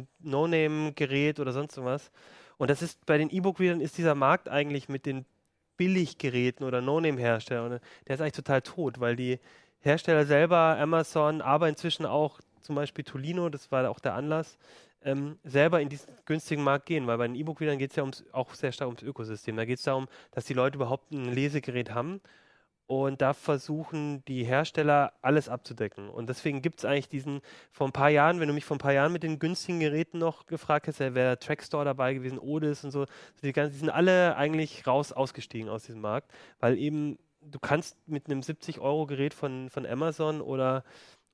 ein 0.00 0.08
No-Name-Gerät 0.20 1.40
oder 1.40 1.52
sonst 1.52 1.82
was. 1.82 2.10
Und 2.58 2.70
das 2.70 2.82
ist 2.82 3.04
bei 3.06 3.18
den 3.18 3.30
E-Book-Readern 3.30 3.80
ist 3.80 3.98
dieser 3.98 4.14
Markt 4.14 4.48
eigentlich 4.48 4.88
mit 4.88 5.06
den 5.06 5.24
Billiggeräten 5.76 6.66
oder 6.66 6.80
No-Name-Herstellern, 6.80 7.70
ne, 7.70 7.80
der 8.06 8.16
ist 8.16 8.20
eigentlich 8.20 8.32
total 8.34 8.62
tot, 8.62 9.00
weil 9.00 9.16
die 9.16 9.38
Hersteller 9.80 10.26
selber, 10.26 10.76
Amazon, 10.78 11.40
aber 11.40 11.68
inzwischen 11.68 12.04
auch 12.04 12.40
zum 12.60 12.74
Beispiel 12.74 13.04
Tolino, 13.04 13.48
das 13.48 13.70
war 13.72 13.88
auch 13.90 14.00
der 14.00 14.14
Anlass, 14.14 14.58
ähm, 15.02 15.38
selber 15.44 15.80
in 15.80 15.88
diesen 15.88 16.12
günstigen 16.24 16.62
Markt 16.62 16.86
gehen, 16.86 17.06
weil 17.06 17.18
bei 17.18 17.26
den 17.26 17.36
E-Book-Readern 17.36 17.78
geht 17.78 17.90
es 17.90 17.96
ja 17.96 18.02
ums, 18.02 18.24
auch 18.32 18.54
sehr 18.54 18.72
stark 18.72 18.88
ums 18.88 19.02
Ökosystem. 19.02 19.56
Da 19.56 19.64
geht 19.64 19.78
es 19.78 19.84
darum, 19.84 20.08
dass 20.32 20.44
die 20.44 20.54
Leute 20.54 20.76
überhaupt 20.76 21.12
ein 21.12 21.32
Lesegerät 21.32 21.92
haben 21.92 22.20
und 22.88 23.20
da 23.20 23.34
versuchen 23.34 24.24
die 24.24 24.44
Hersteller 24.44 25.12
alles 25.20 25.48
abzudecken. 25.48 26.08
Und 26.08 26.28
deswegen 26.28 26.62
gibt 26.62 26.78
es 26.78 26.84
eigentlich 26.86 27.08
diesen, 27.08 27.42
vor 27.70 27.86
ein 27.86 27.92
paar 27.92 28.08
Jahren, 28.08 28.40
wenn 28.40 28.48
du 28.48 28.54
mich 28.54 28.64
vor 28.64 28.76
ein 28.76 28.80
paar 28.80 28.94
Jahren 28.94 29.12
mit 29.12 29.22
den 29.22 29.38
günstigen 29.38 29.78
Geräten 29.78 30.18
noch 30.18 30.46
gefragt 30.46 30.88
hast, 30.88 30.98
wäre 30.98 31.38
Trackstore 31.38 31.84
dabei 31.84 32.14
gewesen, 32.14 32.38
Odis 32.38 32.84
und 32.84 32.90
so, 32.90 33.04
die, 33.42 33.52
ganzen, 33.52 33.74
die 33.74 33.78
sind 33.80 33.90
alle 33.90 34.36
eigentlich 34.36 34.86
raus 34.86 35.12
ausgestiegen 35.12 35.68
aus 35.68 35.84
diesem 35.84 36.00
Markt, 36.00 36.32
weil 36.60 36.78
eben 36.78 37.18
du 37.42 37.58
kannst 37.58 37.96
mit 38.08 38.26
einem 38.26 38.40
70-Euro-Gerät 38.40 39.34
von, 39.34 39.68
von 39.70 39.86
Amazon 39.86 40.40
oder 40.40 40.82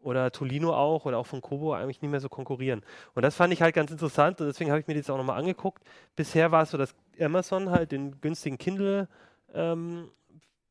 oder 0.05 0.31
Tolino 0.31 0.75
auch 0.75 1.07
oder 1.07 1.19
auch 1.19 1.27
von 1.27 1.41
Kobo 1.41 1.73
eigentlich 1.73 2.03
nicht 2.03 2.11
mehr 2.11 2.21
so 2.21 2.29
konkurrieren. 2.29 2.83
Und 3.15 3.23
das 3.23 3.35
fand 3.35 3.53
ich 3.53 3.63
halt 3.63 3.75
ganz 3.75 3.91
interessant 3.91 4.41
und 4.41 4.47
deswegen 4.47 4.71
habe 4.71 4.81
ich 4.81 4.87
mir 4.87 4.95
das 4.95 5.11
auch 5.11 5.17
nochmal 5.17 5.39
angeguckt. 5.39 5.83
Bisher 6.15 6.53
war 6.53 6.63
es 6.63 6.71
so, 6.71 6.79
dass 6.79 6.95
Amazon 7.19 7.71
halt 7.71 7.93
den 7.93 8.21
günstigen 8.21 8.59
Kindle 8.59 9.09
ähm, 9.55 10.11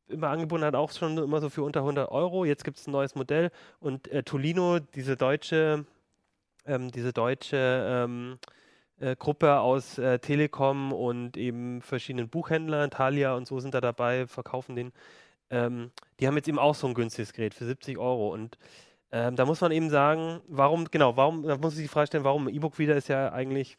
immer 0.08 0.30
angeboten 0.30 0.63
hat, 0.63 0.76
auch 0.76 0.91
schon 0.91 1.17
immer 1.17 1.41
so 1.41 1.50
für 1.50 1.63
unter 1.63 1.82
100 1.82 2.12
Euro. 2.12 2.46
Jetzt 2.46 2.63
gibt 2.63 2.78
es 2.78 2.88
ein 2.88 2.91
neues 2.91 3.15
Modell 3.15 3.52
und 3.80 4.08
äh, 4.10 4.24
Tolino, 4.24 4.80
diese 4.80 5.17
deutsche, 5.17 5.86
ähm, 6.65 6.91
diese 6.91 7.13
deutsche 7.13 7.58
ähm, 7.58 8.38
äh, 9.00 9.15
Gruppe 9.15 9.60
aus 9.60 9.98
äh, 9.98 10.19
Telekom 10.19 10.93
und 10.93 11.38
eben 11.38 11.82
verschiedenen 11.82 12.30
Buchhändlern, 12.30 12.91
Thalia 12.91 13.36
und 13.36 13.48
so 13.48 13.60
sind 13.60 13.74
da 13.74 13.82
dabei, 13.82 14.28
verkaufen 14.28 14.76
den. 14.76 14.93
Ähm, 15.50 15.91
die 16.19 16.28
haben 16.28 16.36
jetzt 16.36 16.48
eben 16.48 16.60
auch 16.60 16.76
so 16.76 16.88
ein 16.88 16.93
günstiges 16.93 17.34
Gerät 17.34 17.54
für 17.54 17.65
70 17.65 17.98
Euro 17.98 18.34
und 18.34 18.58
ähm, 19.13 19.36
da 19.36 19.45
muss 19.45 19.62
man 19.62 19.71
eben 19.71 19.91
sagen, 19.91 20.41
warum, 20.47 20.86
genau, 20.89 21.15
warum, 21.15 21.43
da 21.43 21.56
muss 21.56 21.76
ich 21.76 21.84
die 21.84 21.88
Frage 21.88 22.08
stellen, 22.08 22.23
warum 22.23 22.49
E-Book-Reader 22.49 22.95
ist 22.95 23.10
ja 23.10 23.32
eigentlich, 23.32 23.78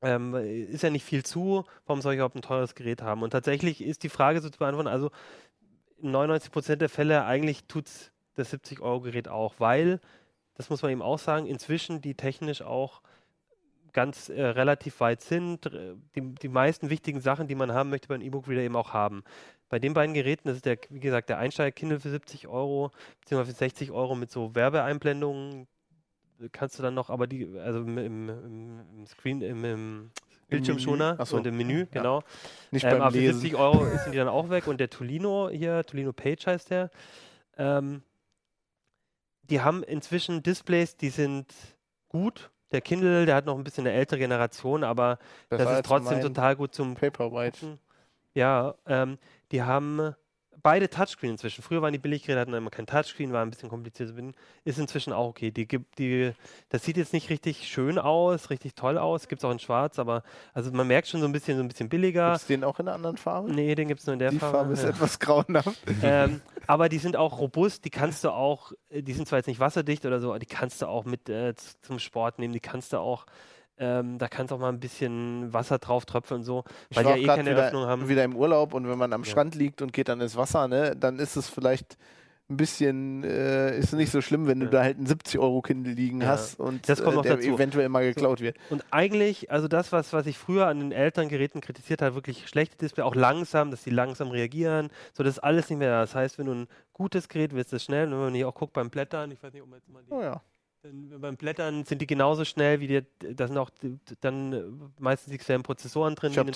ähm, 0.00 0.34
ist 0.34 0.82
ja 0.82 0.88
nicht 0.88 1.04
viel 1.04 1.22
zu, 1.22 1.66
warum 1.84 2.00
soll 2.00 2.14
ich 2.14 2.16
überhaupt 2.16 2.34
ein 2.34 2.40
teures 2.40 2.74
Gerät 2.74 3.02
haben? 3.02 3.22
Und 3.22 3.28
tatsächlich 3.28 3.82
ist 3.82 4.02
die 4.02 4.08
Frage 4.08 4.40
so 4.40 4.48
zu 4.48 4.58
beantworten, 4.58 4.88
also 4.88 5.10
in 5.98 6.16
99% 6.16 6.76
der 6.76 6.88
Fälle 6.88 7.26
eigentlich 7.26 7.64
tut 7.64 7.88
es 7.88 8.10
das 8.36 8.54
70-Euro-Gerät 8.54 9.28
auch, 9.28 9.56
weil, 9.58 10.00
das 10.54 10.70
muss 10.70 10.80
man 10.80 10.92
eben 10.92 11.02
auch 11.02 11.18
sagen, 11.18 11.46
inzwischen 11.46 12.00
die 12.00 12.14
technisch 12.14 12.62
auch 12.62 13.02
ganz 13.92 14.30
äh, 14.30 14.42
relativ 14.42 15.00
weit 15.00 15.20
sind, 15.20 15.70
die, 16.16 16.22
die 16.22 16.48
meisten 16.48 16.88
wichtigen 16.88 17.20
Sachen, 17.20 17.48
die 17.48 17.54
man 17.54 17.74
haben 17.74 17.90
möchte 17.90 18.08
beim 18.08 18.22
E-Book-Reader 18.22 18.62
eben 18.62 18.76
auch 18.76 18.94
haben. 18.94 19.24
Bei 19.70 19.78
den 19.78 19.94
beiden 19.94 20.14
Geräten, 20.14 20.48
das 20.48 20.56
ist 20.56 20.66
der, 20.66 20.76
wie 20.90 21.00
gesagt, 21.00 21.30
der 21.30 21.38
Einsteiger-Kindle 21.38 22.00
für 22.00 22.10
70 22.10 22.48
Euro, 22.48 22.90
beziehungsweise 23.20 23.52
für 23.52 23.58
60 23.58 23.90
Euro 23.92 24.14
mit 24.16 24.30
so 24.30 24.54
Werbeeinblendungen 24.54 25.66
kannst 26.52 26.78
du 26.78 26.82
dann 26.82 26.94
noch, 26.94 27.10
aber 27.10 27.26
die, 27.26 27.46
also 27.58 27.80
im, 27.80 27.98
im, 27.98 28.28
im, 28.28 29.06
Screen, 29.06 29.42
im, 29.42 29.64
im 29.64 30.10
Bildschirmschoner 30.48 31.24
so. 31.24 31.36
und 31.36 31.46
im 31.46 31.56
Menü, 31.56 31.80
Ja. 31.80 31.86
genau. 31.90 32.22
Nicht 32.70 32.84
Ähm, 32.84 32.90
beim 32.92 33.02
aber 33.02 33.12
für 33.12 33.18
Lesen. 33.18 33.40
70 33.40 33.58
Euro 33.58 33.84
sind 34.04 34.12
die 34.12 34.18
dann 34.18 34.28
auch 34.28 34.50
weg 34.50 34.66
und 34.66 34.78
der 34.80 34.90
Tolino 34.90 35.50
hier, 35.50 35.84
Tolino 35.84 36.12
Page 36.12 36.46
heißt 36.46 36.70
der, 36.70 36.90
ähm, 37.56 38.02
die 39.42 39.60
haben 39.60 39.82
inzwischen 39.82 40.42
Displays, 40.42 40.96
die 40.96 41.10
sind 41.10 41.52
gut. 42.08 42.50
Der 42.72 42.80
Kindle, 42.80 43.26
der 43.26 43.34
hat 43.34 43.46
noch 43.46 43.58
ein 43.58 43.64
bisschen 43.64 43.86
eine 43.86 43.96
ältere 43.96 44.20
Generation, 44.20 44.84
aber 44.84 45.18
Besser 45.48 45.64
das 45.64 45.74
ist 45.78 45.86
trotzdem 45.86 46.20
total 46.20 46.54
gut 46.54 46.72
zum 46.72 46.94
Paperwhite. 46.94 47.78
Ja, 48.34 48.76
ähm, 48.86 49.18
die 49.52 49.62
haben 49.62 50.14
beide 50.62 50.88
Touchscreen 50.88 51.32
inzwischen. 51.32 51.62
Früher 51.62 51.82
waren 51.82 51.92
die 51.92 51.98
Billiggeräte, 51.98 52.40
hatten 52.40 52.54
immer 52.54 52.70
kein 52.70 52.86
Touchscreen, 52.86 53.32
war 53.32 53.42
ein 53.42 53.50
bisschen 53.50 53.68
kompliziert 53.68 54.08
zu 54.08 54.14
bedienen. 54.14 54.34
Ist 54.64 54.78
inzwischen 54.78 55.12
auch 55.12 55.28
okay. 55.28 55.50
Die 55.50 55.66
die, 55.98 56.32
das 56.68 56.84
sieht 56.84 56.96
jetzt 56.96 57.12
nicht 57.12 57.30
richtig 57.30 57.68
schön 57.68 57.98
aus, 57.98 58.50
richtig 58.50 58.74
toll 58.74 58.98
aus. 58.98 59.28
Gibt 59.28 59.40
es 59.40 59.44
auch 59.44 59.52
in 59.52 59.58
Schwarz, 59.58 59.98
aber 59.98 60.22
also 60.52 60.70
man 60.72 60.86
merkt 60.86 61.08
schon 61.08 61.20
so 61.20 61.26
ein 61.26 61.32
bisschen, 61.32 61.56
so 61.56 61.62
ein 61.62 61.68
bisschen 61.68 61.88
billiger. 61.88 62.30
Gibt 62.32 62.42
es 62.42 62.46
den 62.46 62.64
auch 62.64 62.78
in 62.78 62.88
einer 62.88 62.94
anderen 62.94 63.16
Farbe? 63.16 63.52
Nee, 63.52 63.74
den 63.74 63.88
gibt 63.88 64.00
es 64.00 64.06
nur 64.06 64.14
in 64.14 64.18
der 64.18 64.30
Die 64.30 64.38
Farbe. 64.38 64.58
Farbe 64.58 64.72
ist 64.74 64.82
ja. 64.82 64.90
etwas 64.90 65.18
grauenhaft. 65.18 65.80
ähm, 66.02 66.40
aber 66.66 66.88
die 66.88 66.98
sind 66.98 67.16
auch 67.16 67.38
robust, 67.38 67.84
die 67.84 67.90
kannst 67.90 68.24
du 68.24 68.30
auch, 68.30 68.72
äh, 68.90 69.02
die 69.02 69.12
sind 69.12 69.26
zwar 69.28 69.38
jetzt 69.38 69.46
nicht 69.46 69.60
wasserdicht 69.60 70.04
oder 70.04 70.20
so, 70.20 70.30
aber 70.30 70.38
die 70.38 70.46
kannst 70.46 70.82
du 70.82 70.86
auch 70.86 71.04
mit 71.04 71.28
äh, 71.28 71.54
zum 71.82 71.98
Sport 71.98 72.38
nehmen, 72.38 72.52
die 72.52 72.60
kannst 72.60 72.92
du 72.92 72.98
auch, 72.98 73.26
ähm, 73.80 74.18
da 74.18 74.28
kannst 74.28 74.50
du 74.52 74.54
auch 74.54 74.60
mal 74.60 74.68
ein 74.68 74.78
bisschen 74.78 75.52
Wasser 75.52 75.78
drauf 75.78 76.04
tröpfeln 76.06 76.40
und 76.40 76.44
so, 76.44 76.62
weil 76.94 77.02
die 77.04 77.10
ja 77.10 77.14
auch 77.16 77.18
eh 77.18 77.26
keine 77.26 77.50
wieder, 77.50 77.66
Öffnung 77.66 77.86
haben. 77.86 78.08
wieder 78.08 78.22
im 78.24 78.36
Urlaub 78.36 78.74
und 78.74 78.88
wenn 78.88 78.98
man 78.98 79.12
am 79.12 79.22
Ja. 79.24 79.30
Strand 79.30 79.54
liegt 79.56 79.82
und 79.82 79.92
geht 79.92 80.08
dann 80.08 80.20
ins 80.20 80.36
Wasser, 80.36 80.68
ne, 80.68 80.94
dann 80.96 81.18
ist 81.18 81.34
es 81.36 81.48
vielleicht 81.48 81.96
ein 82.50 82.56
bisschen, 82.56 83.22
äh, 83.22 83.78
ist 83.78 83.92
nicht 83.92 84.10
so 84.10 84.20
schlimm, 84.20 84.48
wenn 84.48 84.58
du 84.58 84.66
Ja. 84.66 84.72
da 84.72 84.82
halt 84.82 84.96
einen 84.98 85.06
70-Euro-Kindle 85.06 85.92
liegen 85.92 86.20
Ja. 86.20 86.26
hast 86.30 86.58
und 86.58 86.88
Das 86.88 86.98
kommt 87.00 87.12
äh, 87.12 87.16
noch 87.18 87.22
der 87.22 87.36
dazu. 87.36 87.48
eventuell 87.54 87.88
mal 87.88 88.02
geklaut 88.04 88.40
wird. 88.40 88.56
Und 88.70 88.84
eigentlich, 88.90 89.52
also 89.52 89.68
das, 89.68 89.92
was, 89.92 90.12
was 90.12 90.26
ich 90.26 90.36
früher 90.36 90.66
an 90.66 90.80
den 90.80 90.90
älteren 90.92 91.28
Geräten 91.28 91.60
kritisiert 91.60 92.02
habe, 92.02 92.16
wirklich 92.16 92.48
schlechte 92.48 92.76
Display, 92.76 93.04
auch 93.04 93.14
langsam, 93.14 93.70
dass 93.70 93.84
die 93.84 93.90
langsam 93.90 94.28
reagieren, 94.32 94.88
so 95.12 95.22
das 95.22 95.34
ist 95.34 95.38
alles 95.38 95.70
nicht 95.70 95.78
mehr 95.78 95.90
da. 95.90 96.00
Das 96.00 96.16
heißt, 96.16 96.38
wenn 96.38 96.46
du 96.46 96.52
ein 96.54 96.68
gutes 96.92 97.28
Gerät 97.28 97.54
willst, 97.54 97.72
ist 97.72 97.82
es 97.82 97.84
schnell. 97.84 98.06
Und 98.06 98.12
wenn 98.14 98.18
man 98.18 98.34
hier 98.34 98.48
auch 98.48 98.54
guckt 98.54 98.72
beim 98.72 98.90
Blättern, 98.90 99.30
ich 99.30 99.40
weiß 99.42 99.52
nicht, 99.52 99.62
ob 99.62 99.68
man 99.70 99.78
jetzt 99.78 99.88
mal 99.88 100.02
die 100.02 100.12
Oh 100.12 100.20
ja. 100.20 100.42
Beim 100.82 101.36
Blättern 101.36 101.84
sind 101.84 102.00
die 102.00 102.06
genauso 102.06 102.46
schnell 102.46 102.80
wie 102.80 102.86
die, 102.86 103.02
da 103.34 103.46
sind 103.46 103.58
auch 103.58 103.68
die, 103.68 103.98
dann 104.22 104.52
äh, 104.52 104.62
meistens 104.98 105.30
dieselben 105.36 105.62
Prozessoren 105.62 106.14
drin 106.14 106.32
Ich 106.32 106.38
habe 106.38 106.50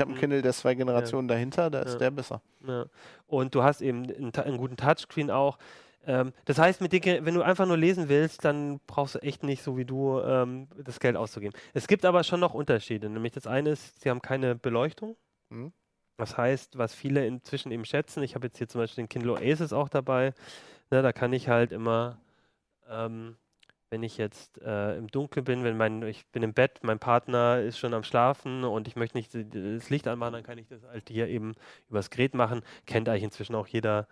habe 0.00 0.10
einen. 0.12 0.20
Kindle, 0.20 0.42
der 0.42 0.52
zwei 0.52 0.74
Generationen 0.76 1.26
dahinter, 1.26 1.70
da 1.70 1.80
ist 1.80 1.94
Ja. 1.94 1.98
der 1.98 2.10
besser. 2.12 2.40
Ja. 2.66 2.86
Und 3.26 3.52
du 3.54 3.64
hast 3.64 3.80
eben 3.80 4.04
einen, 4.04 4.32
einen 4.32 4.58
guten 4.58 4.76
Touchscreen 4.76 5.28
auch. 5.30 5.58
Ähm, 6.06 6.32
das 6.44 6.58
heißt, 6.58 6.80
Ge- 6.88 7.24
wenn 7.24 7.34
du 7.34 7.42
einfach 7.42 7.66
nur 7.66 7.76
lesen 7.76 8.08
willst, 8.08 8.44
dann 8.44 8.78
brauchst 8.86 9.16
du 9.16 9.18
echt 9.22 9.42
nicht 9.42 9.64
so 9.64 9.76
wie 9.76 9.84
du 9.84 10.20
ähm, 10.20 10.68
das 10.76 11.00
Geld 11.00 11.16
auszugeben. 11.16 11.58
Es 11.72 11.88
gibt 11.88 12.04
aber 12.04 12.22
schon 12.22 12.38
noch 12.38 12.54
Unterschiede. 12.54 13.08
Nämlich 13.10 13.32
das 13.32 13.48
eine 13.48 13.70
ist, 13.70 14.00
sie 14.02 14.08
haben 14.10 14.22
keine 14.22 14.54
Beleuchtung. 14.54 15.16
Mhm. 15.48 15.72
Das 16.16 16.36
heißt, 16.36 16.78
was 16.78 16.94
viele 16.94 17.26
inzwischen 17.26 17.72
eben 17.72 17.84
schätzen, 17.84 18.22
ich 18.22 18.36
habe 18.36 18.46
jetzt 18.46 18.58
hier 18.58 18.68
zum 18.68 18.82
Beispiel 18.82 19.02
den 19.02 19.08
Kindle 19.08 19.32
Oasis 19.32 19.72
auch 19.72 19.88
dabei, 19.88 20.32
ne, 20.92 21.02
da 21.02 21.12
kann 21.12 21.32
ich 21.32 21.48
halt 21.48 21.72
immer, 21.72 22.18
ähm, 22.88 23.36
wenn 23.94 24.02
ich 24.02 24.18
jetzt 24.18 24.60
äh, 24.60 24.96
im 24.98 25.06
Dunkeln 25.06 25.44
bin, 25.44 25.62
wenn 25.62 25.76
mein, 25.76 26.02
ich 26.02 26.26
bin 26.32 26.42
im 26.42 26.52
Bett, 26.52 26.80
mein 26.82 26.98
Partner 26.98 27.60
ist 27.60 27.78
schon 27.78 27.94
am 27.94 28.02
Schlafen 28.02 28.64
und 28.64 28.88
ich 28.88 28.96
möchte 28.96 29.16
nicht 29.16 29.32
das 29.32 29.88
Licht 29.88 30.08
anmachen, 30.08 30.32
dann 30.32 30.42
kann 30.42 30.58
ich 30.58 30.66
das 30.66 30.82
halt 30.82 31.08
hier 31.08 31.28
eben 31.28 31.54
übers 31.88 32.10
Gerät 32.10 32.34
machen. 32.34 32.62
Kennt 32.86 33.08
eigentlich 33.08 33.22
inzwischen 33.22 33.54
auch 33.54 33.68
jeder. 33.68 34.08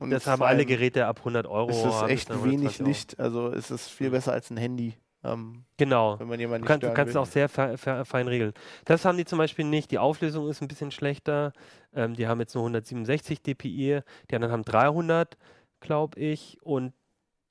Und 0.00 0.10
das 0.10 0.26
haben 0.26 0.42
alle 0.42 0.66
Geräte 0.66 1.06
ab 1.06 1.18
100 1.20 1.46
Euro. 1.46 1.70
Es 1.70 1.76
ist 1.84 2.02
echt 2.10 2.30
wenig 2.30 2.80
120 2.80 2.80
Euro. 2.80 2.88
Licht, 2.88 3.20
also 3.20 3.48
es 3.52 3.70
ist 3.70 3.88
viel 3.88 4.08
Mhm. 4.08 4.12
besser 4.12 4.32
als 4.32 4.50
ein 4.50 4.56
Handy, 4.56 4.94
ähm, 5.22 5.62
Genau. 5.76 6.18
wenn 6.18 6.26
man 6.26 6.40
jemanden 6.40 6.62
Du 6.62 6.66
kannst, 6.68 6.82
du 6.82 6.92
kannst 6.92 7.16
auch 7.16 7.26
sehr 7.26 7.48
fe 7.48 7.78
fe 7.78 8.04
fein 8.04 8.26
regeln. 8.26 8.52
Das 8.84 9.04
haben 9.04 9.16
die 9.16 9.24
zum 9.26 9.38
Beispiel 9.38 9.64
nicht. 9.64 9.92
Die 9.92 9.98
Auflösung 10.00 10.48
ist 10.48 10.60
ein 10.60 10.66
bisschen 10.66 10.90
schlechter. 10.90 11.52
Ähm, 11.94 12.14
die 12.14 12.26
haben 12.26 12.40
jetzt 12.40 12.56
nur 12.56 12.64
167 12.64 13.42
dpi, 13.42 14.00
die 14.28 14.34
anderen 14.34 14.50
haben 14.52 14.64
300, 14.64 15.36
glaube 15.78 16.18
ich. 16.18 16.58
Und 16.62 16.94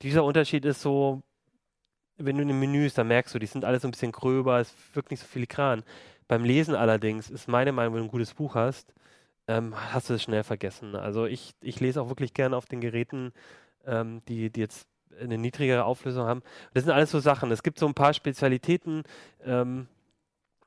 dieser 0.02 0.24
Unterschied 0.24 0.64
ist 0.64 0.80
so, 0.82 1.22
wenn 2.20 2.36
du 2.36 2.42
in 2.42 2.48
den 2.48 2.60
Menüs, 2.60 2.94
da 2.94 3.04
merkst 3.04 3.34
du, 3.34 3.38
die 3.38 3.46
sind 3.46 3.64
alle 3.64 3.80
so 3.80 3.88
ein 3.88 3.90
bisschen 3.90 4.12
gröber, 4.12 4.60
es 4.60 4.74
wirkt 4.94 5.10
nicht 5.10 5.20
so 5.20 5.26
filigran. 5.26 5.82
Beim 6.28 6.44
Lesen 6.44 6.74
allerdings 6.74 7.30
ist 7.30 7.48
meine 7.48 7.72
Meinung, 7.72 7.94
wenn 7.94 8.00
du 8.02 8.06
ein 8.08 8.10
gutes 8.10 8.34
Buch 8.34 8.54
hast, 8.54 8.94
ähm, 9.48 9.74
hast 9.92 10.10
du 10.10 10.14
es 10.14 10.22
schnell 10.22 10.44
vergessen. 10.44 10.94
Also 10.94 11.26
ich, 11.26 11.54
ich 11.60 11.80
lese 11.80 12.00
auch 12.00 12.08
wirklich 12.08 12.34
gerne 12.34 12.56
auf 12.56 12.66
den 12.66 12.80
Geräten, 12.80 13.32
ähm, 13.86 14.22
die, 14.28 14.50
die 14.50 14.60
jetzt 14.60 14.86
eine 15.20 15.38
niedrigere 15.38 15.84
Auflösung 15.84 16.26
haben. 16.26 16.42
Das 16.72 16.84
sind 16.84 16.92
alles 16.92 17.10
so 17.10 17.18
Sachen. 17.18 17.50
Es 17.50 17.62
gibt 17.62 17.78
so 17.78 17.86
ein 17.86 17.94
paar 17.94 18.14
Spezialitäten, 18.14 19.02
ähm, 19.44 19.88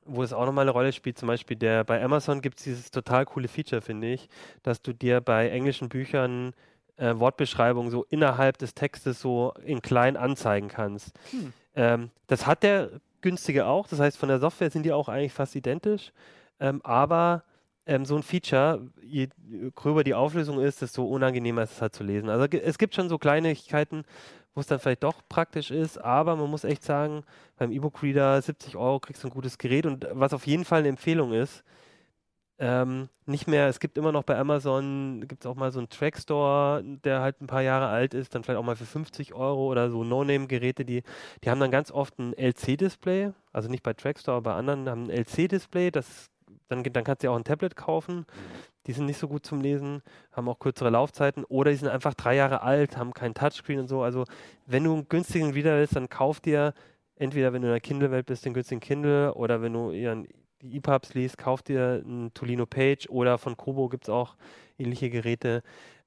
wo 0.04 0.22
es 0.22 0.32
auch 0.32 0.44
nochmal 0.44 0.64
eine 0.64 0.70
Rolle 0.72 0.92
spielt. 0.92 1.18
Zum 1.18 1.28
Beispiel 1.28 1.56
der, 1.56 1.84
bei 1.84 2.02
Amazon 2.02 2.42
gibt 2.42 2.58
es 2.58 2.64
dieses 2.64 2.90
total 2.90 3.24
coole 3.24 3.48
Feature, 3.48 3.80
finde 3.80 4.12
ich, 4.12 4.28
dass 4.62 4.82
du 4.82 4.92
dir 4.92 5.20
bei 5.20 5.48
englischen 5.48 5.88
Büchern 5.88 6.52
äh, 6.96 7.14
Wortbeschreibungen 7.16 7.90
so 7.90 8.04
innerhalb 8.10 8.58
des 8.58 8.74
Textes 8.74 9.20
so 9.20 9.52
in 9.64 9.82
klein 9.82 10.16
anzeigen 10.16 10.68
kannst. 10.68 11.18
Hm. 11.30 11.52
Ähm, 11.74 12.10
das 12.26 12.46
hat 12.46 12.62
der 12.62 13.00
günstige 13.20 13.66
auch. 13.66 13.88
Das 13.88 14.00
heißt, 14.00 14.16
von 14.16 14.28
der 14.28 14.38
Software 14.38 14.70
sind 14.70 14.84
die 14.84 14.92
auch 14.92 15.08
eigentlich 15.08 15.32
fast 15.32 15.56
identisch. 15.56 16.12
Ähm, 16.60 16.80
aber 16.84 17.42
ähm, 17.86 18.04
so 18.04 18.16
ein 18.16 18.22
Feature, 18.22 18.86
je 19.02 19.28
gröber 19.74 20.04
die 20.04 20.14
Auflösung 20.14 20.60
ist, 20.60 20.82
desto 20.82 21.04
unangenehmer 21.04 21.62
ist 21.62 21.72
es 21.72 21.82
halt 21.82 21.94
zu 21.94 22.04
lesen. 22.04 22.28
Also 22.30 22.44
es 22.44 22.78
gibt 22.78 22.94
schon 22.94 23.08
so 23.08 23.18
Kleinigkeiten, 23.18 24.04
wo 24.54 24.60
es 24.60 24.66
dann 24.66 24.78
vielleicht 24.78 25.02
doch 25.02 25.20
praktisch 25.28 25.70
ist, 25.70 25.98
aber 25.98 26.36
man 26.36 26.48
muss 26.48 26.64
echt 26.64 26.84
sagen, 26.84 27.24
beim 27.56 27.72
E-Book-Reader 27.72 28.40
70 28.40 28.76
Euro 28.76 29.00
kriegst 29.00 29.24
du 29.24 29.28
ein 29.28 29.34
gutes 29.34 29.58
Gerät 29.58 29.84
und 29.84 30.06
was 30.12 30.32
auf 30.32 30.46
jeden 30.46 30.64
Fall 30.64 30.80
eine 30.80 30.88
Empfehlung 30.88 31.32
ist, 31.32 31.64
ähm, 32.58 33.08
nicht 33.26 33.48
mehr, 33.48 33.68
es 33.68 33.80
gibt 33.80 33.98
immer 33.98 34.12
noch 34.12 34.22
bei 34.22 34.38
Amazon, 34.38 35.24
gibt 35.26 35.44
es 35.44 35.50
auch 35.50 35.56
mal 35.56 35.72
so 35.72 35.80
einen 35.80 35.88
Trackstore, 35.88 36.82
der 37.04 37.20
halt 37.20 37.40
ein 37.40 37.46
paar 37.48 37.62
Jahre 37.62 37.88
alt 37.88 38.14
ist, 38.14 38.34
dann 38.34 38.44
vielleicht 38.44 38.58
auch 38.58 38.64
mal 38.64 38.76
für 38.76 38.86
50 38.86 39.34
Euro 39.34 39.66
oder 39.70 39.90
so 39.90 40.04
No-Name-Geräte, 40.04 40.84
die, 40.84 41.02
die 41.42 41.50
haben 41.50 41.60
dann 41.60 41.70
ganz 41.72 41.90
oft 41.90 42.18
ein 42.18 42.32
LC-Display, 42.36 43.32
also 43.52 43.68
nicht 43.68 43.82
bei 43.82 43.92
Trackstore, 43.92 44.36
aber 44.36 44.50
bei 44.52 44.56
anderen 44.56 44.88
haben 44.88 45.04
ein 45.04 45.10
LC-Display, 45.10 45.90
das 45.90 46.30
dann, 46.68 46.82
dann 46.82 47.04
kannst 47.04 47.22
du 47.22 47.26
ja 47.26 47.32
auch 47.32 47.36
ein 47.36 47.44
Tablet 47.44 47.76
kaufen. 47.76 48.26
Die 48.86 48.92
sind 48.92 49.06
nicht 49.06 49.18
so 49.18 49.28
gut 49.28 49.46
zum 49.46 49.60
Lesen, 49.60 50.02
haben 50.32 50.48
auch 50.48 50.58
kürzere 50.58 50.90
Laufzeiten 50.90 51.44
oder 51.44 51.70
die 51.70 51.76
sind 51.78 51.88
einfach 51.88 52.14
drei 52.14 52.36
Jahre 52.36 52.62
alt, 52.62 52.96
haben 52.96 53.14
kein 53.14 53.34
Touchscreen 53.34 53.80
und 53.80 53.88
so. 53.88 54.02
Also 54.02 54.24
wenn 54.66 54.84
du 54.84 54.92
einen 54.92 55.08
günstigen 55.08 55.52
Reader 55.52 55.76
willst, 55.78 55.96
dann 55.96 56.08
kauf 56.08 56.40
dir 56.40 56.74
entweder, 57.16 57.52
wenn 57.52 57.62
du 57.62 57.68
in 57.68 57.72
der 57.72 57.80
Kindle-Welt 57.80 58.26
bist, 58.26 58.44
den 58.44 58.54
günstigen 58.54 58.80
Kindle 58.80 59.34
oder 59.34 59.62
wenn 59.62 59.72
du 59.72 59.90
eher 59.90 60.12
ein- 60.12 60.28
die 60.64 60.76
EPUBs 60.78 61.14
liest, 61.14 61.38
kauf 61.38 61.62
dir 61.62 62.02
einen 62.04 62.32
Tolino 62.34 62.66
Page 62.66 63.08
oder 63.08 63.38
von 63.38 63.56
Kobo 63.56 63.88
gibt 63.88 64.04
es 64.04 64.08
auch 64.08 64.34
ähnliche 64.78 65.10
Geräte. 65.10 65.62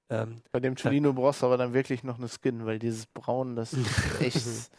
Ähm, 0.10 0.42
Bei 0.52 0.60
dem 0.60 0.76
Tolino 0.76 1.14
brauchst 1.14 1.42
du 1.42 1.46
aber 1.46 1.58
dann 1.58 1.74
wirklich 1.74 2.04
noch 2.04 2.18
eine 2.18 2.28
Skin, 2.28 2.66
weil 2.66 2.80
dieses 2.80 3.06
Braun, 3.06 3.56
das 3.56 3.74
ist 3.74 4.22
echt. 4.22 4.72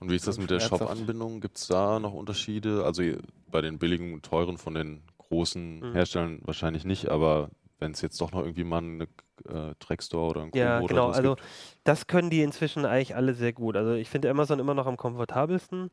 Und 0.00 0.10
wie 0.10 0.16
ist 0.16 0.26
das 0.26 0.38
mit 0.38 0.50
der. 0.50 0.60
Shop-Anbindung? 0.60 1.40
Gibt 1.40 1.56
es 1.56 1.68
da 1.68 1.98
noch 1.98 2.12
Unterschiede? 2.12 2.84
Also 2.84 3.02
ihr- 3.02 3.18
bei 3.50 3.60
den 3.62 3.78
billigen 3.78 4.12
und 4.12 4.24
teuren 4.24 4.58
von 4.58 4.74
den 4.74 5.02
großen 5.18 5.80
Mhm. 5.80 5.92
Herstellern 5.92 6.40
wahrscheinlich 6.44 6.84
nicht, 6.84 7.08
aber 7.08 7.48
wenn 7.78 7.92
es 7.92 8.00
jetzt 8.00 8.20
doch 8.20 8.32
noch 8.32 8.40
irgendwie 8.40 8.64
mal 8.64 8.78
eine 8.82 9.04
äh, 9.48 9.74
Trackstore 9.78 10.30
oder 10.30 10.42
ein 10.42 10.50
Kobo 10.50 10.58
Ja, 10.58 10.78
oder 10.80 10.86
genau. 10.88 11.10
Also 11.10 11.34
gibt. 11.36 11.46
das 11.84 12.06
können 12.06 12.30
die 12.30 12.42
inzwischen 12.42 12.84
eigentlich 12.84 13.14
alle 13.14 13.34
sehr 13.34 13.52
gut. 13.52 13.76
Also 13.76 13.92
ich 13.92 14.08
finde 14.10 14.30
Amazon 14.30 14.58
immer 14.58 14.74
noch 14.74 14.86
am 14.86 14.96
komfortabelsten. 14.96 15.90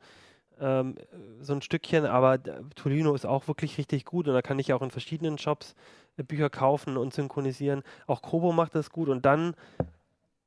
Ähm, 0.64 0.95
so 1.41 1.53
ein 1.53 1.61
Stückchen, 1.61 2.05
aber 2.05 2.38
d- 2.38 2.53
Tolino 2.76 3.14
ist 3.14 3.26
auch 3.26 3.49
wirklich 3.49 3.78
richtig 3.78 4.05
gut 4.05 4.30
und 4.30 4.34
da 4.34 4.41
kann 4.41 4.59
ich 4.59 4.72
auch 4.72 4.82
in 4.82 4.91
verschiedenen 4.91 5.38
Shops 5.38 5.76
äh, 6.18 6.24
Bücher 6.24 6.49
kaufen 6.49 6.95
und 6.95 7.14
synchronisieren. 7.14 7.84
Auch 8.07 8.22
Kobo 8.22 8.53
macht 8.53 8.74
das 8.74 8.89
gut 8.89 9.09
und 9.09 9.26
dann 9.26 9.55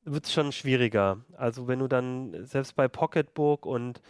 wird 0.05 0.25
es 0.25 0.33
schon 0.33 0.53
schwieriger. 0.53 1.19
Also 1.37 1.69
wenn 1.69 1.81
du 1.81 1.89
dann 1.89 2.47
selbst 2.47 2.77
bei 2.77 2.89
Pocketbook 2.89 3.67
und 3.67 4.01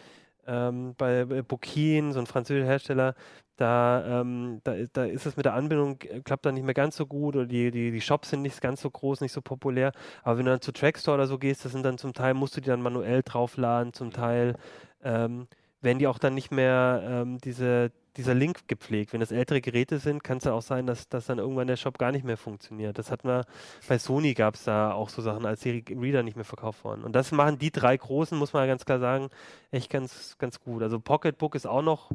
ähm, 0.46 0.94
bei, 0.96 1.24
Bookin, 1.24 2.12
so 2.12 2.20
ein 2.20 2.26
französischer 2.26 2.66
Hersteller, 2.68 3.14
da, 3.56 4.20
ähm, 4.20 4.60
da, 4.64 4.74
da 4.92 5.04
ist 5.06 5.26
es 5.26 5.36
mit 5.36 5.46
der 5.46 5.54
Anbindung, 5.54 5.98
äh, 6.02 6.20
klappt 6.20 6.46
da 6.46 6.52
nicht 6.52 6.64
mehr 6.64 6.74
ganz 6.74 6.96
so 6.96 7.06
gut 7.06 7.34
oder 7.36 7.46
die, 7.46 7.70
die, 7.72 7.90
die 7.90 8.00
Shops 8.00 8.30
sind 8.30 8.42
nicht 8.42 8.60
ganz 8.60 8.82
so 8.82 8.90
groß, 8.90 9.22
nicht 9.22 9.32
so 9.32 9.40
populär. 9.40 9.92
Aber 10.22 10.38
wenn 10.38 10.44
du 10.44 10.52
dann 10.52 10.60
zu 10.60 10.72
Trackstore 10.72 11.16
oder 11.16 11.26
so 11.26 11.38
gehst, 11.38 11.64
das 11.64 11.72
sind 11.72 11.82
dann 11.84 11.98
zum 11.98 12.12
Teil, 12.12 12.34
musst 12.34 12.56
du 12.56 12.60
die 12.60 12.68
dann 12.68 12.82
manuell 12.82 13.22
draufladen, 13.24 13.92
zum 13.92 14.12
Teil 14.12 14.56
ähm, 15.02 15.48
werden 15.80 15.98
die 15.98 16.06
auch 16.06 16.18
dann 16.18 16.34
nicht 16.34 16.50
mehr 16.50 17.02
ähm, 17.04 17.38
diese, 17.38 17.92
dieser 18.16 18.34
Link 18.34 18.66
gepflegt. 18.66 19.12
Wenn 19.12 19.20
das 19.20 19.30
ältere 19.30 19.60
Geräte 19.60 19.98
sind, 19.98 20.24
kann 20.24 20.38
es 20.38 20.44
ja 20.44 20.52
auch 20.52 20.62
sein, 20.62 20.86
dass, 20.86 21.08
dass 21.08 21.26
dann 21.26 21.38
irgendwann 21.38 21.66
der 21.66 21.76
Shop 21.76 21.98
gar 21.98 22.12
nicht 22.12 22.24
mehr 22.24 22.36
funktioniert. 22.36 22.98
Das 22.98 23.10
hatten 23.10 23.28
wir, 23.28 23.44
bei 23.88 23.98
Sony 23.98 24.34
gab 24.34 24.54
es 24.54 24.64
da 24.64 24.92
auch 24.92 25.08
so 25.08 25.22
Sachen, 25.22 25.44
als 25.44 25.60
die 25.60 25.84
Reader 25.88 26.22
nicht 26.22 26.36
mehr 26.36 26.44
verkauft 26.44 26.84
wurden. 26.84 27.04
Und 27.04 27.12
das 27.12 27.32
machen 27.32 27.58
die 27.58 27.70
drei 27.70 27.96
großen, 27.96 28.36
muss 28.38 28.52
man 28.52 28.66
ganz 28.66 28.84
klar 28.84 28.98
sagen, 28.98 29.28
echt 29.70 29.90
ganz, 29.90 30.36
ganz 30.38 30.60
gut. 30.60 30.82
Also 30.82 30.98
Pocketbook 30.98 31.54
ist 31.54 31.66
auch 31.66 31.82
noch, 31.82 32.10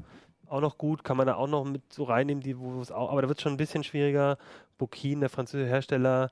auch 0.47 0.61
noch 0.61 0.77
gut, 0.77 1.03
kann 1.03 1.17
man 1.17 1.27
da 1.27 1.35
auch 1.35 1.47
noch 1.47 1.63
mit 1.63 1.93
so 1.93 2.03
reinnehmen, 2.03 2.43
die, 2.43 2.55
auch, 2.55 3.11
aber 3.11 3.21
da 3.21 3.27
wird 3.27 3.37
es 3.37 3.43
schon 3.43 3.53
ein 3.53 3.57
bisschen 3.57 3.83
schwieriger. 3.83 4.37
Bookin, 4.77 5.19
der 5.19 5.29
französische 5.29 5.69
Hersteller, 5.69 6.29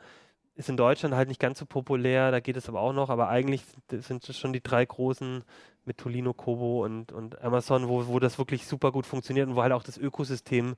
ist 0.60 0.68
in 0.68 0.76
Deutschland 0.76 1.16
halt 1.16 1.30
nicht 1.30 1.40
ganz 1.40 1.58
so 1.58 1.66
populär, 1.66 2.32
da 2.32 2.42
geht 2.42 2.58
es 2.58 2.68
aber 2.68 2.82
auch 2.82 2.92
noch, 2.92 3.10
aber 3.10 3.30
eigentlich 3.30 3.64
sind 3.90 4.28
es 4.28 4.38
schon 4.38 4.52
die 4.52 4.62
drei 4.62 4.86
großen 4.86 5.46
mit 5.90 5.98
Tolino, 5.98 6.34
Kobo 6.34 6.86
und, 6.86 7.12
und 7.12 7.42
Amazon, 7.42 7.90
wo, 7.90 8.08
wo 8.08 8.20
das 8.20 8.38
wirklich 8.38 8.68
super 8.68 8.92
gut 8.92 9.08
funktioniert 9.08 9.50
und 9.50 9.56
wo 9.56 9.64
halt 9.64 9.74
auch 9.74 9.84
das 9.84 9.98
Ökosystem 9.98 10.76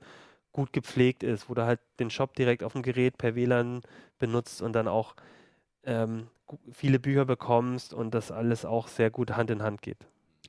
gut 0.52 0.72
gepflegt 0.72 1.22
ist, 1.22 1.50
wo 1.50 1.54
du 1.54 1.64
halt 1.64 1.80
den 2.00 2.10
Shop 2.10 2.34
direkt 2.34 2.64
auf 2.64 2.72
dem 2.72 2.82
Gerät 2.82 3.18
per 3.18 3.34
WLAN 3.34 3.82
benutzt 4.18 4.62
und 4.62 4.72
dann 4.72 4.88
auch 4.88 5.14
ähm, 5.84 6.28
viele 6.72 6.98
Bücher 6.98 7.26
bekommst 7.26 7.92
und 7.92 8.14
das 8.14 8.32
alles 8.32 8.64
auch 8.64 8.88
sehr 8.88 9.10
gut 9.10 9.36
Hand 9.36 9.50
in 9.50 9.62
Hand 9.62 9.82
geht. 9.82 9.98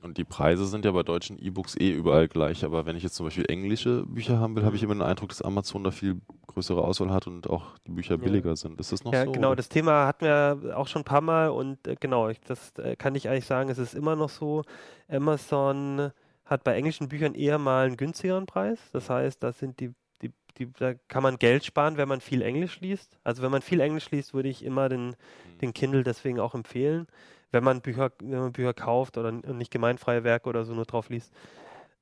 Und 0.04 0.18
die 0.18 0.24
Preise 0.24 0.66
sind 0.66 0.84
ja 0.84 0.92
bei 0.92 1.02
deutschen 1.02 1.38
E-Books 1.38 1.76
eh 1.80 1.90
überall 1.90 2.28
gleich, 2.28 2.62
aber 2.62 2.84
wenn 2.84 2.94
ich 2.94 3.02
jetzt 3.02 3.14
zum 3.14 3.24
Beispiel 3.24 3.46
englische 3.48 4.04
Bücher 4.04 4.38
haben 4.38 4.54
will, 4.54 4.64
habe 4.64 4.76
ich 4.76 4.82
Mhm. 4.82 4.90
immer 4.90 5.02
den 5.02 5.08
Eindruck, 5.08 5.30
dass 5.30 5.40
Amazon 5.40 5.82
da 5.82 5.90
viel 5.90 6.20
größere 6.46 6.84
Auswahl 6.84 7.10
hat 7.10 7.26
und 7.26 7.48
auch 7.48 7.78
die 7.86 7.90
Bücher 7.92 8.16
Ja. 8.16 8.20
billiger 8.20 8.54
sind. 8.54 8.78
Ist 8.78 8.92
das 8.92 9.02
noch 9.02 9.14
Ja, 9.14 9.24
so? 9.24 9.32
genau, 9.32 9.48
oder? 9.48 9.56
das 9.56 9.70
Thema 9.70 10.06
hatten 10.06 10.26
wir 10.26 10.74
auch 10.76 10.88
schon 10.88 11.00
ein 11.00 11.04
paar 11.06 11.22
Mal 11.22 11.48
und 11.48 11.88
äh, 11.88 11.96
genau, 11.98 12.28
ich, 12.28 12.38
das 12.42 12.72
äh, 12.78 12.96
kann 12.96 13.14
ich 13.14 13.30
eigentlich 13.30 13.46
sagen, 13.46 13.70
es 13.70 13.78
ist 13.78 13.94
immer 13.94 14.14
noch 14.14 14.28
so. 14.28 14.62
Amazon 15.08 16.10
hat 16.44 16.64
bei 16.64 16.74
englischen 16.76 17.08
Büchern 17.08 17.34
eher 17.34 17.56
mal 17.58 17.86
einen 17.86 17.96
günstigeren 17.96 18.44
Preis. 18.44 18.78
Das 18.92 19.08
heißt, 19.08 19.42
das 19.42 19.58
sind 19.58 19.80
die, 19.80 19.90
die, 20.20 20.32
die, 20.58 20.70
da 20.74 20.92
kann 21.08 21.22
man 21.22 21.38
Geld 21.38 21.64
sparen, 21.64 21.96
wenn 21.96 22.08
man 22.08 22.20
viel 22.20 22.42
Englisch 22.42 22.80
liest. 22.80 23.18
Also 23.24 23.42
wenn 23.42 23.50
man 23.50 23.62
viel 23.62 23.80
Englisch 23.80 24.10
liest, 24.10 24.34
würde 24.34 24.50
ich 24.50 24.62
immer 24.64 24.90
den, 24.90 25.16
den 25.62 25.72
Kindle 25.72 26.04
deswegen 26.04 26.38
auch 26.40 26.54
empfehlen. 26.54 27.06
Wenn 27.54 27.62
man 27.64 27.80
Bücher, 27.80 28.10
wenn 28.20 28.40
man 28.40 28.52
Bücher 28.52 28.74
kauft 28.74 29.16
oder 29.16 29.30
nicht 29.30 29.70
gemeinfreie 29.70 30.24
Werke 30.24 30.48
oder 30.48 30.64
so 30.64 30.74
nur 30.74 30.84
drauf 30.86 31.08
liest. 31.08 31.32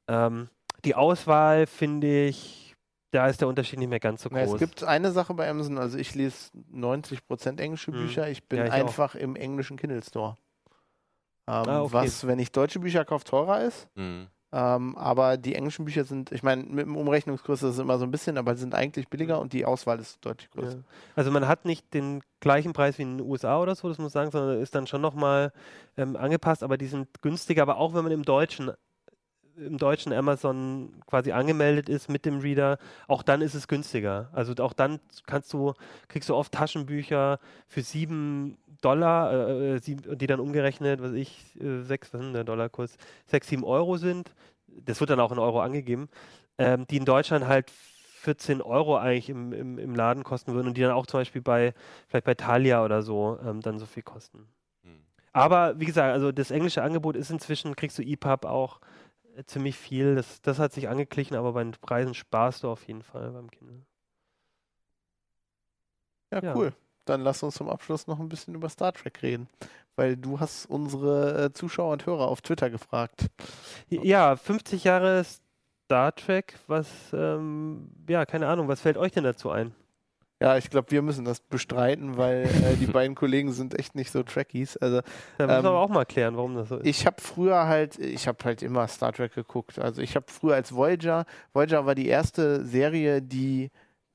Ähm, 0.08 0.48
die 0.84 0.94
Auswahl 0.94 1.66
finde 1.66 2.24
ich, 2.26 2.74
da 3.10 3.26
ist 3.28 3.42
der 3.42 3.48
Unterschied 3.48 3.78
nicht 3.78 3.90
mehr 3.90 4.00
ganz 4.00 4.22
so 4.22 4.30
Na, 4.32 4.42
groß. 4.44 4.54
es 4.54 4.58
gibt 4.58 4.82
eine 4.82 5.12
Sache 5.12 5.34
bei 5.34 5.48
Amazon, 5.48 5.76
also 5.78 5.98
ich 5.98 6.14
lese 6.14 6.50
90% 6.72 7.60
englische 7.60 7.92
Mhm. 7.92 7.98
Bücher, 7.98 8.28
ich 8.28 8.48
bin 8.48 8.60
Ja, 8.60 8.66
ich 8.66 8.72
auch. 8.72 8.76
einfach 8.78 9.14
im 9.14 9.36
englischen 9.36 9.76
Kindle 9.76 10.02
Store. 10.02 10.36
Ähm, 11.46 11.64
Ah, 11.68 11.82
okay. 11.82 11.92
Was, 11.92 12.26
wenn 12.26 12.38
ich 12.38 12.50
deutsche 12.50 12.80
Bücher 12.80 13.04
kaufe, 13.04 13.24
teurer 13.26 13.60
ist. 13.62 13.88
Mhm. 13.94 14.28
Ähm, 14.54 14.96
aber 14.98 15.38
die 15.38 15.54
englischen 15.54 15.86
Bücher 15.86 16.04
sind, 16.04 16.30
ich 16.30 16.42
meine, 16.42 16.64
mit 16.64 16.84
dem 16.84 16.96
Umrechnungskurs 16.96 17.62
ist 17.62 17.70
es 17.70 17.78
immer 17.78 17.98
so 17.98 18.04
ein 18.04 18.10
bisschen, 18.10 18.36
aber 18.36 18.54
sind 18.54 18.74
eigentlich 18.74 19.08
billiger 19.08 19.40
und 19.40 19.54
die 19.54 19.64
Auswahl 19.64 19.98
ist 19.98 20.24
deutlich 20.24 20.50
größer. 20.50 20.76
Ja. 20.76 20.84
Also 21.16 21.30
man 21.30 21.48
hat 21.48 21.64
nicht 21.64 21.94
den 21.94 22.22
gleichen 22.40 22.74
Preis 22.74 22.98
wie 22.98 23.02
in 23.02 23.16
den 23.16 23.26
USA 23.26 23.58
oder 23.58 23.74
so, 23.74 23.88
das 23.88 23.96
muss 23.96 24.12
man 24.14 24.24
sagen, 24.24 24.30
sondern 24.30 24.60
ist 24.60 24.74
dann 24.74 24.86
schon 24.86 25.00
nochmal 25.00 25.52
ähm, 25.96 26.16
angepasst, 26.16 26.62
aber 26.62 26.76
die 26.76 26.86
sind 26.86 27.22
günstiger, 27.22 27.62
aber 27.62 27.78
auch 27.78 27.94
wenn 27.94 28.02
man 28.02 28.12
im 28.12 28.24
deutschen 28.24 28.72
im 29.56 29.78
deutschen 29.78 30.12
Amazon 30.12 31.02
quasi 31.06 31.32
angemeldet 31.32 31.88
ist 31.88 32.08
mit 32.08 32.24
dem 32.24 32.38
Reader, 32.40 32.78
auch 33.06 33.22
dann 33.22 33.42
ist 33.42 33.54
es 33.54 33.68
günstiger. 33.68 34.30
Also 34.32 34.54
auch 34.62 34.72
dann 34.72 34.98
kannst 35.26 35.52
du, 35.52 35.74
kriegst 36.08 36.28
du 36.28 36.34
oft 36.34 36.52
Taschenbücher 36.52 37.38
für 37.68 37.82
sieben 37.82 38.56
Dollar, 38.82 39.32
äh, 39.32 39.74
äh, 39.76 39.78
sieben, 39.80 40.18
die 40.18 40.26
dann 40.26 40.40
umgerechnet, 40.40 41.02
was 41.02 41.12
ich, 41.12 41.58
äh, 41.60 41.82
sechs, 41.82 42.12
was 42.12 42.20
ist 42.20 42.26
denn 42.26 42.34
der 42.34 42.44
Dollarkurs, 42.44 42.96
sechs, 43.26 43.48
sieben 43.48 43.64
Euro 43.64 43.96
sind. 43.96 44.34
Das 44.66 45.00
wird 45.00 45.10
dann 45.10 45.20
auch 45.20 45.32
in 45.32 45.38
Euro 45.38 45.60
angegeben, 45.60 46.08
ähm, 46.58 46.86
die 46.88 46.96
in 46.98 47.04
Deutschland 47.04 47.46
halt 47.46 47.70
14 47.70 48.62
Euro 48.62 48.96
eigentlich 48.96 49.30
im, 49.30 49.52
im, 49.52 49.78
im 49.78 49.94
Laden 49.94 50.24
kosten 50.24 50.54
würden 50.54 50.68
und 50.68 50.76
die 50.76 50.82
dann 50.82 50.92
auch 50.92 51.06
zum 51.06 51.20
Beispiel 51.20 51.42
bei, 51.42 51.74
vielleicht 52.08 52.24
bei 52.24 52.34
Thalia 52.34 52.84
oder 52.84 53.02
so 53.02 53.38
ähm, 53.44 53.60
dann 53.60 53.78
so 53.78 53.86
viel 53.86 54.02
kosten. 54.02 54.48
Mhm. 54.82 55.04
Aber 55.32 55.80
wie 55.80 55.86
gesagt, 55.86 56.12
also 56.12 56.32
das 56.32 56.50
englische 56.50 56.82
Angebot 56.82 57.16
ist 57.16 57.30
inzwischen, 57.30 57.74
kriegst 57.76 57.98
du 57.98 58.02
EPUB 58.02 58.44
auch 58.46 58.80
äh, 59.36 59.44
ziemlich 59.44 59.76
viel. 59.76 60.14
Das, 60.14 60.40
das 60.42 60.58
hat 60.58 60.72
sich 60.72 60.88
angeglichen, 60.88 61.36
aber 61.36 61.52
bei 61.52 61.62
den 61.64 61.72
Preisen 61.72 62.14
sparst 62.14 62.62
du 62.62 62.68
auf 62.70 62.86
jeden 62.86 63.02
Fall 63.02 63.30
beim 63.32 63.50
Kindle. 63.50 63.82
Ja, 66.32 66.40
Ja. 66.42 66.54
cool. 66.54 66.72
Dann 67.04 67.20
lass 67.22 67.42
uns 67.42 67.54
zum 67.56 67.68
Abschluss 67.68 68.06
noch 68.06 68.20
ein 68.20 68.28
bisschen 68.28 68.54
über 68.54 68.68
Star 68.68 68.92
Trek 68.92 69.22
reden. 69.22 69.48
Weil 69.96 70.16
du 70.16 70.40
hast 70.40 70.66
unsere 70.66 71.44
äh, 71.46 71.52
Zuschauer 71.52 71.92
und 71.92 72.06
Hörer 72.06 72.28
auf 72.28 72.40
Twitter 72.40 72.70
gefragt. 72.70 73.26
Ja, 73.90 74.36
50 74.36 74.84
Jahre 74.84 75.24
Star 75.84 76.14
Trek, 76.14 76.54
was, 76.66 76.86
ähm, 77.12 77.90
ja, 78.08 78.24
keine 78.24 78.46
Ahnung, 78.46 78.68
was 78.68 78.80
fällt 78.80 78.96
euch 78.96 79.12
denn 79.12 79.24
dazu 79.24 79.50
ein? 79.50 79.74
Ja, 80.40 80.56
ich 80.56 80.70
glaube, 80.70 80.90
wir 80.90 81.02
müssen 81.02 81.24
das 81.24 81.38
bestreiten, 81.40 82.16
weil 82.16 82.44
äh, 82.46 82.76
die 82.80 82.86
beiden 82.92 83.14
Kollegen 83.14 83.52
sind 83.52 83.78
echt 83.78 83.94
nicht 83.94 84.10
so 84.10 84.22
Trekkies. 84.22 84.76
Also 84.78 85.02
Da 85.38 85.46
müssen 85.46 85.58
Ähm, 85.58 85.64
wir 85.64 85.68
aber 85.70 85.80
auch 85.80 85.88
mal 85.90 86.04
klären, 86.06 86.36
warum 86.36 86.54
das 86.56 86.68
so 86.70 86.78
ist. 86.78 86.86
ich 86.86 87.06
habe 87.06 87.20
früher 87.20 87.66
halt, 87.66 87.98
ich 87.98 88.26
habe 88.26 88.38
halt 88.44 88.62
immer 88.62 88.88
Star 88.88 89.12
Trek 89.12 89.34
geguckt. 89.34 89.78
Also 89.78 90.00
ich 90.02 90.16
habe 90.16 90.26
früher 90.28 90.54
als 90.54 90.74
Voyager, 90.74 91.26
Voyager 91.52 91.84
war 91.86 91.94
die 91.94 92.08
erste 92.08 92.64
Serie, 92.64 93.20
die 93.22 93.70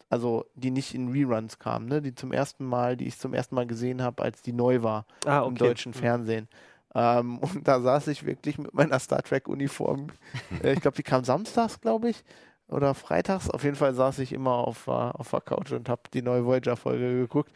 also 0.09 0.45
die 0.55 0.71
nicht 0.71 0.93
in 0.93 1.09
Reruns 1.11 1.59
kam, 1.59 1.85
ne? 1.85 2.01
Die 2.01 2.15
zum 2.15 2.31
ersten 2.31 2.65
Mal, 2.65 2.97
die 2.97 3.07
ich 3.07 3.17
zum 3.19 3.33
ersten 3.33 3.55
Mal 3.55 3.67
gesehen 3.67 4.01
habe, 4.01 4.23
als 4.23 4.41
die 4.41 4.53
neu 4.53 4.83
war 4.83 5.05
ah, 5.25 5.43
im 5.45 5.55
deutschen 5.55 5.93
Hm. 5.93 5.99
Fernsehen. 5.99 6.47
Ähm, 6.95 7.37
und 7.39 7.67
da 7.67 7.79
saß 7.81 8.07
ich 8.07 8.25
wirklich 8.25 8.57
mit 8.57 8.73
meiner 8.73 8.99
Star 8.99 9.21
Trek-Uniform. 9.21 10.07
äh, 10.63 10.73
ich 10.73 10.81
glaube, 10.81 10.97
die 10.97 11.03
kam 11.03 11.23
samstags, 11.23 11.81
glaube 11.81 12.09
ich. 12.09 12.23
Oder 12.69 12.93
freitags. 12.93 13.49
Auf 13.49 13.63
jeden 13.63 13.77
Fall 13.77 13.93
saß 13.93 14.19
ich 14.19 14.33
immer 14.33 14.55
auf, 14.55 14.87
äh, 14.87 14.91
auf 14.91 15.29
der 15.31 15.41
Couch 15.41 15.71
und 15.71 15.87
habe 15.87 16.01
die 16.13 16.21
neue 16.21 16.45
Voyager-Folge 16.45 17.19
geguckt. 17.19 17.51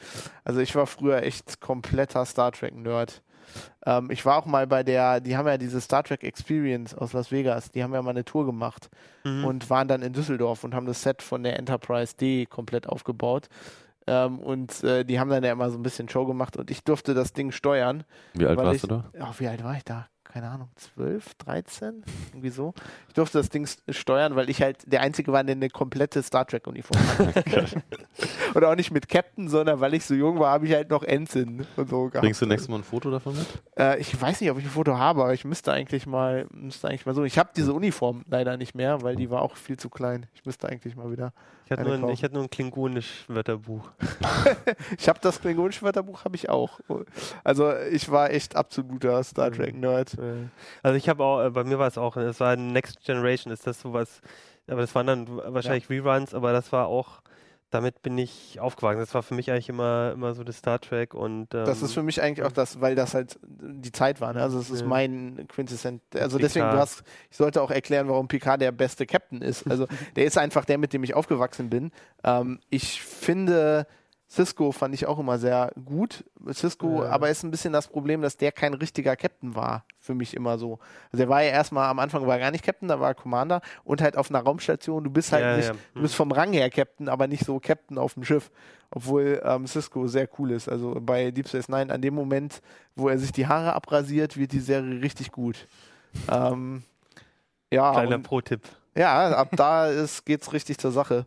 Also 0.46 0.62
ich 0.62 0.74
war 0.76 0.88
früher 0.88 1.24
echt 1.24 1.60
kompletter 1.60 2.26
Star 2.26 2.52
Trek-Nerd. 2.52 3.22
Ähm, 3.86 4.10
ich 4.12 4.26
war 4.26 4.38
auch 4.38 4.46
mal 4.46 4.68
bei 4.68 4.84
der, 4.84 5.20
die 5.22 5.38
haben 5.38 5.48
ja 5.48 5.58
diese 5.58 5.82
Star 5.82 6.04
Trek 6.04 6.24
Experience 6.24 6.94
aus 6.96 7.14
Las 7.14 7.32
Vegas, 7.32 7.72
die 7.72 7.84
haben 7.84 7.94
ja 7.94 8.02
mal 8.02 8.12
eine 8.12 8.26
Tour 8.26 8.46
gemacht 8.46 8.90
Mhm. 9.24 9.46
und 9.46 9.70
waren 9.70 9.88
dann 9.88 10.02
in 10.02 10.14
Düsseldorf 10.14 10.64
und 10.64 10.74
haben 10.74 10.88
das 10.88 11.04
Set 11.04 11.22
von 11.22 11.44
der 11.44 11.60
Enterprise 11.60 12.16
D 12.16 12.48
komplett 12.48 12.90
aufgebaut. 12.90 13.50
Ähm, 14.08 14.40
und 14.40 14.84
äh, 14.84 15.06
die 15.06 15.20
haben 15.20 15.30
dann 15.30 15.44
ja 15.44 15.52
immer 15.52 15.70
so 15.70 15.78
ein 15.78 15.84
bisschen 15.84 16.10
Show 16.10 16.26
gemacht 16.26 16.58
und 16.58 16.72
ich 16.72 16.84
durfte 16.84 17.14
das 17.14 17.34
Ding 17.34 17.52
steuern. 17.52 18.04
Wie 18.34 18.48
alt 18.48 18.58
warst 18.58 18.76
ich, 18.78 18.82
du 18.82 18.88
da? 18.88 19.12
Ja, 19.16 19.32
wie 19.38 19.48
alt 19.48 19.64
war 19.64 19.78
ich 19.78 19.84
da? 19.84 20.08
Keine 20.32 20.50
Ahnung, 20.50 20.70
12, 20.76 21.34
13? 21.36 22.04
Irgendwie 22.32 22.50
so. 22.50 22.74
Ich 23.10 23.16
durfte 23.16 23.38
das 23.38 23.50
Ding 23.50 23.68
steuern, 23.90 24.38
weil 24.38 24.50
ich 24.50 24.62
halt 24.62 24.90
der 24.90 25.02
Einzige 25.02 25.34
war, 25.34 25.44
der 25.44 25.56
eine 25.56 25.70
komplette 25.70 26.24
Star 26.24 26.48
Trek-Uniform 26.48 27.00
hatte. 27.18 27.84
und 28.54 28.64
auch 28.64 28.76
nicht 28.76 28.92
mit 28.92 29.10
Captain, 29.10 29.50
sondern 29.50 29.82
weil 29.82 29.94
ich 29.94 30.06
so 30.06 30.14
jung 30.14 30.40
war, 30.40 30.52
habe 30.52 30.68
ich 30.68 30.74
halt 30.74 30.90
noch 30.90 31.04
Ensign 31.04 31.68
und 31.76 31.90
so 31.90 32.06
gehabt. 32.06 32.22
Bringst 32.22 32.42
du 32.42 32.46
nächstes 32.46 32.70
Mal 32.70 32.78
ein 32.78 32.84
Foto 32.84 33.12
davon 33.12 33.36
mit? 33.36 33.48
Äh, 33.78 34.00
ich 34.00 34.20
weiß 34.20 34.40
nicht, 34.40 34.50
ob 34.52 34.58
ich 34.58 34.64
ein 34.64 34.70
Foto 34.70 34.98
habe, 34.98 35.24
aber 35.24 35.34
ich 35.34 35.44
müsste 35.44 35.74
eigentlich 35.74 36.06
mal, 36.06 36.48
müsste 36.52 36.88
eigentlich 36.88 37.06
mal 37.06 37.14
so. 37.14 37.26
Ich 37.26 37.38
habe 37.38 37.50
diese 37.54 37.74
Uniform 37.74 38.24
leider 38.30 38.56
nicht 38.56 38.74
mehr, 38.74 39.02
weil 39.02 39.18
die 39.18 39.30
war 39.30 39.42
auch 39.42 39.58
viel 39.58 39.76
zu 39.76 39.90
klein. 39.90 40.28
Ich 40.34 40.46
müsste 40.46 40.70
eigentlich 40.70 40.96
mal 40.96 41.12
wieder. 41.12 41.34
Ich 41.74 41.78
hatte 41.80 41.84
nur, 41.84 41.94
ein- 42.10 42.14
ich 42.14 42.24
hatte 42.24 42.34
nur 42.34 42.44
ein 42.44 42.50
klingonisch 42.50 43.26
Wörterbuch. 43.28 43.90
Ich 44.98 45.08
habe 45.10 45.20
das 45.22 45.40
klingonische 45.42 45.82
Wörterbuch 45.84 46.26
habe 46.26 46.36
ich 46.36 46.50
auch. 46.50 46.80
Also 47.44 47.74
ich 47.92 48.10
war 48.12 48.30
echt 48.32 48.56
absoluter 48.56 49.24
Star 49.24 49.52
Trek 49.52 49.76
Nerd. 49.76 50.18
Also 50.84 50.98
ich 50.98 51.08
habe 51.10 51.24
auch, 51.24 51.44
äh, 51.46 51.50
bei 51.50 51.64
mir 51.64 51.80
war 51.80 51.88
es 51.88 51.98
auch, 51.98 52.16
das 52.16 52.40
war 52.40 52.56
Next 52.56 53.04
Generation, 53.06 53.52
ist 53.54 53.66
das 53.68 53.80
sowas, 53.82 54.22
aber 54.68 54.82
das 54.82 54.94
waren 54.96 55.08
dann 55.08 55.28
wahrscheinlich 55.54 55.90
Reruns, 55.90 56.34
aber 56.34 56.52
das 56.54 56.72
war 56.72 56.88
auch, 56.88 57.22
damit 57.72 58.02
bin 58.02 58.18
ich 58.18 58.60
aufgewachsen. 58.60 59.00
Das 59.00 59.14
war 59.14 59.24
für 59.24 59.34
mich 59.34 59.50
eigentlich 59.50 59.70
immer, 59.70 60.12
immer 60.14 60.34
so 60.34 60.44
das 60.44 60.58
Star 60.58 60.80
Trek 60.80 61.14
und 61.14 61.54
ähm, 61.56 61.66
Das 61.66 61.82
ist 61.82 61.94
für 61.94 62.04
mich 62.04 62.22
eigentlich 62.22 62.46
auch 62.46 62.52
das, 62.52 62.82
weil 62.82 62.96
das 62.96 63.14
halt 63.14 63.40
die 63.42 63.94
Zeit 63.94 64.20
war. 64.20 64.34
Ne? 64.34 64.42
Also 64.42 64.60
es 64.60 64.70
ist 64.70 64.86
mein 64.86 65.48
Quintessent. 65.48 66.02
Also 66.14 66.38
Picard. 66.38 66.44
deswegen, 66.44 66.66
du 66.70 66.78
hast, 66.78 67.04
ich 67.30 67.38
sollte 67.38 67.62
auch 67.62 67.72
erklären, 67.72 68.10
warum 68.10 68.28
Picard 68.28 68.62
der 68.62 68.74
beste 68.74 69.06
Captain 69.06 69.42
ist. 69.42 69.66
Also 69.72 69.88
der 70.18 70.26
ist 70.26 70.38
einfach 70.38 70.66
der, 70.66 70.78
mit 70.78 70.92
dem 70.92 71.04
ich 71.04 71.14
aufgewachsen 71.14 71.70
bin. 71.70 71.92
Ähm, 72.26 72.60
ich 72.70 73.02
finde, 73.02 73.88
Cisco 74.34 74.72
fand 74.72 74.94
ich 74.96 75.06
auch 75.08 75.20
immer 75.20 75.38
sehr 75.38 75.72
gut. 75.84 76.24
Cisco, 76.54 77.04
Ja. 77.04 77.10
aber 77.10 77.30
ist 77.30 77.44
ein 77.44 77.52
bisschen 77.52 77.74
das 77.74 77.90
Problem, 77.90 78.22
dass 78.22 78.38
der 78.38 78.54
kein 78.54 78.74
richtiger 78.74 79.18
Captain 79.18 79.56
war. 79.56 79.84
Für 80.00 80.16
mich 80.16 80.34
immer 80.38 80.58
so. 80.58 80.80
Also 81.12 81.24
er 81.24 81.30
war 81.30 81.44
ja 81.44 81.50
erstmal 81.50 81.90
am 81.90 82.00
Anfang 82.00 82.26
war 82.26 82.36
er 82.36 82.40
gar 82.40 82.52
nicht 82.52 82.64
Captain, 82.64 82.88
da 82.88 83.00
war 83.02 83.10
er 83.10 83.14
Commander 83.14 83.60
und 83.84 84.02
halt 84.02 84.16
auf 84.16 84.30
einer 84.30 84.40
Raumstation. 84.40 85.04
Du 85.04 85.10
bist 85.10 85.34
halt 85.34 85.44
Ja, 85.44 85.58
nicht, 85.58 85.68
ja. 85.68 85.76
du 85.96 86.02
bist 86.02 86.16
vom 86.16 86.32
Rang 86.32 86.54
her 86.54 86.70
Captain, 86.70 87.10
aber 87.10 87.28
nicht 87.28 87.44
so 87.44 87.60
Captain 87.60 87.98
auf 87.98 88.14
dem 88.14 88.24
Schiff. 88.24 88.52
Obwohl 88.90 89.42
ähm, 89.44 89.68
Cisco 89.68 90.08
sehr 90.08 90.30
cool 90.40 90.52
ist. 90.52 90.70
Also 90.70 90.98
bei 91.02 91.32
Deep 91.32 91.50
Space 91.50 91.68
Nine, 91.68 91.94
an 91.94 92.02
dem 92.02 92.14
Moment, 92.16 92.62
wo 92.96 93.10
er 93.10 93.18
sich 93.20 93.34
die 93.34 93.48
Haare 93.48 93.74
abrasiert, 93.74 94.38
wird 94.38 94.54
die 94.54 94.60
Serie 94.62 95.02
richtig 95.02 95.32
gut. 95.34 95.68
Ähm, 96.30 96.84
ja, 97.70 97.92
kleiner 97.92 98.20
Pro-Tipp. 98.20 98.62
ja, 98.96 99.30
ab 99.36 99.50
da 99.58 99.88
ist, 99.88 100.26
geht's 100.26 100.52
richtig 100.54 100.78
zur 100.78 100.92
Sache. 100.92 101.26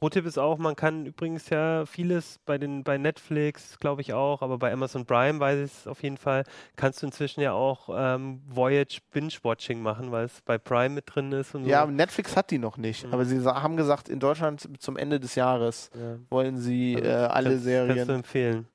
Pro-Tipp 0.00 0.26
ist 0.26 0.38
auch, 0.38 0.58
man 0.58 0.76
kann 0.76 1.06
übrigens 1.06 1.50
ja 1.50 1.84
vieles 1.84 2.38
bei 2.46 2.56
den 2.56 2.84
bei 2.84 2.98
Netflix, 2.98 3.78
glaube 3.80 4.00
ich 4.00 4.12
auch, 4.12 4.42
aber 4.42 4.56
bei 4.58 4.72
Amazon 4.72 5.04
Prime 5.04 5.40
weiß 5.40 5.58
ich 5.58 5.72
es 5.72 5.86
auf 5.88 6.02
jeden 6.04 6.16
Fall, 6.18 6.44
kannst 6.76 7.02
du 7.02 7.06
inzwischen 7.06 7.40
ja 7.40 7.52
auch 7.52 7.88
ähm, 7.92 8.40
Voyage 8.48 9.00
Binge-Watching 9.12 9.82
machen, 9.82 10.12
weil 10.12 10.26
es 10.26 10.40
bei 10.42 10.56
Prime 10.56 10.90
mit 10.90 11.04
drin 11.12 11.32
ist 11.32 11.54
und 11.56 11.64
so. 11.64 11.70
Ja, 11.70 11.84
Netflix 11.86 12.36
hat 12.36 12.50
die 12.52 12.58
noch 12.58 12.76
nicht, 12.76 13.06
Mhm. 13.06 13.12
aber 13.14 13.24
sie 13.24 13.44
haben 13.44 13.76
gesagt, 13.76 14.08
in 14.08 14.20
Deutschland 14.20 14.68
zum 14.80 14.96
Ende 14.96 15.18
des 15.18 15.34
Jahres 15.34 15.90
Ja. 15.94 16.16
wollen 16.30 16.58
sie 16.58 16.94
Also, 16.96 17.08
äh, 17.08 17.12
alle 17.12 17.50
kannst, 17.50 17.64
Kannst 17.64 17.64
du 17.64 17.94
Serien. 17.94 18.08
empfehlen. 18.10 18.68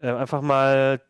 Äh, 0.00 0.12
einfach 0.12 0.40
mal 0.40 1.00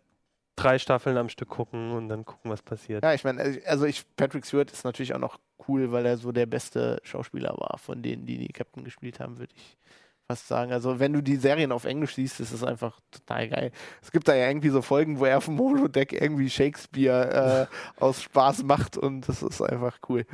drei 0.58 0.78
Staffeln 0.78 1.16
am 1.16 1.28
Stück 1.28 1.48
gucken 1.48 1.92
und 1.92 2.08
dann 2.08 2.24
gucken, 2.24 2.50
was 2.50 2.62
passiert. 2.62 3.04
Ja, 3.04 3.14
ich 3.14 3.24
meine, 3.24 3.60
also 3.66 3.86
ich, 3.86 4.04
Patrick 4.16 4.44
Stewart 4.44 4.70
ist 4.70 4.84
natürlich 4.84 5.14
auch 5.14 5.20
noch 5.20 5.38
cool, 5.68 5.92
weil 5.92 6.04
er 6.06 6.16
so 6.16 6.32
der 6.32 6.46
beste 6.46 7.00
Schauspieler 7.04 7.54
war 7.56 7.78
von 7.78 8.02
denen, 8.02 8.26
die 8.26 8.38
die 8.38 8.52
Captain 8.52 8.84
gespielt 8.84 9.20
haben, 9.20 9.38
würde 9.38 9.54
ich 9.54 9.78
fast 10.26 10.48
sagen. 10.48 10.72
Also 10.72 10.98
wenn 10.98 11.12
du 11.12 11.22
die 11.22 11.36
Serien 11.36 11.72
auf 11.72 11.84
Englisch 11.84 12.14
siehst, 12.14 12.40
ist 12.40 12.52
es 12.52 12.62
einfach 12.62 13.00
total 13.10 13.48
geil. 13.48 13.72
Es 14.02 14.12
gibt 14.12 14.28
da 14.28 14.34
ja 14.34 14.48
irgendwie 14.48 14.68
so 14.68 14.82
Folgen, 14.82 15.18
wo 15.18 15.24
er 15.24 15.38
auf 15.38 15.46
dem 15.46 15.58
Holodeck 15.58 16.12
irgendwie 16.12 16.50
Shakespeare 16.50 17.68
äh, 17.98 18.02
aus 18.02 18.22
Spaß 18.22 18.64
macht 18.64 18.98
und 18.98 19.28
das 19.28 19.42
ist 19.42 19.62
einfach 19.62 19.98
cool. 20.08 20.26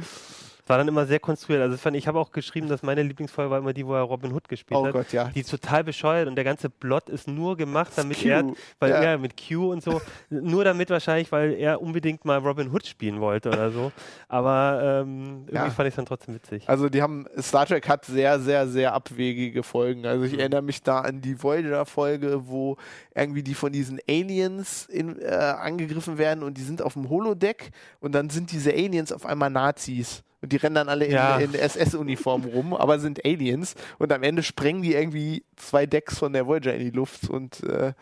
War 0.66 0.78
dann 0.78 0.88
immer 0.88 1.04
sehr 1.06 1.20
konstruiert. 1.20 1.60
Also 1.60 1.76
fand, 1.76 1.94
ich 1.96 2.08
habe 2.08 2.18
auch 2.18 2.32
geschrieben, 2.32 2.68
dass 2.68 2.82
meine 2.82 3.02
Lieblingsfolge 3.02 3.50
war 3.50 3.58
immer 3.58 3.74
die, 3.74 3.86
wo 3.86 3.94
er 3.94 4.00
Robin 4.00 4.32
Hood 4.32 4.48
gespielt 4.48 4.80
Oh 4.80 4.86
hat. 4.86 4.92
Gott, 4.94 5.12
ja. 5.12 5.24
Die 5.34 5.40
ist 5.40 5.50
total 5.50 5.84
bescheuert 5.84 6.26
und 6.26 6.36
der 6.36 6.44
ganze 6.44 6.70
Plot 6.70 7.10
ist 7.10 7.28
nur 7.28 7.56
gemacht, 7.56 7.92
damit 7.96 8.18
Q, 8.22 8.28
er, 8.28 8.44
weil 8.78 8.90
ja. 8.90 8.96
er 9.02 9.18
mit 9.18 9.34
Q 9.36 9.70
und 9.72 9.82
so, 9.82 10.00
nur 10.30 10.64
damit 10.64 10.88
wahrscheinlich, 10.88 11.30
weil 11.32 11.52
er 11.52 11.82
unbedingt 11.82 12.24
mal 12.24 12.38
Robin 12.38 12.72
Hood 12.72 12.86
spielen 12.86 13.20
wollte 13.20 13.50
oder 13.50 13.70
so. 13.70 13.92
Aber 14.28 15.02
ähm, 15.02 15.42
irgendwie 15.46 15.54
Ja. 15.56 15.70
fand 15.70 15.86
ich 15.88 15.92
es 15.92 15.96
dann 15.96 16.06
trotzdem 16.06 16.34
witzig. 16.34 16.68
Also 16.68 16.88
die 16.88 17.02
haben, 17.02 17.26
Star 17.38 17.66
Trek 17.66 17.86
hat 17.88 18.06
sehr, 18.06 18.40
sehr, 18.40 18.66
sehr 18.66 18.94
abwegige 18.94 19.62
Folgen. 19.62 20.06
Also 20.06 20.24
ich 20.24 20.38
erinnere 20.38 20.62
mich 20.62 20.82
da 20.82 21.00
an 21.00 21.20
die 21.20 21.42
Voyager-Folge, 21.42 22.46
wo 22.48 22.76
irgendwie 23.14 23.42
die 23.42 23.54
von 23.54 23.70
diesen 23.72 24.00
Aliens 24.08 24.86
in, 24.86 25.20
äh, 25.20 25.26
angegriffen 25.28 26.16
werden 26.18 26.42
und 26.42 26.56
die 26.56 26.62
sind 26.62 26.80
auf 26.80 26.94
dem 26.94 27.10
Holodeck 27.10 27.70
und 28.00 28.12
dann 28.14 28.30
sind 28.30 28.50
diese 28.52 28.72
Aliens 28.72 29.12
auf 29.12 29.26
einmal 29.26 29.50
Nazis. 29.50 30.22
Und 30.44 30.52
die 30.52 30.56
rennen 30.56 30.74
dann 30.74 30.88
alle 30.90 31.06
in, 31.06 31.12
Ja. 31.12 31.38
in 31.38 31.54
SS-Uniform 31.54 32.44
rum, 32.44 32.74
aber 32.74 32.98
sind 32.98 33.24
Aliens. 33.24 33.74
Und 33.98 34.12
am 34.12 34.22
Ende 34.22 34.42
sprengen 34.42 34.82
die 34.82 34.92
irgendwie 34.94 35.42
zwei 35.56 35.86
Decks 35.86 36.18
von 36.18 36.34
der 36.34 36.46
Voyager 36.46 36.74
in 36.74 36.80
die 36.80 36.90
Luft 36.90 37.30
und 37.30 37.62
äh, 37.64 37.94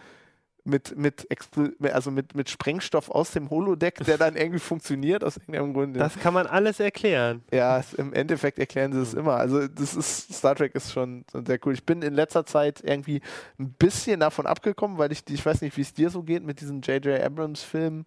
mit, 0.65 0.97
mit, 0.97 1.27
also 1.93 2.11
mit, 2.11 2.35
mit 2.35 2.49
Sprengstoff 2.51 3.11
aus 3.11 3.31
dem 3.33 3.51
Holodeck, 3.51 3.97
der 4.05 4.19
dann 4.19 4.37
irgendwie 4.37 4.59
funktioniert 4.61 5.25
aus 5.25 5.37
irgendeinem 5.37 5.73
Grund. 5.73 5.97
Das 5.97 6.19
kann 6.19 6.35
man 6.35 6.47
alles 6.47 6.79
erklären. 6.81 7.43
Ja, 7.53 7.83
im 7.97 8.13
Endeffekt 8.13 8.59
erklären 8.59 8.93
sie 8.93 9.01
es 9.01 9.15
immer. 9.15 9.35
Also 9.37 9.67
das 9.69 9.95
ist 9.95 10.35
Star 10.35 10.55
Trek 10.55 10.75
ist 10.75 10.93
schon 10.93 11.25
sehr 11.33 11.59
cool. 11.65 11.75
Ich 11.75 11.85
bin 11.85 12.03
in 12.03 12.15
letzter 12.15 12.45
Zeit 12.47 12.81
irgendwie 12.85 13.21
ein 13.59 13.73
bisschen 13.73 14.21
davon 14.21 14.47
abgekommen, 14.47 14.99
weil 14.99 15.11
ich, 15.13 15.23
ich 15.31 15.45
weiß 15.47 15.63
nicht, 15.63 15.77
wie 15.77 15.81
es 15.83 15.95
dir 15.95 16.11
so 16.11 16.23
geht 16.23 16.45
mit 16.45 16.61
diesen 16.61 16.81
J.J. 16.81 17.21
Abrams 17.21 17.63
Filmen. 17.63 18.05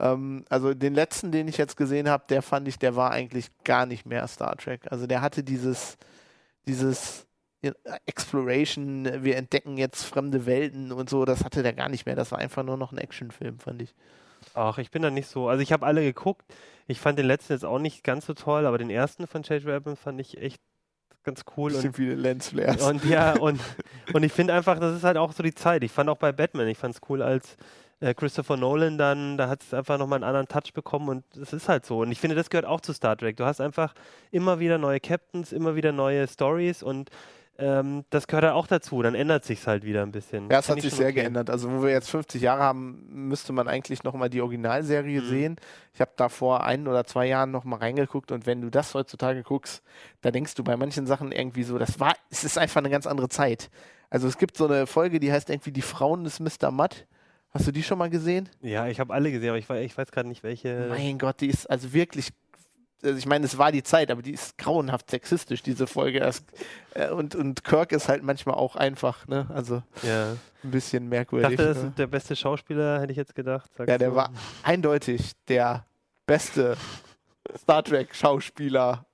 Ähm, 0.00 0.44
also 0.48 0.74
den 0.74 0.94
letzten, 0.94 1.32
den 1.32 1.48
ich 1.48 1.56
jetzt 1.58 1.76
gesehen 1.76 2.08
habe, 2.08 2.24
der 2.28 2.42
fand 2.42 2.68
ich, 2.68 2.78
der 2.78 2.96
war 2.96 3.10
eigentlich 3.10 3.50
gar 3.64 3.86
nicht 3.86 4.06
mehr 4.06 4.26
Star 4.28 4.56
Trek. 4.56 4.82
Also 4.90 5.06
der 5.06 5.20
hatte 5.20 5.42
dieses, 5.42 5.96
dieses 6.66 7.26
Exploration, 8.06 9.24
wir 9.24 9.36
entdecken 9.36 9.76
jetzt 9.76 10.04
fremde 10.04 10.46
Welten 10.46 10.92
und 10.92 11.10
so, 11.10 11.24
das 11.24 11.44
hatte 11.44 11.62
der 11.62 11.72
gar 11.72 11.88
nicht 11.88 12.06
mehr. 12.06 12.14
Das 12.14 12.30
war 12.30 12.38
einfach 12.38 12.62
nur 12.62 12.76
noch 12.76 12.92
ein 12.92 12.98
Actionfilm, 12.98 13.58
fand 13.58 13.82
ich. 13.82 13.94
Ach, 14.54 14.78
ich 14.78 14.90
bin 14.90 15.02
da 15.02 15.10
nicht 15.10 15.28
so. 15.28 15.48
Also 15.48 15.62
ich 15.62 15.72
habe 15.72 15.84
alle 15.84 16.02
geguckt. 16.02 16.44
Ich 16.86 17.00
fand 17.00 17.18
den 17.18 17.26
letzten 17.26 17.52
jetzt 17.54 17.64
auch 17.64 17.80
nicht 17.80 18.04
ganz 18.04 18.26
so 18.26 18.34
toll, 18.34 18.66
aber 18.66 18.78
den 18.78 18.90
ersten 18.90 19.26
von 19.26 19.42
J.J. 19.42 19.68
Abrams 19.68 19.98
fand 19.98 20.20
ich 20.20 20.38
echt 20.38 20.60
ganz 21.24 21.44
cool. 21.56 21.72
Bisschen 21.72 21.88
Und, 21.88 21.96
viele 21.96 22.14
Lensflares. 22.14 22.82
und 22.82 23.04
ja, 23.04 23.36
und, 23.38 23.60
und 24.12 24.22
ich 24.22 24.32
finde 24.32 24.54
einfach, 24.54 24.78
das 24.78 24.96
ist 24.96 25.04
halt 25.04 25.16
auch 25.16 25.32
so 25.32 25.42
die 25.42 25.54
Zeit. 25.54 25.82
Ich 25.82 25.92
fand 25.92 26.08
auch 26.08 26.16
bei 26.16 26.32
Batman, 26.32 26.68
ich 26.68 26.78
fand 26.78 26.94
es 26.94 27.00
cool, 27.08 27.22
als 27.22 27.56
Christopher 28.00 28.56
Nolan 28.56 28.96
dann, 28.98 29.36
da 29.36 29.48
hat 29.48 29.62
es 29.62 29.74
einfach 29.74 29.98
nochmal 29.98 30.18
einen 30.18 30.24
anderen 30.24 30.46
Touch 30.48 30.72
bekommen 30.72 31.08
und 31.08 31.24
es 31.36 31.52
ist 31.52 31.68
halt 31.68 31.84
so. 31.84 32.00
Und 32.00 32.12
ich 32.12 32.20
finde, 32.20 32.36
das 32.36 32.48
gehört 32.50 32.66
auch 32.66 32.80
zu 32.80 32.92
Star 32.92 33.16
Trek. 33.16 33.36
Du 33.36 33.44
hast 33.44 33.60
einfach 33.60 33.94
immer 34.30 34.60
wieder 34.60 34.78
neue 34.78 35.00
Captains, 35.00 35.52
immer 35.52 35.74
wieder 35.74 35.90
neue 35.92 36.28
Stories 36.28 36.82
und 36.82 37.10
ähm, 37.60 38.04
das 38.10 38.28
gehört 38.28 38.44
halt 38.44 38.54
auch 38.54 38.68
dazu. 38.68 39.02
Dann 39.02 39.16
ändert 39.16 39.44
sich 39.44 39.66
halt 39.66 39.82
wieder 39.82 40.02
ein 40.02 40.12
bisschen. 40.12 40.48
Ja, 40.48 40.60
es 40.60 40.68
hat 40.68 40.76
ich 40.76 40.84
sich 40.84 40.94
sehr 40.94 41.06
okay. 41.08 41.22
geändert. 41.22 41.50
Also, 41.50 41.68
wo 41.72 41.82
wir 41.82 41.90
jetzt 41.90 42.08
50 42.08 42.40
Jahre 42.40 42.62
haben, 42.62 43.04
müsste 43.10 43.52
man 43.52 43.66
eigentlich 43.66 44.04
nochmal 44.04 44.30
die 44.30 44.40
Originalserie 44.40 45.20
Mhm. 45.20 45.26
sehen. 45.28 45.56
Ich 45.92 46.00
habe 46.00 46.12
da 46.16 46.28
vor 46.28 46.62
ein 46.62 46.86
oder 46.86 47.04
zwei 47.04 47.26
Jahren 47.26 47.50
nochmal 47.50 47.80
reingeguckt 47.80 48.30
und 48.30 48.46
wenn 48.46 48.60
du 48.60 48.70
das 48.70 48.94
heutzutage 48.94 49.42
guckst, 49.42 49.82
da 50.20 50.30
denkst 50.30 50.54
du 50.54 50.62
bei 50.62 50.76
manchen 50.76 51.08
Sachen 51.08 51.32
irgendwie 51.32 51.64
so, 51.64 51.78
das 51.78 51.98
war, 51.98 52.14
es 52.30 52.44
ist 52.44 52.58
einfach 52.58 52.78
eine 52.80 52.90
ganz 52.90 53.08
andere 53.08 53.28
Zeit. 53.28 53.70
Also, 54.08 54.28
es 54.28 54.38
gibt 54.38 54.56
so 54.56 54.66
eine 54.66 54.86
Folge, 54.86 55.18
die 55.18 55.32
heißt 55.32 55.50
irgendwie 55.50 55.72
Die 55.72 55.82
Frauen 55.82 56.22
des 56.22 56.38
Mr. 56.38 56.70
Mudd. 56.70 57.06
Hast 57.58 57.66
du 57.66 57.72
die 57.72 57.82
schon 57.82 57.98
mal 57.98 58.08
gesehen? 58.08 58.48
Ja, 58.62 58.86
ich 58.86 59.00
habe 59.00 59.12
alle 59.12 59.32
gesehen, 59.32 59.48
aber 59.48 59.58
ich, 59.58 59.68
ich 59.68 59.98
weiß 59.98 60.12
gerade 60.12 60.28
nicht, 60.28 60.44
welche. 60.44 60.86
Mein 60.88 61.18
Gott, 61.18 61.40
die 61.40 61.48
ist 61.48 61.68
also 61.68 61.92
wirklich. 61.92 62.30
Also 63.02 63.16
ich 63.16 63.26
meine, 63.26 63.46
es 63.46 63.58
war 63.58 63.70
die 63.72 63.82
Zeit, 63.82 64.10
aber 64.10 64.22
die 64.22 64.32
ist 64.32 64.58
grauenhaft 64.58 65.10
sexistisch, 65.10 65.62
diese 65.62 65.86
Folge. 65.86 66.32
Äh, 66.94 67.10
und, 67.10 67.36
und 67.36 67.62
Kirk 67.62 67.92
ist 67.92 68.08
halt 68.08 68.22
manchmal 68.24 68.56
auch 68.56 68.74
einfach, 68.74 69.26
ne? 69.28 69.46
Also 69.54 69.82
Ja. 70.02 70.32
ein 70.64 70.70
bisschen 70.70 71.04
Ich 71.04 71.10
merkwürdig. 71.10 71.50
dachte, 71.56 71.68
das 71.68 71.82
ne? 71.82 71.88
ist 71.90 71.98
der 71.98 72.06
beste 72.08 72.34
Schauspieler, 72.36 73.00
hätte 73.00 73.12
ich 73.12 73.16
jetzt 73.16 73.34
gedacht. 73.36 73.70
Ja, 73.78 73.98
der 73.98 74.10
du? 74.10 74.14
war 74.16 74.32
eindeutig 74.64 75.32
der 75.46 75.84
beste 76.26 76.76
Star 77.56 77.84
Trek 77.84 78.14
Schauspieler 78.14 79.04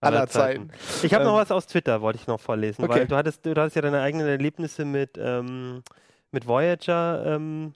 aller 0.00 0.26
Zeiten. 0.26 0.70
Ich 1.02 1.12
habe 1.12 1.24
noch 1.24 1.32
Ähm, 1.32 1.40
was 1.40 1.50
aus 1.50 1.66
Twitter, 1.66 2.00
wollte 2.00 2.18
ich 2.18 2.26
noch 2.26 2.40
vorlesen, 2.40 2.84
okay. 2.84 3.00
weil 3.00 3.06
du 3.06 3.16
hattest, 3.16 3.44
du 3.44 3.50
hattest 3.50 3.76
ja 3.76 3.82
deine 3.82 4.00
eigenen 4.00 4.26
Erlebnisse 4.26 4.84
mit, 4.86 5.18
ähm, 5.18 5.82
mit 6.34 6.46
Voyager 6.46 7.24
ähm, 7.26 7.74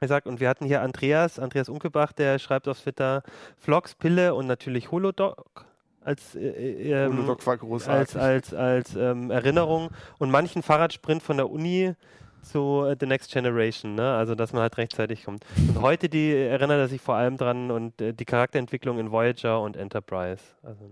gesagt 0.00 0.26
und 0.26 0.40
wir 0.40 0.48
hatten 0.48 0.64
hier 0.64 0.82
Andreas, 0.82 1.38
Andreas 1.38 1.68
Unkebach, 1.68 2.12
der 2.12 2.38
schreibt 2.38 2.66
auf 2.66 2.80
Twitter 2.80 3.22
Vlogs, 3.58 3.94
Pille 3.94 4.34
und 4.34 4.46
natürlich 4.46 4.90
Holodoc 4.90 5.66
als, 6.04 6.34
äh, 6.34 6.48
ähm, 6.90 7.18
Holodoc 7.18 7.46
war 7.46 7.56
großartig. 7.56 8.16
als, 8.16 8.52
als, 8.52 8.54
als 8.54 8.96
ähm, 8.96 9.30
Erinnerung 9.30 9.90
und 10.18 10.30
manchen 10.30 10.62
Fahrradsprint 10.62 11.22
von 11.22 11.36
der 11.36 11.48
Uni 11.48 11.94
zu 12.42 12.84
äh, 12.84 12.96
The 12.98 13.06
Next 13.06 13.32
Generation, 13.32 13.94
ne? 13.94 14.14
Also 14.14 14.34
dass 14.34 14.52
man 14.52 14.62
halt 14.62 14.76
rechtzeitig 14.78 15.24
kommt. 15.24 15.44
Und 15.56 15.80
heute 15.80 16.08
die 16.08 16.34
erinnert 16.34 16.78
er 16.78 16.88
sich 16.88 17.00
vor 17.00 17.14
allem 17.14 17.36
dran 17.36 17.70
und 17.70 18.00
äh, 18.00 18.12
die 18.12 18.24
Charakterentwicklung 18.24 18.98
in 18.98 19.12
Voyager 19.12 19.60
und 19.60 19.76
Enterprise. 19.76 20.42
Also 20.62 20.90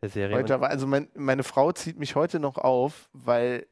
der 0.00 0.08
Serie. 0.08 0.36
Heute 0.36 0.60
war, 0.60 0.70
also 0.70 0.86
mein, 0.86 1.08
meine 1.14 1.42
Frau 1.42 1.72
zieht 1.72 1.98
mich 1.98 2.14
heute 2.14 2.40
noch 2.40 2.56
auf, 2.56 3.08
weil 3.12 3.60
äh, 3.60 3.66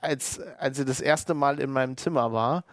als, 0.00 0.40
als 0.58 0.76
sie 0.76 0.84
das 0.84 1.00
erste 1.00 1.34
Mal 1.34 1.60
in 1.60 1.70
meinem 1.70 1.96
Zimmer 1.96 2.32
war, 2.32 2.64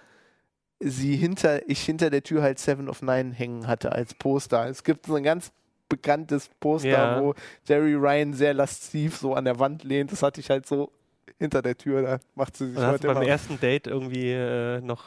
sie 0.80 1.16
hinter, 1.16 1.68
ich 1.70 1.82
hinter 1.82 2.10
der 2.10 2.24
Tür 2.24 2.42
halt 2.44 2.60
Seven 2.60 2.90
of 2.90 3.02
Nine 3.02 3.34
hängen 3.34 3.68
hatte 3.68 3.92
als 3.94 4.14
Poster. 4.14 4.68
Es 4.68 4.84
gibt 4.84 5.06
so 5.06 5.16
ein 5.16 5.24
ganz 5.24 5.52
bekanntes 5.88 6.50
Poster, 6.60 6.90
Ja. 6.90 7.22
wo 7.22 7.34
Jerry 7.68 7.94
Ryan 7.94 8.34
sehr 8.34 8.54
lasziv 8.54 9.18
so 9.18 9.34
an 9.36 9.46
der 9.46 9.60
Wand 9.60 9.84
lehnt. 9.84 10.12
Das 10.12 10.24
hatte 10.24 10.42
ich 10.42 10.50
halt 10.50 10.66
so 10.66 10.92
hinter 11.38 11.62
der 11.62 11.78
Tür, 11.78 12.02
da 12.02 12.20
macht 12.36 12.56
sie 12.58 12.68
sich 12.70 12.78
und 12.78 12.84
hast 12.84 12.94
heute 12.94 13.08
du 13.08 13.14
beim 13.14 13.24
immer. 13.24 13.32
ersten 13.32 13.60
Date 13.60 13.88
irgendwie 13.88 14.32
äh, 14.32 14.80
noch 14.82 15.04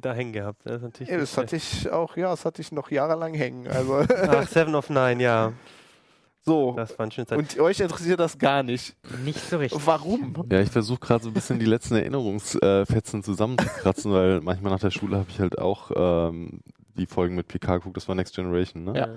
da, 0.00 0.12
hängen 0.14 0.32
gehabt. 0.32 0.62
Das 0.64 0.76
ist 0.76 0.82
natürlich 0.82 1.08
Ja, 1.10 1.18
das 1.18 1.36
hatte 1.36 1.56
ich 1.56 1.90
auch, 1.90 2.16
ja, 2.16 2.30
das 2.30 2.44
hatte 2.44 2.62
ich 2.62 2.72
noch 2.72 2.90
jahrelang 2.90 3.34
hängen. 3.34 3.68
Also. 3.68 4.04
Ach, 4.28 4.48
Seven 4.48 4.74
of 4.74 4.88
Nine, 4.90 5.22
ja. 5.22 5.52
So. 6.44 6.74
Das 6.76 6.98
war 6.98 7.06
ein 7.06 7.12
schönes 7.12 7.28
Zeit. 7.28 7.38
Und 7.38 7.58
euch 7.60 7.80
interessiert 7.80 8.20
das 8.20 8.38
gar 8.38 8.62
nicht. 8.62 8.96
Nicht 9.24 9.38
so 9.38 9.58
richtig. 9.58 9.80
Warum? 9.86 10.34
Ja, 10.50 10.60
ich 10.60 10.70
versuche 10.70 11.00
gerade 11.00 11.24
so 11.24 11.30
ein 11.30 11.34
bisschen 11.34 11.58
die 11.58 11.66
letzten 11.66 11.94
Erinnerungsfetzen 11.94 13.22
zusammenzukratzen, 13.22 14.12
weil 14.12 14.40
manchmal 14.40 14.72
nach 14.72 14.80
der 14.80 14.90
Schule 14.90 15.16
habe 15.16 15.30
ich 15.30 15.38
halt 15.38 15.58
auch 15.58 15.90
ähm, 15.94 16.60
die 16.96 17.06
Folgen 17.06 17.34
mit 17.34 17.48
PK 17.48 17.78
geguckt, 17.78 17.96
das 17.96 18.08
war 18.08 18.14
Next 18.14 18.34
Generation, 18.34 18.84
ne? 18.84 18.96
Ja. 18.96 19.08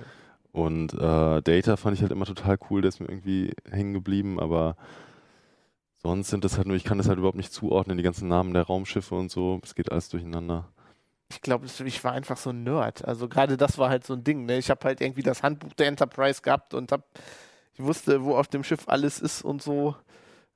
Und 0.51 0.93
äh, 0.93 1.41
Data 1.41 1.75
fand 1.75 1.97
ich 1.97 2.01
halt 2.01 2.13
immer 2.13 2.25
total 2.25 2.57
cool, 2.69 2.81
der 2.81 2.89
ist 2.89 3.01
mir 3.01 3.09
irgendwie 3.09 3.51
hängen 3.69 3.93
geblieben, 3.93 4.39
aber 4.39 4.77
sonst 5.97 6.29
sind 6.29 6.45
das 6.45 6.57
halt 6.57 6.67
nur, 6.67 6.77
ich 6.77 6.85
kann 6.85 6.97
das 6.97 7.09
halt 7.09 7.17
überhaupt 7.17 7.35
nicht 7.35 7.51
zuordnen, 7.51 7.97
die 7.97 8.03
ganzen 8.03 8.29
Namen 8.29 8.53
der 8.53 8.63
Raumschiffe 8.63 9.15
und 9.15 9.29
so, 9.29 9.59
es 9.63 9.75
geht 9.75 9.91
alles 9.91 10.07
durcheinander. 10.07 10.69
Ich 11.29 11.41
glaube, 11.41 11.65
ich 11.65 12.03
war 12.03 12.11
einfach 12.11 12.37
so 12.37 12.51
ein 12.51 12.63
Nerd. 12.63 13.03
Also 13.05 13.27
gerade 13.27 13.57
das 13.57 13.77
war 13.77 13.89
halt 13.89 14.05
so 14.05 14.13
ein 14.13 14.23
Ding. 14.23 14.45
Ne? 14.45 14.57
Ich 14.57 14.69
habe 14.69 14.83
halt 14.85 15.01
irgendwie 15.01 15.23
das 15.23 15.41
Handbuch 15.43 15.73
der 15.73 15.87
Enterprise 15.87 16.41
gehabt 16.41 16.73
und 16.73 16.91
hab, 16.91 17.03
ich 17.73 17.83
wusste, 17.83 18.23
wo 18.23 18.35
auf 18.37 18.47
dem 18.47 18.63
Schiff 18.63 18.83
alles 18.87 19.19
ist 19.19 19.41
und 19.43 19.61
so. 19.63 19.95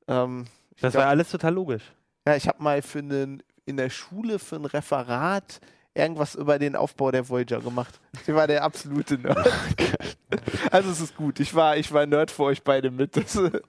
Ähm, 0.08 0.46
Das 0.80 0.94
glaub- 0.94 1.04
war 1.04 1.10
alles 1.10 1.32
total 1.32 1.54
logisch. 1.54 1.84
ja, 2.28 2.36
ich 2.36 2.48
habe 2.48 2.62
mal 2.62 2.82
für 2.82 3.00
einen, 3.00 3.42
in 3.66 3.78
der 3.78 3.90
Schule 3.90 4.38
für 4.40 4.56
ein 4.58 4.66
Referat 4.66 5.60
irgendwas 5.96 6.36
über 6.36 6.60
den 6.60 6.76
Aufbau 6.76 7.12
der 7.12 7.28
Voyager 7.28 7.60
gemacht. 7.62 8.00
Ich 8.26 8.34
war 8.34 8.46
der 8.48 8.64
absolute 8.64 9.18
Nerd. 9.18 9.52
also 10.72 10.92
es 10.92 11.02
ist 11.02 11.18
gut. 11.18 11.40
Ich 11.40 11.54
war, 11.56 11.78
ich 11.78 11.92
war 11.92 12.06
Nerd 12.06 12.30
für 12.32 12.44
euch 12.44 12.64
beide 12.64 12.92
mit. 12.92 13.16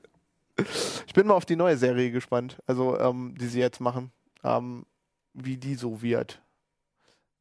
Ich 1.06 1.14
bin 1.14 1.26
mal 1.26 1.34
auf 1.34 1.46
die 1.46 1.56
neue 1.56 1.76
Serie 1.78 2.10
gespannt, 2.10 2.58
also 2.66 2.98
ähm, 2.98 3.34
die 3.40 3.46
sie 3.46 3.60
jetzt 3.60 3.80
machen, 3.80 4.12
ähm, 4.44 4.84
wie 5.32 5.56
die 5.56 5.74
so 5.74 6.02
wird. 6.02 6.42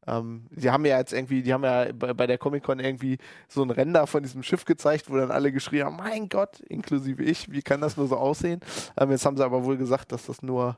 Ähm, 0.10 0.46
sie 0.56 0.72
haben 0.72 0.86
ja 0.86 0.98
jetzt 0.98 1.14
irgendwie, 1.14 1.42
die 1.44 1.54
haben 1.54 1.64
ja 1.64 1.92
bei, 1.94 2.14
bei 2.14 2.28
der 2.28 2.38
Comic 2.38 2.64
Con 2.64 2.80
irgendwie 2.80 3.18
so 3.48 3.62
ein 3.64 3.70
Render 3.72 4.08
von 4.08 4.24
diesem 4.24 4.44
Schiff 4.44 4.66
gezeigt, 4.66 5.10
wo 5.10 5.16
dann 5.18 5.32
alle 5.32 5.52
geschrien 5.52 5.86
haben, 5.86 5.98
mein 5.98 6.30
Gott, 6.30 6.60
inklusive 6.62 7.22
ich, 7.24 7.52
wie 7.52 7.62
kann 7.62 7.82
das 7.82 7.98
nur 7.98 8.08
so 8.08 8.18
aussehen? 8.18 8.60
Ähm, 9.00 9.12
jetzt 9.12 9.26
haben 9.26 9.38
sie 9.38 9.44
aber 9.46 9.64
wohl 9.64 9.78
gesagt, 9.78 10.12
dass 10.12 10.26
das 10.26 10.42
nur 10.42 10.78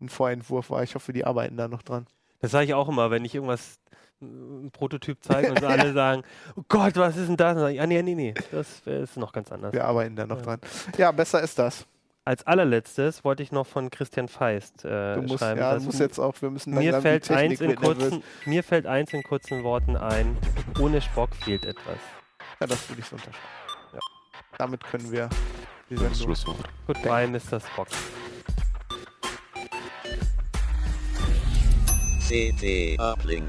ein 0.00 0.08
Vorentwurf 0.08 0.70
war. 0.70 0.82
Ich 0.82 0.94
hoffe, 0.94 1.12
die 1.12 1.24
arbeiten 1.24 1.56
da 1.56 1.68
noch 1.68 1.82
dran. 1.82 2.06
Das 2.40 2.50
sage 2.50 2.66
ich 2.66 2.74
auch 2.74 2.88
immer, 2.88 3.10
wenn 3.10 3.24
ich 3.24 3.34
irgendwas, 3.34 3.78
äh, 4.20 4.24
ein 4.26 4.70
Prototyp 4.72 5.18
zeige 5.22 5.50
und 5.50 5.64
alle 5.64 5.92
sagen, 5.92 6.22
oh 6.56 6.62
Gott, 6.68 6.96
was 6.96 7.16
ist 7.16 7.28
denn 7.28 7.36
das? 7.36 7.54
Dann 7.54 7.60
sage 7.60 7.74
ich, 7.74 7.80
ah, 7.80 7.86
nee, 7.86 8.02
nee, 8.02 8.14
nee, 8.14 8.34
das 8.52 8.82
äh, 8.86 9.02
ist 9.02 9.16
noch 9.16 9.32
ganz 9.32 9.50
anders. 9.52 9.72
Wir 9.72 9.84
arbeiten 9.84 10.16
da 10.16 10.26
noch 10.26 10.36
Ja. 10.38 10.42
dran. 10.42 10.60
Ja, 10.98 11.12
besser 11.12 11.40
ist 11.42 11.58
das. 11.58 11.86
Als 12.26 12.44
allerletztes 12.44 13.22
wollte 13.22 13.44
ich 13.44 13.52
noch 13.52 13.68
von 13.68 13.88
Christian 13.88 14.26
Feist 14.26 14.84
äh, 14.84 15.14
Du 15.14 15.22
musst, 15.22 15.38
schreiben. 15.38 15.60
ja, 15.60 15.76
du 15.76 15.84
musst 15.84 16.00
jetzt 16.00 16.18
auch, 16.18 16.34
wir 16.42 16.50
müssen 16.50 16.74
mir 16.74 17.00
fällt, 17.00 17.30
eins 17.30 17.60
in 17.60 17.76
kurzen, 17.76 18.24
mir 18.46 18.64
fällt 18.64 18.84
eins 18.84 19.12
in 19.12 19.22
kurzen 19.22 19.62
Worten 19.62 19.96
ein, 19.96 20.36
ohne 20.80 21.00
Spock 21.00 21.36
fehlt 21.36 21.64
etwas. 21.64 21.98
Ja, 22.60 22.66
das 22.66 22.88
würde 22.88 23.00
ich 23.00 23.06
so 23.06 23.14
unterschreiben. 23.14 23.38
Ja. 23.92 24.00
Damit 24.58 24.82
können 24.82 25.12
wir 25.12 25.28
die 25.88 25.96
Sendung. 25.96 26.14
Schlusswort. 26.16 26.68
Goodbye, 26.88 27.28
Mr. 27.28 27.60
Spock. 27.60 27.86
CT 32.26 32.98
Uplink. 32.98 33.48